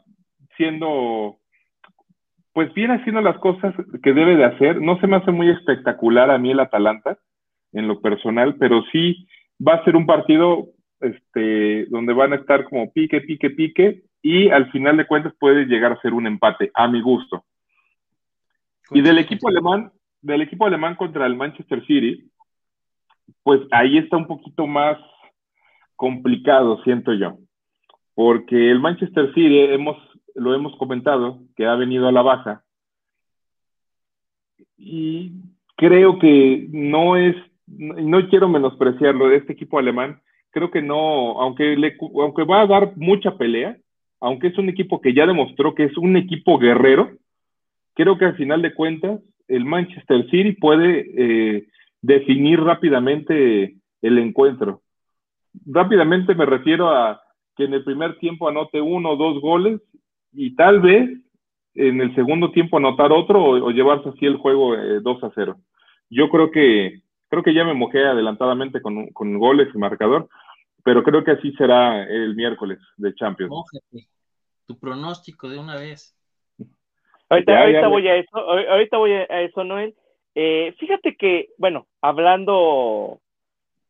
siendo, 0.59 1.39
pues 2.55 2.73
viene 2.73 2.95
haciendo 2.95 3.21
las 3.21 3.37
cosas 3.39 3.75
que 4.03 4.13
debe 4.13 4.37
de 4.37 4.45
hacer, 4.45 4.81
no 4.81 4.99
se 5.01 5.07
me 5.07 5.17
hace 5.17 5.33
muy 5.33 5.51
espectacular 5.51 6.31
a 6.31 6.39
mí 6.39 6.53
el 6.53 6.61
Atalanta 6.61 7.19
en 7.73 7.89
lo 7.89 8.01
personal, 8.01 8.55
pero 8.57 8.83
sí 8.93 9.27
va 9.61 9.75
a 9.75 9.85
ser 9.85 9.97
un 9.97 10.07
partido 10.07 10.69
este, 11.01 11.87
donde 11.87 12.13
van 12.13 12.33
a 12.33 12.37
estar 12.37 12.65
como 12.65 12.93
pique, 12.93 13.21
pique, 13.21 13.51
pique, 13.51 14.05
y 14.23 14.49
al 14.49 14.71
final 14.71 14.97
de 14.97 15.07
cuentas 15.07 15.35
puede 15.39 15.67
llegar 15.67 15.93
a 15.93 16.01
ser 16.01 16.15
un 16.15 16.27
empate, 16.27 16.71
a 16.75 16.89
mi 16.89 17.03
gusto. 17.03 17.45
Y 18.93 19.03
del 19.03 19.19
equipo 19.19 19.49
alemán, 19.49 19.91
del 20.23 20.43
equipo 20.43 20.65
alemán 20.65 20.95
contra 20.95 21.27
el 21.27 21.37
Manchester 21.37 21.85
City, 21.87 22.31
pues 23.43 23.61
ahí 23.73 23.99
está 23.99 24.17
un 24.17 24.27
poquito 24.27 24.67
más 24.67 24.97
complicado, 25.97 26.83
siento 26.85 27.13
yo, 27.15 27.37
porque 28.15 28.71
el 28.71 28.81
Manchester 28.81 29.35
City 29.35 29.59
hemos, 29.59 29.97
lo 30.35 30.55
hemos 30.55 30.77
comentado, 30.77 31.41
que 31.57 31.67
ha 31.67 31.75
venido 31.75 32.09
a 32.09 32.13
la 32.13 32.23
baja, 32.23 32.65
y 34.77 35.33
creo 35.77 36.19
que 36.19 36.67
no 36.71 37.17
es, 37.17 37.37
no 37.67 38.29
quiero 38.29 38.49
menospreciarlo 38.49 39.29
de 39.29 39.37
este 39.37 39.53
equipo 39.53 39.79
alemán, 39.79 40.21
creo 40.51 40.71
que 40.71 40.83
no, 40.83 41.41
aunque, 41.41 41.77
aunque 42.21 42.45
va 42.45 42.63
a 42.63 42.67
dar 42.67 42.97
mucha 42.97 43.37
pelea, 43.37 43.77
aunque 44.21 44.49
es 44.49 44.59
un 44.59 44.69
equipo 44.69 45.01
que 45.01 45.13
ya 45.13 45.27
demostró 45.27 45.75
que 45.75 45.85
es 45.85 45.97
un 45.99 46.17
equipo 46.17 46.59
guerrero, 46.59 47.11
creo 47.95 48.17
que 48.19 48.25
al 48.25 48.37
final 48.37 48.63
de 48.63 48.75
cuentas 48.75 49.21
el 49.49 49.65
Manchester 49.65 50.25
City 50.31 50.53
puede 50.53 51.11
eh, 51.17 51.67
definir 52.01 52.61
rápidamente 52.61 53.77
el 54.01 54.19
encuentro. 54.19 54.83
Rápidamente 55.67 56.35
me 56.35 56.47
refiero 56.47 56.89
a 56.89 57.21
que 57.57 57.65
en 57.65 57.75
el 57.75 57.85
primer 57.85 58.19
tiempo 58.19 58.49
anote 58.49 58.81
uno 58.81 59.11
o 59.11 59.17
dos 59.17 59.41
goles 59.41 59.81
y 60.35 60.55
tal 60.55 60.81
vez 60.81 61.11
en 61.75 62.01
el 62.01 62.15
segundo 62.15 62.51
tiempo 62.51 62.77
anotar 62.77 63.13
otro 63.13 63.43
o, 63.43 63.71
llevarse 63.71 64.09
así 64.09 64.27
el 64.27 64.37
juego 64.37 64.77
2 64.77 65.23
eh, 65.23 65.27
a 65.27 65.31
0. 65.35 65.57
Yo 66.11 66.29
creo 66.29 66.51
que 66.51 67.01
creo 67.29 67.43
que 67.43 67.55
ya 67.55 67.65
me 67.65 67.75
mojé 67.75 68.05
adelantadamente 68.05 68.81
con, 68.81 69.09
con, 69.09 69.39
goles 69.39 69.69
y 69.75 69.79
marcador, 69.79 70.29
pero 70.85 71.03
creo 71.03 71.25
que 71.25 71.33
así 71.33 71.53
será 71.53 72.05
el 72.05 72.37
miércoles 72.37 72.79
de 72.97 73.15
Champions. 73.15 73.53
Tu 74.67 74.79
pronóstico 74.79 75.49
de 75.49 75.59
una 75.59 75.75
vez. 75.77 76.17
Ahorita, 77.29 77.89
voy 77.89 78.07
a 78.07 78.17
eso, 78.17 78.37
ahorita 78.37 78.99
voy 78.99 79.13
a 79.13 79.41
eso, 79.41 79.65
Noel. 79.65 79.95
Eh, 80.37 80.75
fíjate 80.79 81.17
que, 81.17 81.49
bueno, 81.59 81.87
hablando 82.01 83.19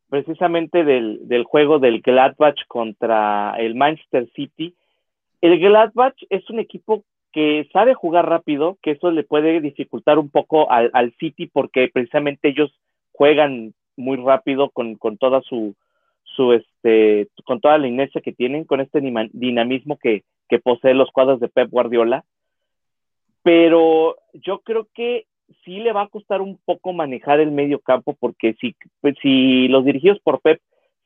precisamente 0.09 0.83
del, 0.83 1.27
del, 1.27 1.43
juego 1.43 1.79
del 1.79 2.01
Gladbach 2.01 2.65
contra 2.67 3.55
el 3.57 3.75
Manchester 3.75 4.27
City, 4.35 4.75
el 5.45 5.59
Gladbach 5.59 6.15
es 6.29 6.49
un 6.49 6.59
equipo 6.59 7.03
que 7.31 7.67
sabe 7.71 7.93
jugar 7.93 8.27
rápido, 8.27 8.77
que 8.81 8.91
eso 8.91 9.11
le 9.11 9.23
puede 9.23 9.61
dificultar 9.61 10.17
un 10.17 10.29
poco 10.29 10.71
al, 10.71 11.13
City 11.19 11.47
porque 11.47 11.89
precisamente 11.93 12.47
ellos 12.49 12.73
juegan 13.11 13.73
muy 13.95 14.17
rápido 14.17 14.69
con, 14.69 14.97
toda 15.17 15.41
su, 15.41 15.75
este, 16.53 17.27
con 17.43 17.59
toda 17.59 17.77
la 17.77 17.87
inercia 17.87 18.21
que 18.21 18.31
tienen, 18.31 18.63
con 18.63 18.81
este 18.81 19.01
dinamismo 19.33 19.97
que, 19.97 20.23
que 20.49 20.59
posee 20.59 20.93
los 20.93 21.11
cuadros 21.11 21.39
de 21.39 21.49
Pep 21.49 21.69
Guardiola. 21.69 22.23
Pero 23.43 24.15
yo 24.33 24.59
creo 24.59 24.87
que 24.93 25.25
sí 25.63 25.79
le 25.79 25.93
va 25.93 26.03
a 26.03 26.07
costar 26.07 26.41
un 26.41 26.57
poco 26.65 26.93
manejar 26.93 27.39
el 27.39 27.51
medio 27.51 27.79
campo 27.79 28.15
porque 28.19 28.55
si, 28.59 28.75
pues, 29.01 29.15
si 29.21 29.67
los 29.67 29.85
dirigidos 29.85 30.19
por 30.21 30.41
Pep 30.41 30.59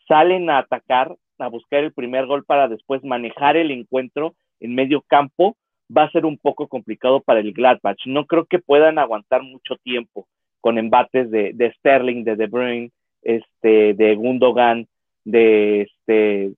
salen 0.07 0.49
a 0.49 0.59
atacar, 0.59 1.15
a 1.39 1.47
buscar 1.47 1.83
el 1.83 1.93
primer 1.93 2.25
gol 2.25 2.43
para 2.45 2.67
después 2.67 3.03
manejar 3.03 3.57
el 3.57 3.71
encuentro 3.71 4.35
en 4.59 4.75
medio 4.75 5.01
campo, 5.01 5.55
va 5.95 6.03
a 6.03 6.11
ser 6.11 6.25
un 6.25 6.37
poco 6.37 6.67
complicado 6.67 7.21
para 7.21 7.39
el 7.39 7.53
Gladbach. 7.53 7.97
No 8.05 8.25
creo 8.25 8.45
que 8.45 8.59
puedan 8.59 8.99
aguantar 8.99 9.43
mucho 9.43 9.75
tiempo 9.77 10.27
con 10.61 10.77
embates 10.77 11.31
de, 11.31 11.73
Sterling, 11.77 12.23
de 12.23 12.35
De 12.35 12.47
Bruyne, 12.47 12.91
este, 13.21 13.93
de 13.93 14.15
Gundogan, 14.15 14.87
de 15.23 15.81
este, 15.81 16.53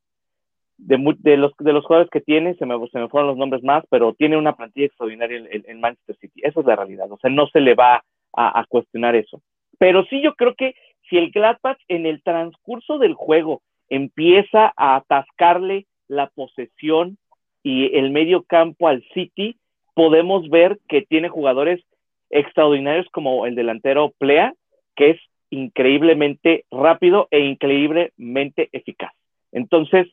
de, 0.77 1.37
los, 1.37 1.53
de 1.57 1.73
los 1.73 1.85
jugadores 1.85 2.09
que 2.09 2.21
tiene, 2.21 2.55
se 2.55 2.65
me, 2.65 2.75
se 2.89 2.99
me 2.99 3.07
fueron 3.07 3.29
los 3.29 3.37
nombres 3.37 3.63
más, 3.63 3.83
pero 3.89 4.13
tiene 4.13 4.37
una 4.37 4.55
plantilla 4.55 4.87
extraordinaria 4.87 5.43
en, 5.51 5.79
Manchester 5.79 6.17
City. 6.17 6.41
Eso 6.43 6.61
es 6.61 6.65
la 6.65 6.75
realidad. 6.75 7.11
O 7.11 7.17
sea, 7.17 7.29
no 7.29 7.47
se 7.47 7.59
le 7.59 7.75
va 7.75 8.03
a, 8.33 8.65
cuestionar 8.67 9.15
eso. 9.15 9.41
Pero 9.77 10.05
sí, 10.05 10.21
yo 10.21 10.35
creo 10.35 10.55
que 10.55 10.73
si 11.09 11.17
el 11.17 11.31
Gladbach 11.31 11.77
en 11.87 12.05
el 12.05 12.23
transcurso 12.23 12.97
del 12.97 13.13
juego 13.13 13.61
empieza 13.91 14.73
a 14.77 14.95
atascarle 14.95 15.85
la 16.07 16.27
posesión 16.27 17.17
y 17.61 17.95
el 17.95 18.09
medio 18.09 18.43
campo 18.43 18.87
al 18.87 19.03
City, 19.13 19.57
podemos 19.93 20.49
ver 20.49 20.79
que 20.87 21.01
tiene 21.01 21.27
jugadores 21.29 21.83
extraordinarios 22.29 23.07
como 23.11 23.45
el 23.45 23.53
delantero 23.53 24.13
Plea, 24.17 24.53
que 24.95 25.11
es 25.11 25.19
increíblemente 25.49 26.63
rápido 26.71 27.27
e 27.31 27.41
increíblemente 27.41 28.69
eficaz. 28.71 29.11
Entonces, 29.51 30.07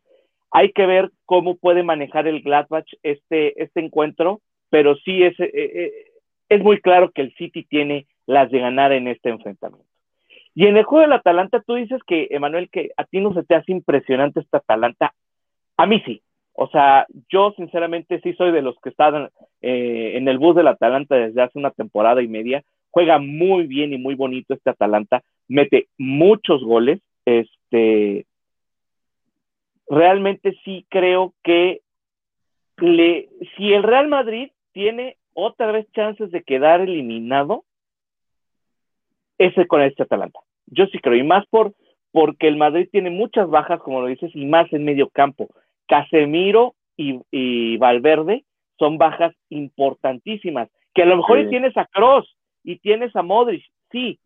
hay 0.50 0.72
que 0.72 0.84
ver 0.84 1.10
cómo 1.24 1.56
puede 1.56 1.84
manejar 1.84 2.26
el 2.26 2.42
Gladbach 2.42 2.86
este, 3.04 3.62
este 3.62 3.80
encuentro, 3.80 4.40
pero 4.70 4.96
sí 4.96 5.22
es, 5.22 5.38
eh, 5.38 5.50
eh, 5.54 5.92
es 6.48 6.62
muy 6.62 6.80
claro 6.80 7.12
que 7.12 7.22
el 7.22 7.32
City 7.34 7.62
tiene 7.62 8.06
las 8.26 8.50
de 8.50 8.58
ganar 8.58 8.92
en 8.92 9.06
este 9.06 9.30
enfrentamiento. 9.30 9.87
Y 10.54 10.66
en 10.66 10.76
el 10.76 10.84
juego 10.84 11.02
del 11.02 11.12
Atalanta, 11.12 11.62
tú 11.66 11.74
dices 11.74 12.00
que, 12.06 12.28
Emanuel, 12.30 12.68
que 12.70 12.90
a 12.96 13.04
ti 13.04 13.20
no 13.20 13.32
se 13.34 13.44
te 13.44 13.54
hace 13.54 13.72
impresionante 13.72 14.40
esta 14.40 14.58
Atalanta. 14.58 15.14
A 15.76 15.86
mí 15.86 16.02
sí. 16.04 16.22
O 16.52 16.68
sea, 16.68 17.06
yo 17.30 17.52
sinceramente 17.56 18.20
sí 18.20 18.32
soy 18.32 18.50
de 18.50 18.62
los 18.62 18.76
que 18.82 18.88
están 18.88 19.30
eh, 19.62 20.12
en 20.16 20.26
el 20.26 20.38
bus 20.38 20.56
del 20.56 20.66
Atalanta 20.66 21.14
desde 21.14 21.42
hace 21.42 21.58
una 21.58 21.70
temporada 21.70 22.20
y 22.20 22.26
media. 22.26 22.64
Juega 22.90 23.18
muy 23.18 23.66
bien 23.66 23.92
y 23.92 23.98
muy 23.98 24.16
bonito 24.16 24.54
este 24.54 24.70
Atalanta. 24.70 25.22
Mete 25.46 25.86
muchos 25.98 26.64
goles. 26.64 27.00
Este, 27.24 28.26
realmente 29.88 30.58
sí 30.64 30.84
creo 30.88 31.32
que 31.44 31.80
le, 32.78 33.28
si 33.56 33.72
el 33.72 33.82
Real 33.82 34.08
Madrid 34.08 34.50
tiene 34.72 35.16
otra 35.34 35.70
vez 35.70 35.86
chances 35.92 36.30
de 36.30 36.42
quedar 36.42 36.80
eliminado, 36.80 37.64
ese 39.38 39.66
con 39.66 39.82
este 39.82 40.02
Atalanta. 40.02 40.40
Yo 40.66 40.86
sí 40.86 40.98
creo, 40.98 41.14
y 41.14 41.22
más 41.22 41.46
por 41.46 41.72
porque 42.12 42.48
el 42.48 42.56
Madrid 42.56 42.88
tiene 42.90 43.10
muchas 43.10 43.48
bajas, 43.48 43.80
como 43.80 44.00
lo 44.00 44.06
dices, 44.06 44.30
y 44.34 44.46
más 44.46 44.72
en 44.72 44.84
medio 44.84 45.08
campo. 45.08 45.48
Casemiro 45.86 46.74
y, 46.96 47.76
Valverde 47.76 48.44
son 48.78 48.98
bajas 48.98 49.34
importantísimas, 49.50 50.68
que 50.94 51.02
a 51.02 51.06
lo 51.06 51.16
mejor 51.16 51.48
tienes 51.48 51.76
a 51.76 51.86
Cross 51.86 52.36
y 52.64 52.78
tienes 52.78 53.14
a 53.14 53.22
Modric, 53.22 53.64
sí, 53.90 54.18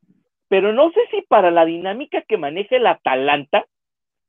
pero 0.49 0.73
no 0.73 0.91
sé 0.91 1.01
si 1.11 1.23
para 1.23 1.51
la 1.51 1.65
dinámica 1.65 2.23
que 2.23 2.37
maneja 2.37 2.77
el 2.77 2.87
Atalanta, 2.87 3.67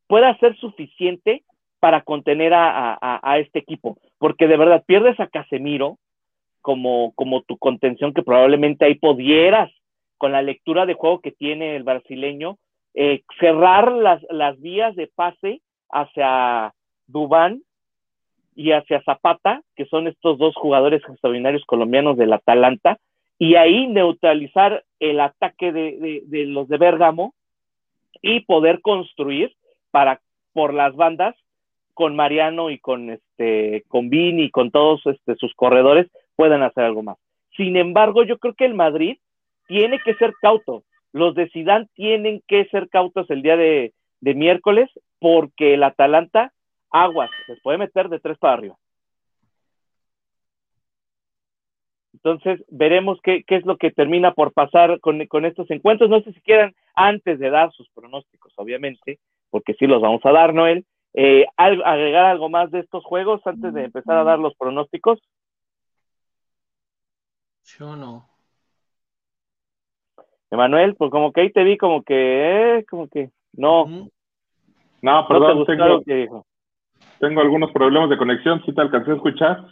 pueda 0.08 0.38
ser 0.38 0.56
suficiente 0.58 1.44
para 1.80 2.02
contener 2.02 2.54
a, 2.56 3.38
este 3.40 3.60
equipo, 3.60 3.98
porque 4.18 4.48
de 4.48 4.58
verdad 4.58 4.84
pierdes 4.86 5.20
a 5.20 5.28
Casemiro 5.28 5.98
como, 6.62 7.12
como 7.16 7.42
tu 7.42 7.58
contención 7.58 8.14
que 8.14 8.24
probablemente 8.24 8.86
ahí 8.86 8.96
pudieras, 8.96 9.72
con 10.24 10.32
la 10.32 10.42
lectura 10.42 10.86
de 10.86 10.94
juego 10.94 11.20
que 11.20 11.34
tiene 11.34 11.76
el 11.76 11.84
brasileño, 11.84 12.58
eh, 12.94 13.24
cerrar 13.42 13.92
las, 13.92 14.22
las 14.30 14.58
vías 14.62 14.96
de 14.96 15.08
pase 15.14 15.60
hacia 15.90 16.74
Dubán 17.08 17.62
y 18.56 18.72
hacia 18.72 19.04
Zapata, 19.04 19.64
que 19.76 19.84
son 19.84 20.08
estos 20.08 20.38
dos 20.38 20.56
jugadores 20.56 21.02
extraordinarios 21.06 21.66
colombianos 21.66 22.16
del 22.16 22.32
Atalanta, 22.32 23.00
y 23.38 23.56
ahí 23.56 23.88
neutralizar 23.88 24.86
el 25.02 25.20
ataque 25.20 25.74
de, 25.74 26.24
de 26.26 26.46
los 26.46 26.70
de 26.70 26.78
Bérgamo 26.78 27.34
y 28.22 28.46
poder 28.46 28.80
construir 28.80 29.54
para 29.92 30.22
por 30.54 30.74
las 30.74 30.96
bandas 30.96 31.36
con 31.94 32.16
Mariano 32.16 32.70
y 32.70 32.80
con 32.80 33.10
este 33.10 33.84
con 33.90 34.10
Vini 34.10 34.44
y 34.44 34.52
con 34.52 34.72
todos 34.72 35.06
este, 35.06 35.36
sus 35.36 35.54
corredores 35.54 36.10
puedan 36.38 36.64
hacer 36.64 36.86
algo 36.86 37.04
más. 37.04 37.18
Sin 37.58 37.76
embargo, 37.76 38.24
yo 38.24 38.38
creo 38.38 38.54
que 38.54 38.64
el 38.64 38.74
Madrid 38.74 39.18
tiene 39.68 40.00
que 40.00 40.16
ser 40.16 40.34
cauto. 40.42 40.84
Los 41.12 41.36
de 41.36 41.50
Sidán 41.50 41.90
tienen 41.94 42.42
que 42.48 42.66
ser 42.66 42.90
cautos 42.90 43.30
el 43.30 43.42
día 43.42 43.58
de, 43.58 43.94
miércoles 44.22 44.90
porque 45.20 45.74
el 45.76 45.84
Atalanta 45.84 46.52
aguas, 46.90 47.30
les 47.48 47.62
puede 47.62 47.78
meter 47.78 48.10
de 48.10 48.20
tres 48.20 48.38
para 48.38 48.54
arriba. 48.54 48.78
Entonces, 52.14 52.64
veremos 52.70 53.20
qué, 53.22 53.44
es 53.46 53.66
lo 53.66 53.78
que 53.78 53.92
termina 53.92 54.34
por 54.34 54.54
pasar 54.54 55.00
con, 55.02 55.26
con, 55.28 55.46
estos 55.46 55.70
encuentros. 55.72 56.10
No 56.10 56.22
sé 56.22 56.32
si 56.32 56.42
quieran, 56.42 56.74
antes 56.96 57.40
de 57.40 57.50
dar 57.50 57.72
sus 57.74 57.90
pronósticos, 57.90 58.54
obviamente, 58.56 59.20
porque 59.50 59.74
sí 59.74 59.88
los 59.88 60.02
vamos 60.02 60.22
a 60.24 60.32
dar, 60.32 60.54
Noel. 60.54 60.86
Eh, 61.14 61.46
¿Agregar 61.58 62.26
algo 62.26 62.50
más 62.50 62.72
de 62.72 62.80
estos 62.80 63.04
juegos 63.04 63.46
antes 63.46 63.74
de 63.74 63.86
empezar 63.86 64.18
a 64.18 64.24
dar 64.24 64.40
los 64.40 64.56
pronósticos? 64.56 65.20
Yo 67.64 67.96
no. 67.96 68.33
Emanuel, 70.54 70.96
pues 70.96 71.10
como 71.10 71.32
que 71.32 71.42
ahí 71.42 71.52
te 71.52 71.64
vi 71.64 71.78
como 71.78 72.04
que, 72.04 72.78
eh, 72.78 72.86
como 72.90 73.08
que, 73.08 73.32
no. 73.54 73.86
No, 75.02 75.28
perdón, 75.28 75.66
tengo, 75.66 76.46
tengo 77.20 77.42
algunos 77.42 77.72
problemas 77.72 78.10
de 78.10 78.18
conexión, 78.18 78.62
si 78.64 78.74
te 78.74 78.82
alcancé 78.82 79.12
a 79.12 79.16
escuchar. 79.16 79.66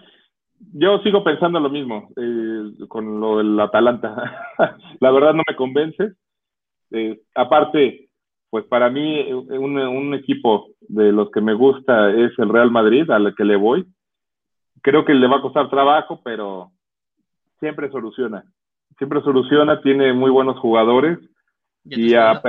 Yo 0.73 0.99
sigo 0.99 1.23
pensando 1.23 1.59
lo 1.59 1.69
mismo 1.69 2.09
eh, 2.17 2.85
con 2.87 3.19
lo 3.19 3.37
del 3.37 3.59
Atalanta. 3.59 4.55
La 4.99 5.11
verdad 5.11 5.33
no 5.33 5.43
me 5.47 5.55
convence. 5.55 6.13
Eh, 6.91 7.21
aparte, 7.35 8.09
pues 8.49 8.65
para 8.65 8.89
mí 8.89 9.19
eh, 9.19 9.33
un, 9.33 10.13
equipo 10.15 10.69
de 10.81 11.11
los 11.11 11.29
que 11.31 11.41
me 11.41 11.53
gusta 11.53 12.11
es 12.11 12.31
el 12.39 12.49
Real 12.49 12.71
Madrid, 12.71 13.09
al 13.09 13.35
que 13.35 13.45
le 13.45 13.55
voy. 13.55 13.85
Creo 14.81 15.05
que 15.05 15.13
le 15.13 15.27
va 15.27 15.37
a 15.37 15.41
costar 15.41 15.69
trabajo, 15.69 16.21
pero 16.23 16.71
siempre 17.59 17.91
soluciona. 17.91 18.43
Siempre 19.01 19.21
soluciona, 19.21 19.81
tiene 19.81 20.13
muy 20.13 20.29
buenos 20.29 20.59
jugadores. 20.59 21.17
Y 21.85 22.13
a, 22.13 22.39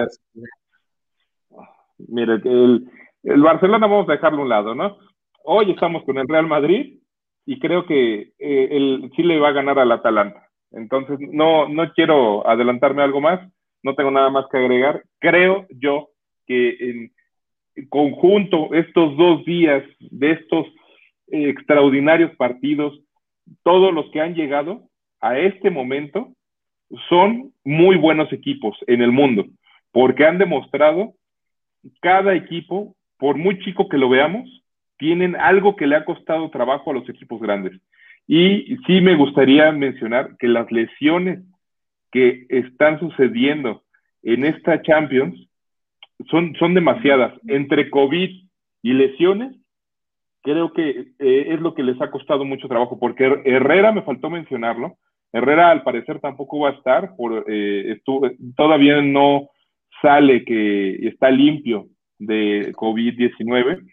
mire, 1.96 2.34
el, 2.44 2.90
el 3.22 3.40
Barcelona 3.40 3.86
vamos 3.86 4.06
a 4.06 4.12
dejarlo 4.12 4.40
a 4.40 4.42
un 4.42 4.48
lado, 4.50 4.74
¿no? 4.74 4.98
Hoy 5.44 5.70
estamos 5.70 6.04
con 6.04 6.18
el 6.18 6.28
Real 6.28 6.46
Madrid 6.46 6.98
y 7.46 7.58
creo 7.58 7.86
que 7.86 8.34
eh, 8.38 8.68
el 8.70 9.10
Chile 9.16 9.40
va 9.40 9.48
a 9.48 9.52
ganar 9.52 9.78
al 9.78 9.92
Atalanta. 9.92 10.46
Entonces, 10.72 11.18
no, 11.20 11.68
no 11.68 11.90
quiero 11.94 12.46
adelantarme 12.46 13.02
algo 13.02 13.22
más 13.22 13.40
no 13.82 13.94
tengo 13.94 14.10
nada 14.10 14.30
más 14.30 14.46
que 14.50 14.58
agregar. 14.58 15.04
Creo 15.18 15.66
yo 15.70 16.10
que 16.46 16.76
en 16.80 17.88
conjunto 17.88 18.72
estos 18.74 19.16
dos 19.16 19.44
días 19.44 19.82
de 19.98 20.32
estos 20.32 20.66
eh, 21.28 21.48
extraordinarios 21.48 22.34
partidos, 22.36 23.00
todos 23.62 23.92
los 23.92 24.10
que 24.10 24.20
han 24.20 24.34
llegado 24.34 24.88
a 25.20 25.38
este 25.38 25.70
momento 25.70 26.32
son 27.08 27.52
muy 27.64 27.96
buenos 27.96 28.32
equipos 28.32 28.76
en 28.86 29.02
el 29.02 29.12
mundo, 29.12 29.46
porque 29.92 30.26
han 30.26 30.38
demostrado 30.38 31.14
cada 32.00 32.34
equipo, 32.34 32.94
por 33.18 33.36
muy 33.36 33.58
chico 33.60 33.88
que 33.88 33.98
lo 33.98 34.08
veamos, 34.08 34.48
tienen 34.98 35.36
algo 35.36 35.76
que 35.76 35.86
le 35.86 35.96
ha 35.96 36.04
costado 36.04 36.50
trabajo 36.50 36.90
a 36.90 36.94
los 36.94 37.08
equipos 37.08 37.40
grandes. 37.40 37.72
Y 38.26 38.76
sí 38.86 39.00
me 39.00 39.16
gustaría 39.16 39.72
mencionar 39.72 40.36
que 40.38 40.48
las 40.48 40.70
lesiones 40.70 41.40
que 42.12 42.46
están 42.48 43.00
sucediendo 43.00 43.82
en 44.22 44.44
esta 44.44 44.80
Champions 44.82 45.48
son, 46.30 46.54
son 46.56 46.74
demasiadas. 46.74 47.32
Entre 47.48 47.90
COVID 47.90 48.30
y 48.82 48.92
lesiones, 48.92 49.56
creo 50.42 50.72
que 50.72 51.12
eh, 51.18 51.46
es 51.48 51.60
lo 51.60 51.74
que 51.74 51.82
les 51.82 52.00
ha 52.00 52.10
costado 52.10 52.44
mucho 52.44 52.68
trabajo, 52.68 52.98
porque 52.98 53.24
Herrera, 53.44 53.92
me 53.92 54.02
faltó 54.02 54.30
mencionarlo, 54.30 54.98
Herrera 55.32 55.70
al 55.70 55.82
parecer 55.82 56.20
tampoco 56.20 56.60
va 56.60 56.70
a 56.70 56.72
estar, 56.72 57.16
por, 57.16 57.44
eh, 57.48 58.00
todavía 58.56 59.00
no 59.00 59.48
sale 60.00 60.44
que 60.44 61.06
está 61.08 61.30
limpio 61.30 61.86
de 62.18 62.72
COVID-19, 62.74 63.84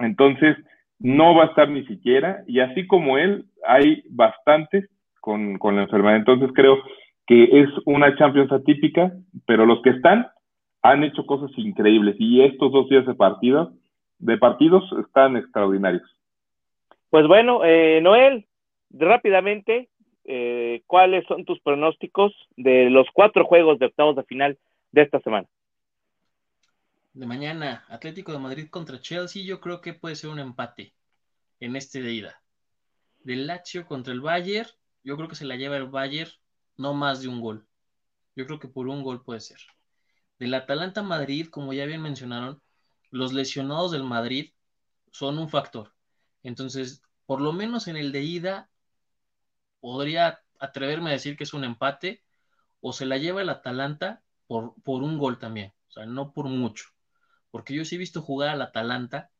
entonces 0.00 0.56
no 0.98 1.34
va 1.34 1.44
a 1.44 1.46
estar 1.46 1.68
ni 1.68 1.86
siquiera, 1.86 2.42
y 2.46 2.60
así 2.60 2.86
como 2.86 3.16
él, 3.16 3.46
hay 3.66 4.02
bastantes 4.10 4.88
con, 5.20 5.58
con 5.58 5.76
la 5.76 5.82
enfermedad. 5.82 6.16
Entonces 6.16 6.50
creo 6.54 6.78
que 7.26 7.44
es 7.44 7.68
una 7.86 8.16
Champions 8.16 8.50
atípica, 8.52 9.12
pero 9.46 9.64
los 9.64 9.80
que 9.82 9.90
están 9.90 10.26
han 10.82 11.04
hecho 11.04 11.26
cosas 11.26 11.50
increíbles 11.56 12.16
y 12.18 12.42
estos 12.42 12.72
dos 12.72 12.88
días 12.88 13.06
de 13.06 13.14
partido, 13.14 13.72
de 14.18 14.38
partidos 14.38 14.84
están 15.04 15.36
extraordinarios. 15.36 16.02
Pues 17.10 17.26
bueno, 17.26 17.64
eh, 17.64 18.00
Noel, 18.02 18.46
rápidamente, 18.90 19.88
eh, 20.24 20.82
¿cuáles 20.86 21.26
son 21.26 21.44
tus 21.44 21.60
pronósticos 21.60 22.32
de 22.56 22.90
los 22.90 23.06
cuatro 23.12 23.44
juegos 23.44 23.78
de 23.78 23.86
octavos 23.86 24.16
de 24.16 24.24
final 24.24 24.58
de 24.92 25.02
esta 25.02 25.20
semana? 25.20 25.48
De 27.12 27.26
mañana, 27.26 27.84
Atlético 27.88 28.32
de 28.32 28.38
Madrid 28.38 28.68
contra 28.70 29.00
Chelsea, 29.00 29.42
yo 29.44 29.60
creo 29.60 29.80
que 29.80 29.94
puede 29.94 30.14
ser 30.14 30.30
un 30.30 30.38
empate 30.38 30.94
en 31.58 31.76
este 31.76 32.00
de 32.02 32.12
ida. 32.12 32.42
Del 33.18 33.46
Lazio 33.46 33.86
contra 33.86 34.12
el 34.12 34.20
Bayern, 34.20 34.68
yo 35.02 35.16
creo 35.16 35.28
que 35.28 35.34
se 35.34 35.44
la 35.44 35.56
lleva 35.56 35.76
el 35.76 35.88
Bayern 35.88 36.30
no 36.76 36.94
más 36.94 37.20
de 37.20 37.28
un 37.28 37.40
gol. 37.40 37.66
Yo 38.36 38.46
creo 38.46 38.58
que 38.58 38.68
por 38.68 38.88
un 38.88 39.02
gol 39.02 39.22
puede 39.22 39.40
ser. 39.40 39.58
Del 40.38 40.54
Atalanta 40.54 41.02
Madrid, 41.02 41.48
como 41.48 41.72
ya 41.72 41.84
bien 41.84 42.00
mencionaron, 42.00 42.62
los 43.10 43.32
lesionados 43.32 43.90
del 43.90 44.04
Madrid 44.04 44.52
son 45.10 45.38
un 45.38 45.50
factor. 45.50 45.92
Entonces, 46.42 47.02
por 47.26 47.40
lo 47.40 47.52
menos 47.52 47.88
en 47.88 47.96
el 47.96 48.12
de 48.12 48.22
ida, 48.22 48.70
podría 49.80 50.40
atreverme 50.58 51.10
a 51.10 51.12
decir 51.14 51.36
que 51.36 51.44
es 51.44 51.54
un 51.54 51.64
empate 51.64 52.24
o 52.80 52.92
se 52.92 53.06
la 53.06 53.18
lleva 53.18 53.42
el 53.42 53.48
Atalanta 53.50 54.24
por, 54.46 54.74
por 54.82 55.02
un 55.02 55.18
gol 55.18 55.38
también, 55.38 55.74
o 55.88 55.92
sea, 55.92 56.06
no 56.06 56.32
por 56.32 56.46
mucho, 56.48 56.86
porque 57.50 57.74
yo 57.74 57.84
sí 57.84 57.96
he 57.96 57.98
visto 57.98 58.22
jugar 58.22 58.50
al 58.50 58.62
Atalanta 58.62 59.32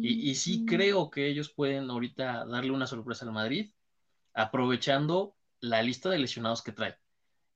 y, 0.00 0.30
y 0.30 0.34
sí 0.36 0.64
Mm. 0.64 0.66
creo 0.66 1.10
que 1.10 1.28
ellos 1.28 1.52
pueden 1.52 1.90
ahorita 1.90 2.46
darle 2.46 2.72
una 2.72 2.86
sorpresa 2.86 3.24
al 3.26 3.32
Madrid, 3.32 3.72
aprovechando 4.34 5.36
la 5.60 5.82
lista 5.82 6.10
de 6.10 6.18
lesionados 6.18 6.62
que 6.62 6.72
trae. 6.72 6.98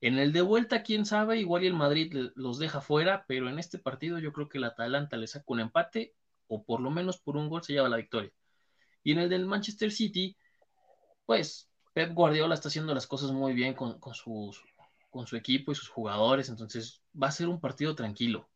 En 0.01 0.19
el 0.19 0.33
de 0.33 0.41
vuelta, 0.41 0.83
quién 0.83 1.05
sabe, 1.05 1.39
igual 1.39 1.63
y 1.63 1.67
el 1.67 1.75
Madrid 1.75 2.13
los 2.35 2.59
deja 2.59 2.81
fuera, 2.81 3.25
pero 3.27 3.49
en 3.49 3.59
este 3.59 3.79
partido 3.79 4.19
yo 4.19 4.33
creo 4.33 4.49
que 4.49 4.57
el 4.59 4.65
Atalanta 4.65 5.17
le 5.17 5.27
saca 5.27 5.45
un 5.47 5.61
empate 5.61 6.15
o 6.47 6.65
por 6.65 6.81
lo 6.81 6.91
menos 6.91 7.19
por 7.21 7.37
un 7.37 7.49
gol 7.49 7.63
se 7.63 7.73
lleva 7.73 7.89
la 7.89 7.97
victoria. 7.97 8.31
Y 9.03 9.13
en 9.13 9.19
el 9.19 9.29
del 9.29 9.45
Manchester 9.47 9.91
City, 9.91 10.37
pues 11.25 11.70
Pep 11.93 12.13
Guardiola 12.13 12.53
está 12.53 12.69
haciendo 12.69 12.93
las 12.93 13.07
cosas 13.07 13.31
muy 13.31 13.53
bien 13.53 13.73
con, 13.73 13.99
con 13.99 14.13
sus, 14.13 14.63
con 15.09 15.27
su 15.27 15.35
equipo 15.35 15.71
y 15.71 15.75
sus 15.75 15.89
jugadores, 15.89 16.49
entonces 16.49 17.03
va 17.21 17.27
a 17.27 17.31
ser 17.31 17.47
un 17.49 17.59
partido 17.59 17.95
tranquilo. 17.95 18.47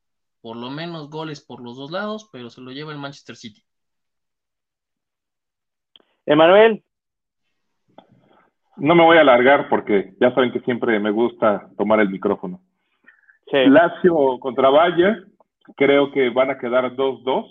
Por 0.41 0.55
lo 0.57 0.69
menos 0.69 1.09
goles 1.09 1.41
por 1.41 1.61
los 1.61 1.75
dos 1.75 1.91
lados, 1.91 2.29
pero 2.31 2.49
se 2.49 2.61
lo 2.61 2.71
lleva 2.71 2.91
el 2.93 2.99
Manchester 2.99 3.35
City. 3.35 3.63
Emanuel, 6.25 6.83
No 8.77 8.95
me 8.95 9.03
voy 9.03 9.17
a 9.17 9.21
alargar 9.21 9.69
porque 9.69 10.13
ya 10.19 10.33
saben 10.33 10.51
que 10.51 10.59
siempre 10.61 10.99
me 10.99 11.11
gusta 11.11 11.69
tomar 11.77 11.99
el 11.99 12.09
micrófono. 12.09 12.61
sí. 13.51 13.57
Lazio 13.67 14.39
contra 14.39 14.69
Valle, 14.69 15.23
creo 15.75 16.11
que 16.11 16.29
van 16.29 16.51
a 16.51 16.57
quedar 16.57 16.95
2-2. 16.95 17.45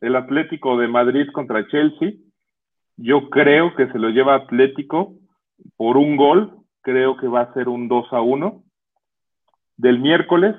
El 0.00 0.16
Atlético 0.16 0.76
de 0.78 0.88
Madrid 0.88 1.26
contra 1.32 1.66
Chelsea, 1.68 2.12
yo 2.96 3.28
creo 3.30 3.74
que 3.74 3.86
se 3.88 3.98
lo 3.98 4.10
lleva 4.10 4.34
Atlético 4.34 5.14
por 5.76 5.96
un 5.96 6.16
gol, 6.16 6.58
creo 6.82 7.16
que 7.16 7.28
va 7.28 7.42
a 7.42 7.54
ser 7.54 7.68
un 7.68 7.88
2-1. 7.88 8.62
Del 9.76 9.98
miércoles, 9.98 10.54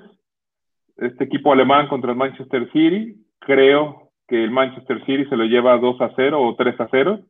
este 0.97 1.23
equipo 1.23 1.51
alemán 1.51 1.87
contra 1.87 2.11
el 2.11 2.17
Manchester 2.17 2.71
City, 2.71 3.15
creo 3.39 4.11
que 4.27 4.43
el 4.43 4.51
Manchester 4.51 5.03
City 5.05 5.25
se 5.25 5.35
lo 5.37 5.45
lleva 5.45 5.77
2-0 5.79 6.33
o 6.39 6.55
3-0. 6.55 7.25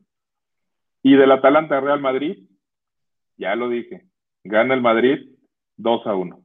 Y 1.02 1.16
del 1.16 1.30
Atalanta 1.32 1.80
Real 1.80 2.00
Madrid, 2.00 2.38
ya 3.36 3.54
lo 3.54 3.68
dije, 3.68 4.02
gana 4.44 4.74
el 4.74 4.82
Madrid 4.82 5.30
2-1. 5.78 6.44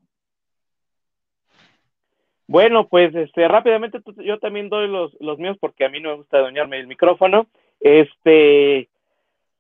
Bueno, 2.48 2.88
pues 2.88 3.16
este, 3.16 3.48
rápidamente 3.48 4.02
tú- 4.02 4.22
yo 4.22 4.38
también 4.40 4.70
doy 4.70 4.88
los, 4.88 5.16
los 5.20 5.40
míos 5.40 5.58
porque 5.60 5.86
a 5.86 5.90
mí 5.90 6.00
no 6.00 6.10
me 6.10 6.18
gusta 6.18 6.40
doñarme 6.40 6.80
el 6.80 6.88
micrófono. 6.88 7.48
Este, 7.84 8.88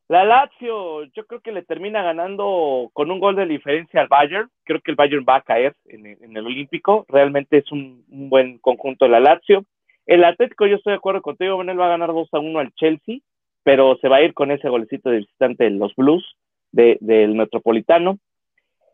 la 0.07 0.23
Lazio, 0.23 1.03
yo 1.11 1.25
creo 1.27 1.41
que 1.41 1.51
le 1.51 1.61
termina 1.63 2.01
ganando 2.01 2.89
con 2.93 3.11
un 3.11 3.19
gol 3.19 3.35
de 3.35 3.45
diferencia 3.45 3.99
al 3.99 4.07
Bayern. 4.07 4.49
Creo 4.63 4.79
que 4.79 4.91
el 4.91 4.95
Bayern 4.95 5.25
va 5.27 5.35
a 5.35 5.41
caer 5.41 5.75
en, 5.85 6.05
el- 6.05 6.45
Olímpico. 6.45 7.05
Realmente 7.09 7.57
es 7.57 7.69
un, 7.71 8.03
buen 8.07 8.59
conjunto 8.59 9.07
la 9.09 9.19
Lazio. 9.19 9.65
El 10.05 10.23
Atlético, 10.23 10.65
yo 10.67 10.77
estoy 10.77 10.91
de 10.91 10.97
acuerdo 10.97 11.21
contigo, 11.21 11.57
Manuel 11.57 11.79
va 11.79 11.85
a 11.87 11.89
ganar 11.97 12.13
2 12.13 12.29
a 12.33 12.39
1 12.39 12.59
al 12.59 12.73
Chelsea, 12.75 13.17
pero 13.63 13.97
se 13.97 14.07
va 14.07 14.17
a 14.17 14.21
ir 14.21 14.33
con 14.33 14.51
ese 14.51 14.69
golecito 14.69 15.09
de 15.09 15.17
visitante 15.19 15.65
de 15.65 15.71
los 15.71 15.93
Blues 15.95 16.23
de- 16.71 16.97
del 17.01 17.35
Metropolitano. 17.35 18.19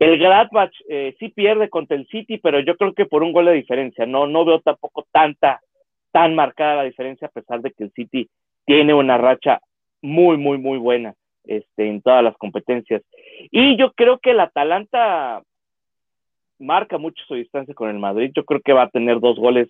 El 0.00 0.18
Gladbach 0.18 0.72
eh, 0.88 1.14
sí 1.20 1.28
pierde 1.28 1.68
contra 1.68 1.96
el 1.96 2.06
City, 2.08 2.38
pero 2.38 2.58
yo 2.60 2.76
creo 2.76 2.94
que 2.94 3.06
por 3.06 3.22
un 3.22 3.32
gol 3.32 3.46
de 3.46 3.52
diferencia. 3.52 4.06
No, 4.06 4.26
no 4.26 4.44
veo 4.44 4.60
tampoco 4.60 5.06
tanta, 5.12 5.60
tan 6.10 6.34
marcada 6.34 6.76
la 6.76 6.82
diferencia, 6.84 7.28
a 7.28 7.30
pesar 7.30 7.60
de 7.60 7.70
que 7.72 7.84
el 7.84 7.92
City 7.92 8.28
tiene 8.64 8.94
una 8.94 9.18
racha 9.18 9.60
muy, 10.02 10.36
muy, 10.36 10.58
muy 10.58 10.78
buena 10.78 11.14
este, 11.44 11.88
en 11.88 12.02
todas 12.02 12.22
las 12.22 12.36
competencias. 12.36 13.02
Y 13.50 13.76
yo 13.76 13.92
creo 13.92 14.18
que 14.18 14.30
el 14.30 14.40
Atalanta 14.40 15.42
marca 16.58 16.98
mucho 16.98 17.22
su 17.26 17.34
distancia 17.34 17.74
con 17.74 17.90
el 17.90 17.98
Madrid. 17.98 18.32
Yo 18.34 18.44
creo 18.44 18.60
que 18.60 18.72
va 18.72 18.82
a 18.82 18.90
tener 18.90 19.20
dos 19.20 19.38
goles 19.38 19.68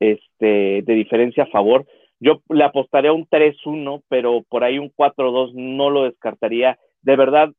este, 0.00 0.82
de 0.82 0.94
diferencia 0.94 1.44
a 1.44 1.48
favor. 1.48 1.86
Yo 2.18 2.40
le 2.48 2.64
apostaría 2.64 3.12
un 3.12 3.26
3-1, 3.26 4.02
pero 4.08 4.42
por 4.48 4.64
ahí 4.64 4.78
un 4.78 4.90
4-2 4.90 5.52
no 5.54 5.90
lo 5.90 6.04
descartaría. 6.04 6.78
De 7.02 7.16
verdad, 7.16 7.50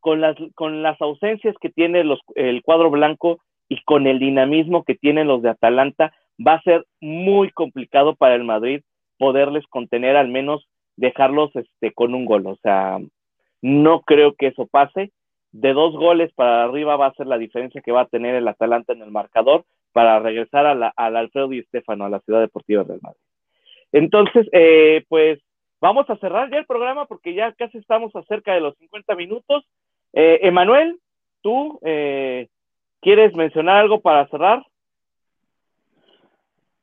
con 0.00 0.20
las, 0.20 0.36
con 0.54 0.82
las 0.82 1.00
ausencias 1.00 1.54
que 1.60 1.70
tiene 1.70 2.04
los, 2.04 2.20
el 2.34 2.62
cuadro 2.62 2.90
blanco 2.90 3.40
y 3.68 3.82
con 3.84 4.06
el 4.06 4.18
dinamismo 4.18 4.84
que 4.84 4.94
tienen 4.94 5.26
los 5.26 5.42
de 5.42 5.50
Atalanta, 5.50 6.12
va 6.38 6.54
a 6.54 6.62
ser 6.62 6.84
muy 7.00 7.50
complicado 7.50 8.14
para 8.14 8.34
el 8.34 8.44
Madrid 8.44 8.82
poderles 9.18 9.66
contener, 9.66 10.16
al 10.16 10.28
menos 10.28 10.68
dejarlos 10.96 11.54
este, 11.54 11.92
con 11.92 12.14
un 12.14 12.24
gol. 12.24 12.46
O 12.46 12.56
sea, 12.56 12.98
no 13.62 14.00
creo 14.02 14.34
que 14.34 14.48
eso 14.48 14.66
pase. 14.66 15.12
De 15.52 15.72
dos 15.72 15.94
goles 15.94 16.32
para 16.34 16.64
arriba 16.64 16.96
va 16.96 17.06
a 17.06 17.14
ser 17.14 17.26
la 17.26 17.38
diferencia 17.38 17.80
que 17.80 17.92
va 17.92 18.02
a 18.02 18.08
tener 18.08 18.34
el 18.34 18.48
Atalanta 18.48 18.92
en 18.92 19.02
el 19.02 19.10
marcador 19.10 19.64
para 19.92 20.18
regresar 20.18 20.66
a 20.66 20.74
la, 20.74 20.92
al 20.96 21.16
Alfredo 21.16 21.52
y 21.52 21.60
Estefano, 21.60 22.04
a 22.04 22.08
la 22.10 22.18
Ciudad 22.20 22.40
Deportiva 22.40 22.82
del 22.82 23.00
Madrid. 23.00 23.20
Entonces, 23.92 24.48
eh, 24.50 25.04
pues 25.08 25.38
vamos 25.80 26.10
a 26.10 26.16
cerrar 26.16 26.50
ya 26.50 26.58
el 26.58 26.66
programa 26.66 27.06
porque 27.06 27.34
ya 27.34 27.52
casi 27.52 27.78
estamos 27.78 28.14
acerca 28.16 28.52
de 28.52 28.60
los 28.60 28.76
50 28.78 29.14
minutos. 29.14 29.64
Eh, 30.12 30.40
Emanuel, 30.42 30.98
tú 31.42 31.78
eh, 31.84 32.48
quieres 33.00 33.36
mencionar 33.36 33.76
algo 33.76 34.00
para 34.00 34.26
cerrar? 34.28 34.64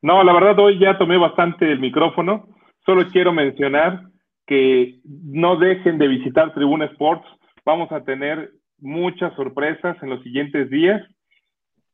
No, 0.01 0.23
la 0.23 0.33
verdad 0.33 0.57
hoy 0.59 0.79
ya 0.79 0.97
tomé 0.97 1.17
bastante 1.17 1.71
el 1.71 1.79
micrófono. 1.79 2.47
Solo 2.85 3.07
quiero 3.07 3.31
mencionar 3.31 4.01
que 4.47 4.99
no 5.05 5.57
dejen 5.57 5.99
de 5.99 6.07
visitar 6.07 6.53
Tribuna 6.53 6.85
Sports. 6.85 7.25
Vamos 7.65 7.91
a 7.91 8.03
tener 8.03 8.51
muchas 8.79 9.33
sorpresas 9.35 9.95
en 10.01 10.09
los 10.09 10.23
siguientes 10.23 10.69
días. 10.71 11.01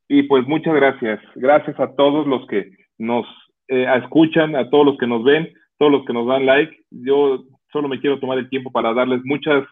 Y 0.08 0.24
pues 0.24 0.48
muchas 0.48 0.74
gracias. 0.74 1.20
Gracias 1.36 1.78
a 1.80 1.94
todos 1.96 2.26
los 2.26 2.48
que 2.48 2.72
nos 2.98 3.26
eh, 3.68 3.86
escuchan, 4.02 4.56
a 4.56 4.70
todos 4.70 4.86
los 4.86 4.98
que 4.98 5.08
nos 5.08 5.24
ven, 5.26 5.50
todos 5.78 5.92
los 5.92 6.06
que 6.06 6.14
nos 6.14 6.28
dan 6.28 6.46
like. 6.46 6.76
Yo 6.90 7.44
solo 7.74 7.90
me 7.90 8.00
quiero 8.00 8.20
tomar 8.20 8.38
el 8.38 8.50
tiempo 8.50 8.72
para 8.72 8.94
darles 8.94 9.20
muchas, 9.26 9.66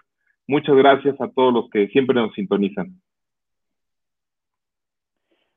muchas 0.45 0.75
gracias 0.75 1.15
a 1.21 1.29
todos 1.29 1.53
los 1.53 1.69
que 1.69 1.87
siempre 1.87 2.15
nos 2.15 2.33
sintonizan. 2.33 2.99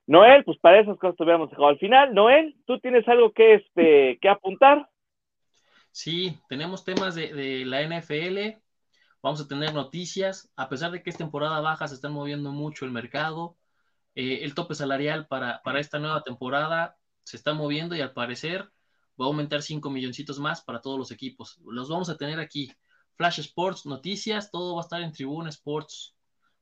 Noel, 0.08 0.42
pues 0.42 0.58
para 0.58 0.80
esas 0.80 0.98
cosas 0.98 1.16
tuviéramos 1.16 1.50
dejado 1.50 1.68
al 1.68 1.78
final. 1.78 2.14
Noel, 2.14 2.56
¿tú 2.66 2.80
tienes 2.80 3.06
algo 3.08 3.30
que, 3.32 3.56
este, 3.56 4.18
que 4.22 4.28
apuntar? 4.30 4.88
Sí, 5.90 6.40
tenemos 6.48 6.82
temas 6.82 7.14
de, 7.14 7.66
la 7.66 7.82
NFL, 7.82 8.58
vamos 9.22 9.42
a 9.42 9.46
tener 9.46 9.74
noticias, 9.74 10.50
a 10.56 10.70
pesar 10.70 10.92
de 10.92 11.02
que 11.02 11.10
es 11.10 11.18
temporada 11.18 11.60
baja, 11.60 11.86
se 11.88 11.94
está 11.94 12.08
moviendo 12.08 12.52
mucho 12.52 12.86
el 12.86 12.90
mercado, 12.90 13.58
eh, 14.14 14.40
el 14.44 14.54
tope 14.54 14.74
salarial 14.74 15.26
para, 15.26 15.60
para 15.62 15.78
esta 15.78 15.98
nueva 15.98 16.22
temporada 16.22 16.96
se 17.22 17.36
está 17.36 17.52
moviendo 17.52 17.94
y 17.94 18.00
al 18.00 18.14
parecer 18.14 18.62
va 19.20 19.26
a 19.26 19.28
aumentar 19.28 19.60
5 19.60 19.90
milloncitos 19.90 20.38
más 20.38 20.62
para 20.62 20.80
todos 20.80 20.98
los 20.98 21.10
equipos. 21.10 21.60
Los 21.66 21.90
vamos 21.90 22.08
a 22.08 22.16
tener 22.16 22.40
aquí. 22.40 22.72
Flash 23.16 23.40
Sports, 23.40 23.84
noticias, 23.84 24.50
todo 24.50 24.76
va 24.76 24.80
a 24.80 24.84
estar 24.84 25.02
en 25.02 25.12
Tribuna 25.12 25.50
Sports 25.50 26.16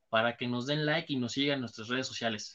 para 0.09 0.35
que 0.35 0.47
nos 0.47 0.67
den 0.67 0.85
like 0.85 1.13
y 1.13 1.15
nos 1.15 1.31
sigan 1.31 1.55
en 1.55 1.61
nuestras 1.61 1.87
redes 1.87 2.07
sociales. 2.07 2.53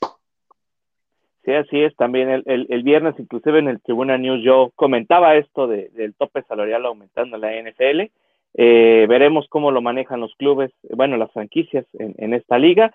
Sí, 1.45 1.53
así 1.53 1.81
es. 1.83 1.95
También 1.97 2.31
el, 2.31 2.43
el, 2.47 2.67
el 2.71 2.83
viernes, 2.83 3.15
inclusive 3.19 3.59
en 3.59 3.69
el 3.69 3.81
Tribuna 3.81 4.17
News, 4.17 4.43
yo 4.45 4.71
comentaba 4.77 5.37
esto 5.37 5.67
de, 5.67 5.89
del 5.91 6.15
tope 6.15 6.43
salarial 6.43 6.87
aumentando 6.87 7.37
en 7.37 7.43
la 7.43 7.71
NFL. 7.71 8.11
Eh, 8.55 9.07
veremos 9.09 9.47
cómo 9.49 9.71
lo 9.71 9.81
manejan 9.81 10.21
los 10.21 10.35
clubes, 10.37 10.71
bueno, 10.91 11.17
las 11.17 11.33
franquicias 11.33 11.87
en, 11.95 12.15
en 12.19 12.35
esta 12.35 12.59
liga. 12.59 12.95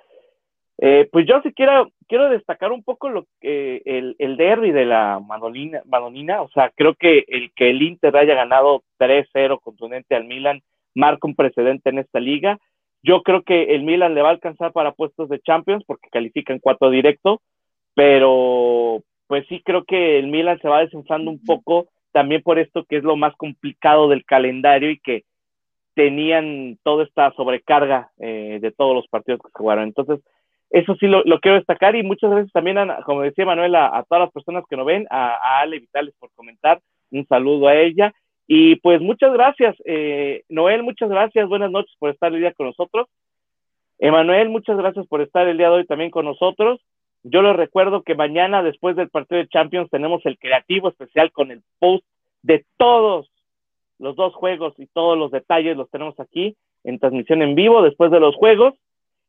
Eh, 0.80 1.10
pues 1.12 1.26
yo 1.26 1.42
sí 1.42 1.52
quiero, 1.54 1.92
quiero 2.08 2.30
destacar 2.30 2.72
un 2.72 2.84
poco 2.84 3.10
lo 3.10 3.26
que 3.42 3.82
el, 3.84 4.16
el 4.20 4.38
derby 4.38 4.72
de 4.72 4.86
la 4.86 5.20
Madonina, 5.20 5.82
Madonina, 5.86 6.44
o 6.44 6.50
sea, 6.50 6.72
creo 6.76 6.94
que 6.94 7.26
el 7.28 7.52
que 7.56 7.72
el 7.72 7.82
Inter 7.82 8.16
haya 8.16 8.36
ganado 8.36 8.84
3-0 9.00 9.60
contundente 9.60 10.16
al 10.16 10.26
Milan 10.26 10.62
marca 10.94 11.28
un 11.28 11.36
precedente 11.36 11.90
en 11.90 11.98
esta 11.98 12.20
liga. 12.20 12.60
Yo 13.02 13.24
creo 13.24 13.42
que 13.42 13.76
el 13.76 13.84
Milan 13.84 14.14
le 14.14 14.22
va 14.22 14.30
a 14.30 14.34
alcanzar 14.34 14.72
para 14.72 14.92
puestos 14.92 15.30
de 15.30 15.40
Champions 15.40 15.84
porque 15.86 16.10
califica 16.12 16.54
en 16.54 16.60
cuatro 16.60 16.92
directo, 16.92 17.42
pero 17.98 19.02
pues 19.26 19.48
sí 19.50 19.64
creo 19.66 19.84
que 19.84 20.20
el 20.20 20.28
Milan 20.28 20.60
se 20.62 20.70
va 20.70 20.82
desinflando 20.82 21.32
un 21.32 21.44
poco 21.44 21.88
también 22.12 22.44
por 22.44 22.60
esto 22.60 22.86
que 22.86 22.98
es 22.98 23.04
lo 23.04 23.16
más 23.16 23.36
complicado 23.38 24.08
del 24.08 24.24
calendario 24.24 24.92
y 24.92 25.00
que 25.00 25.24
tenían 25.96 26.78
toda 26.84 27.06
esta 27.06 27.34
sobrecarga 27.34 28.12
eh, 28.20 28.60
de 28.62 28.72
todos 28.72 28.94
los 28.94 29.08
partidos 29.08 29.42
que 29.42 29.50
jugaron. 29.52 29.86
Entonces, 29.86 30.20
eso 30.70 30.96
sí 31.00 31.08
lo, 31.08 31.24
quiero 31.40 31.58
destacar 31.58 31.96
y 31.96 32.04
muchas 32.04 32.30
gracias 32.30 32.52
también, 32.52 32.78
a, 32.78 33.02
como 33.02 33.24
decía 33.24 33.48
Manuel, 33.48 33.74
a, 33.74 33.88
a, 33.88 34.04
todas 34.04 34.26
las 34.26 34.32
personas 34.32 34.64
que 34.70 34.78
nos 34.78 34.86
ven, 34.86 35.08
a, 35.10 35.30
a, 35.30 35.62
Ale 35.62 35.80
Vitales 35.80 36.14
por 36.20 36.30
comentar, 36.36 36.80
un 37.10 37.26
saludo 37.26 37.68
a 37.68 37.76
ella. 37.76 38.14
Y 38.46 38.76
pues 38.76 39.02
muchas 39.02 39.34
gracias, 39.34 39.76
eh, 39.86 40.44
Noel, 40.50 40.84
muchas 40.84 41.10
gracias, 41.10 41.50
buenas 41.50 41.72
noches 41.72 41.96
por 41.98 42.12
estar 42.12 42.32
el 42.32 42.42
día 42.42 42.54
con 42.54 42.68
nosotros. 42.68 43.08
Emanuel, 43.98 44.50
muchas 44.50 44.78
gracias 44.78 45.08
por 45.08 45.22
estar 45.22 45.48
el 45.48 45.58
día 45.58 45.72
de 45.72 45.78
hoy 45.78 45.86
también 45.88 46.12
con 46.12 46.26
nosotros. 46.26 46.80
Yo 47.24 47.42
les 47.42 47.56
recuerdo 47.56 48.04
que 48.04 48.16
mañana, 48.16 48.64
después 48.64 48.96
del 48.96 49.10
partido 49.10 49.42
de 49.42 49.48
Champions, 49.48 49.90
tenemos 49.90 50.26
el 50.26 50.38
creativo 50.38 50.90
especial 50.90 51.32
con 51.32 51.52
el 51.52 51.64
post 51.80 52.06
de 52.42 52.66
todos 52.78 53.30
los 54.00 54.16
dos 54.16 54.34
juegos 54.36 54.74
y 54.78 54.88
todos 54.88 55.18
los 55.18 55.32
detalles 55.32 55.76
los 55.76 55.90
tenemos 55.90 56.20
aquí 56.20 56.56
en 56.84 57.00
transmisión 57.00 57.42
en 57.42 57.56
vivo 57.56 57.82
después 57.82 58.12
de 58.12 58.20
los 58.20 58.36
juegos. 58.36 58.76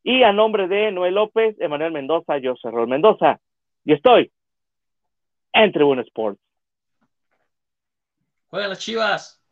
Y 0.03 0.23
a 0.23 0.33
nombre 0.33 0.69
de 0.69 0.93
Noel 0.93 1.15
López, 1.15 1.57
Emanuel 1.61 1.93
Mendoza, 1.93 2.39
yo 2.39 2.55
soy 2.57 2.71
Rol 2.71 2.89
Mendoza 2.89 3.41
y 3.85 3.95
estoy 3.95 4.31
en 5.53 5.73
Tribuna 5.73 6.03
Sports. 6.03 6.41
Juegan 8.49 8.71
las 8.71 8.79
chivas. 8.79 9.43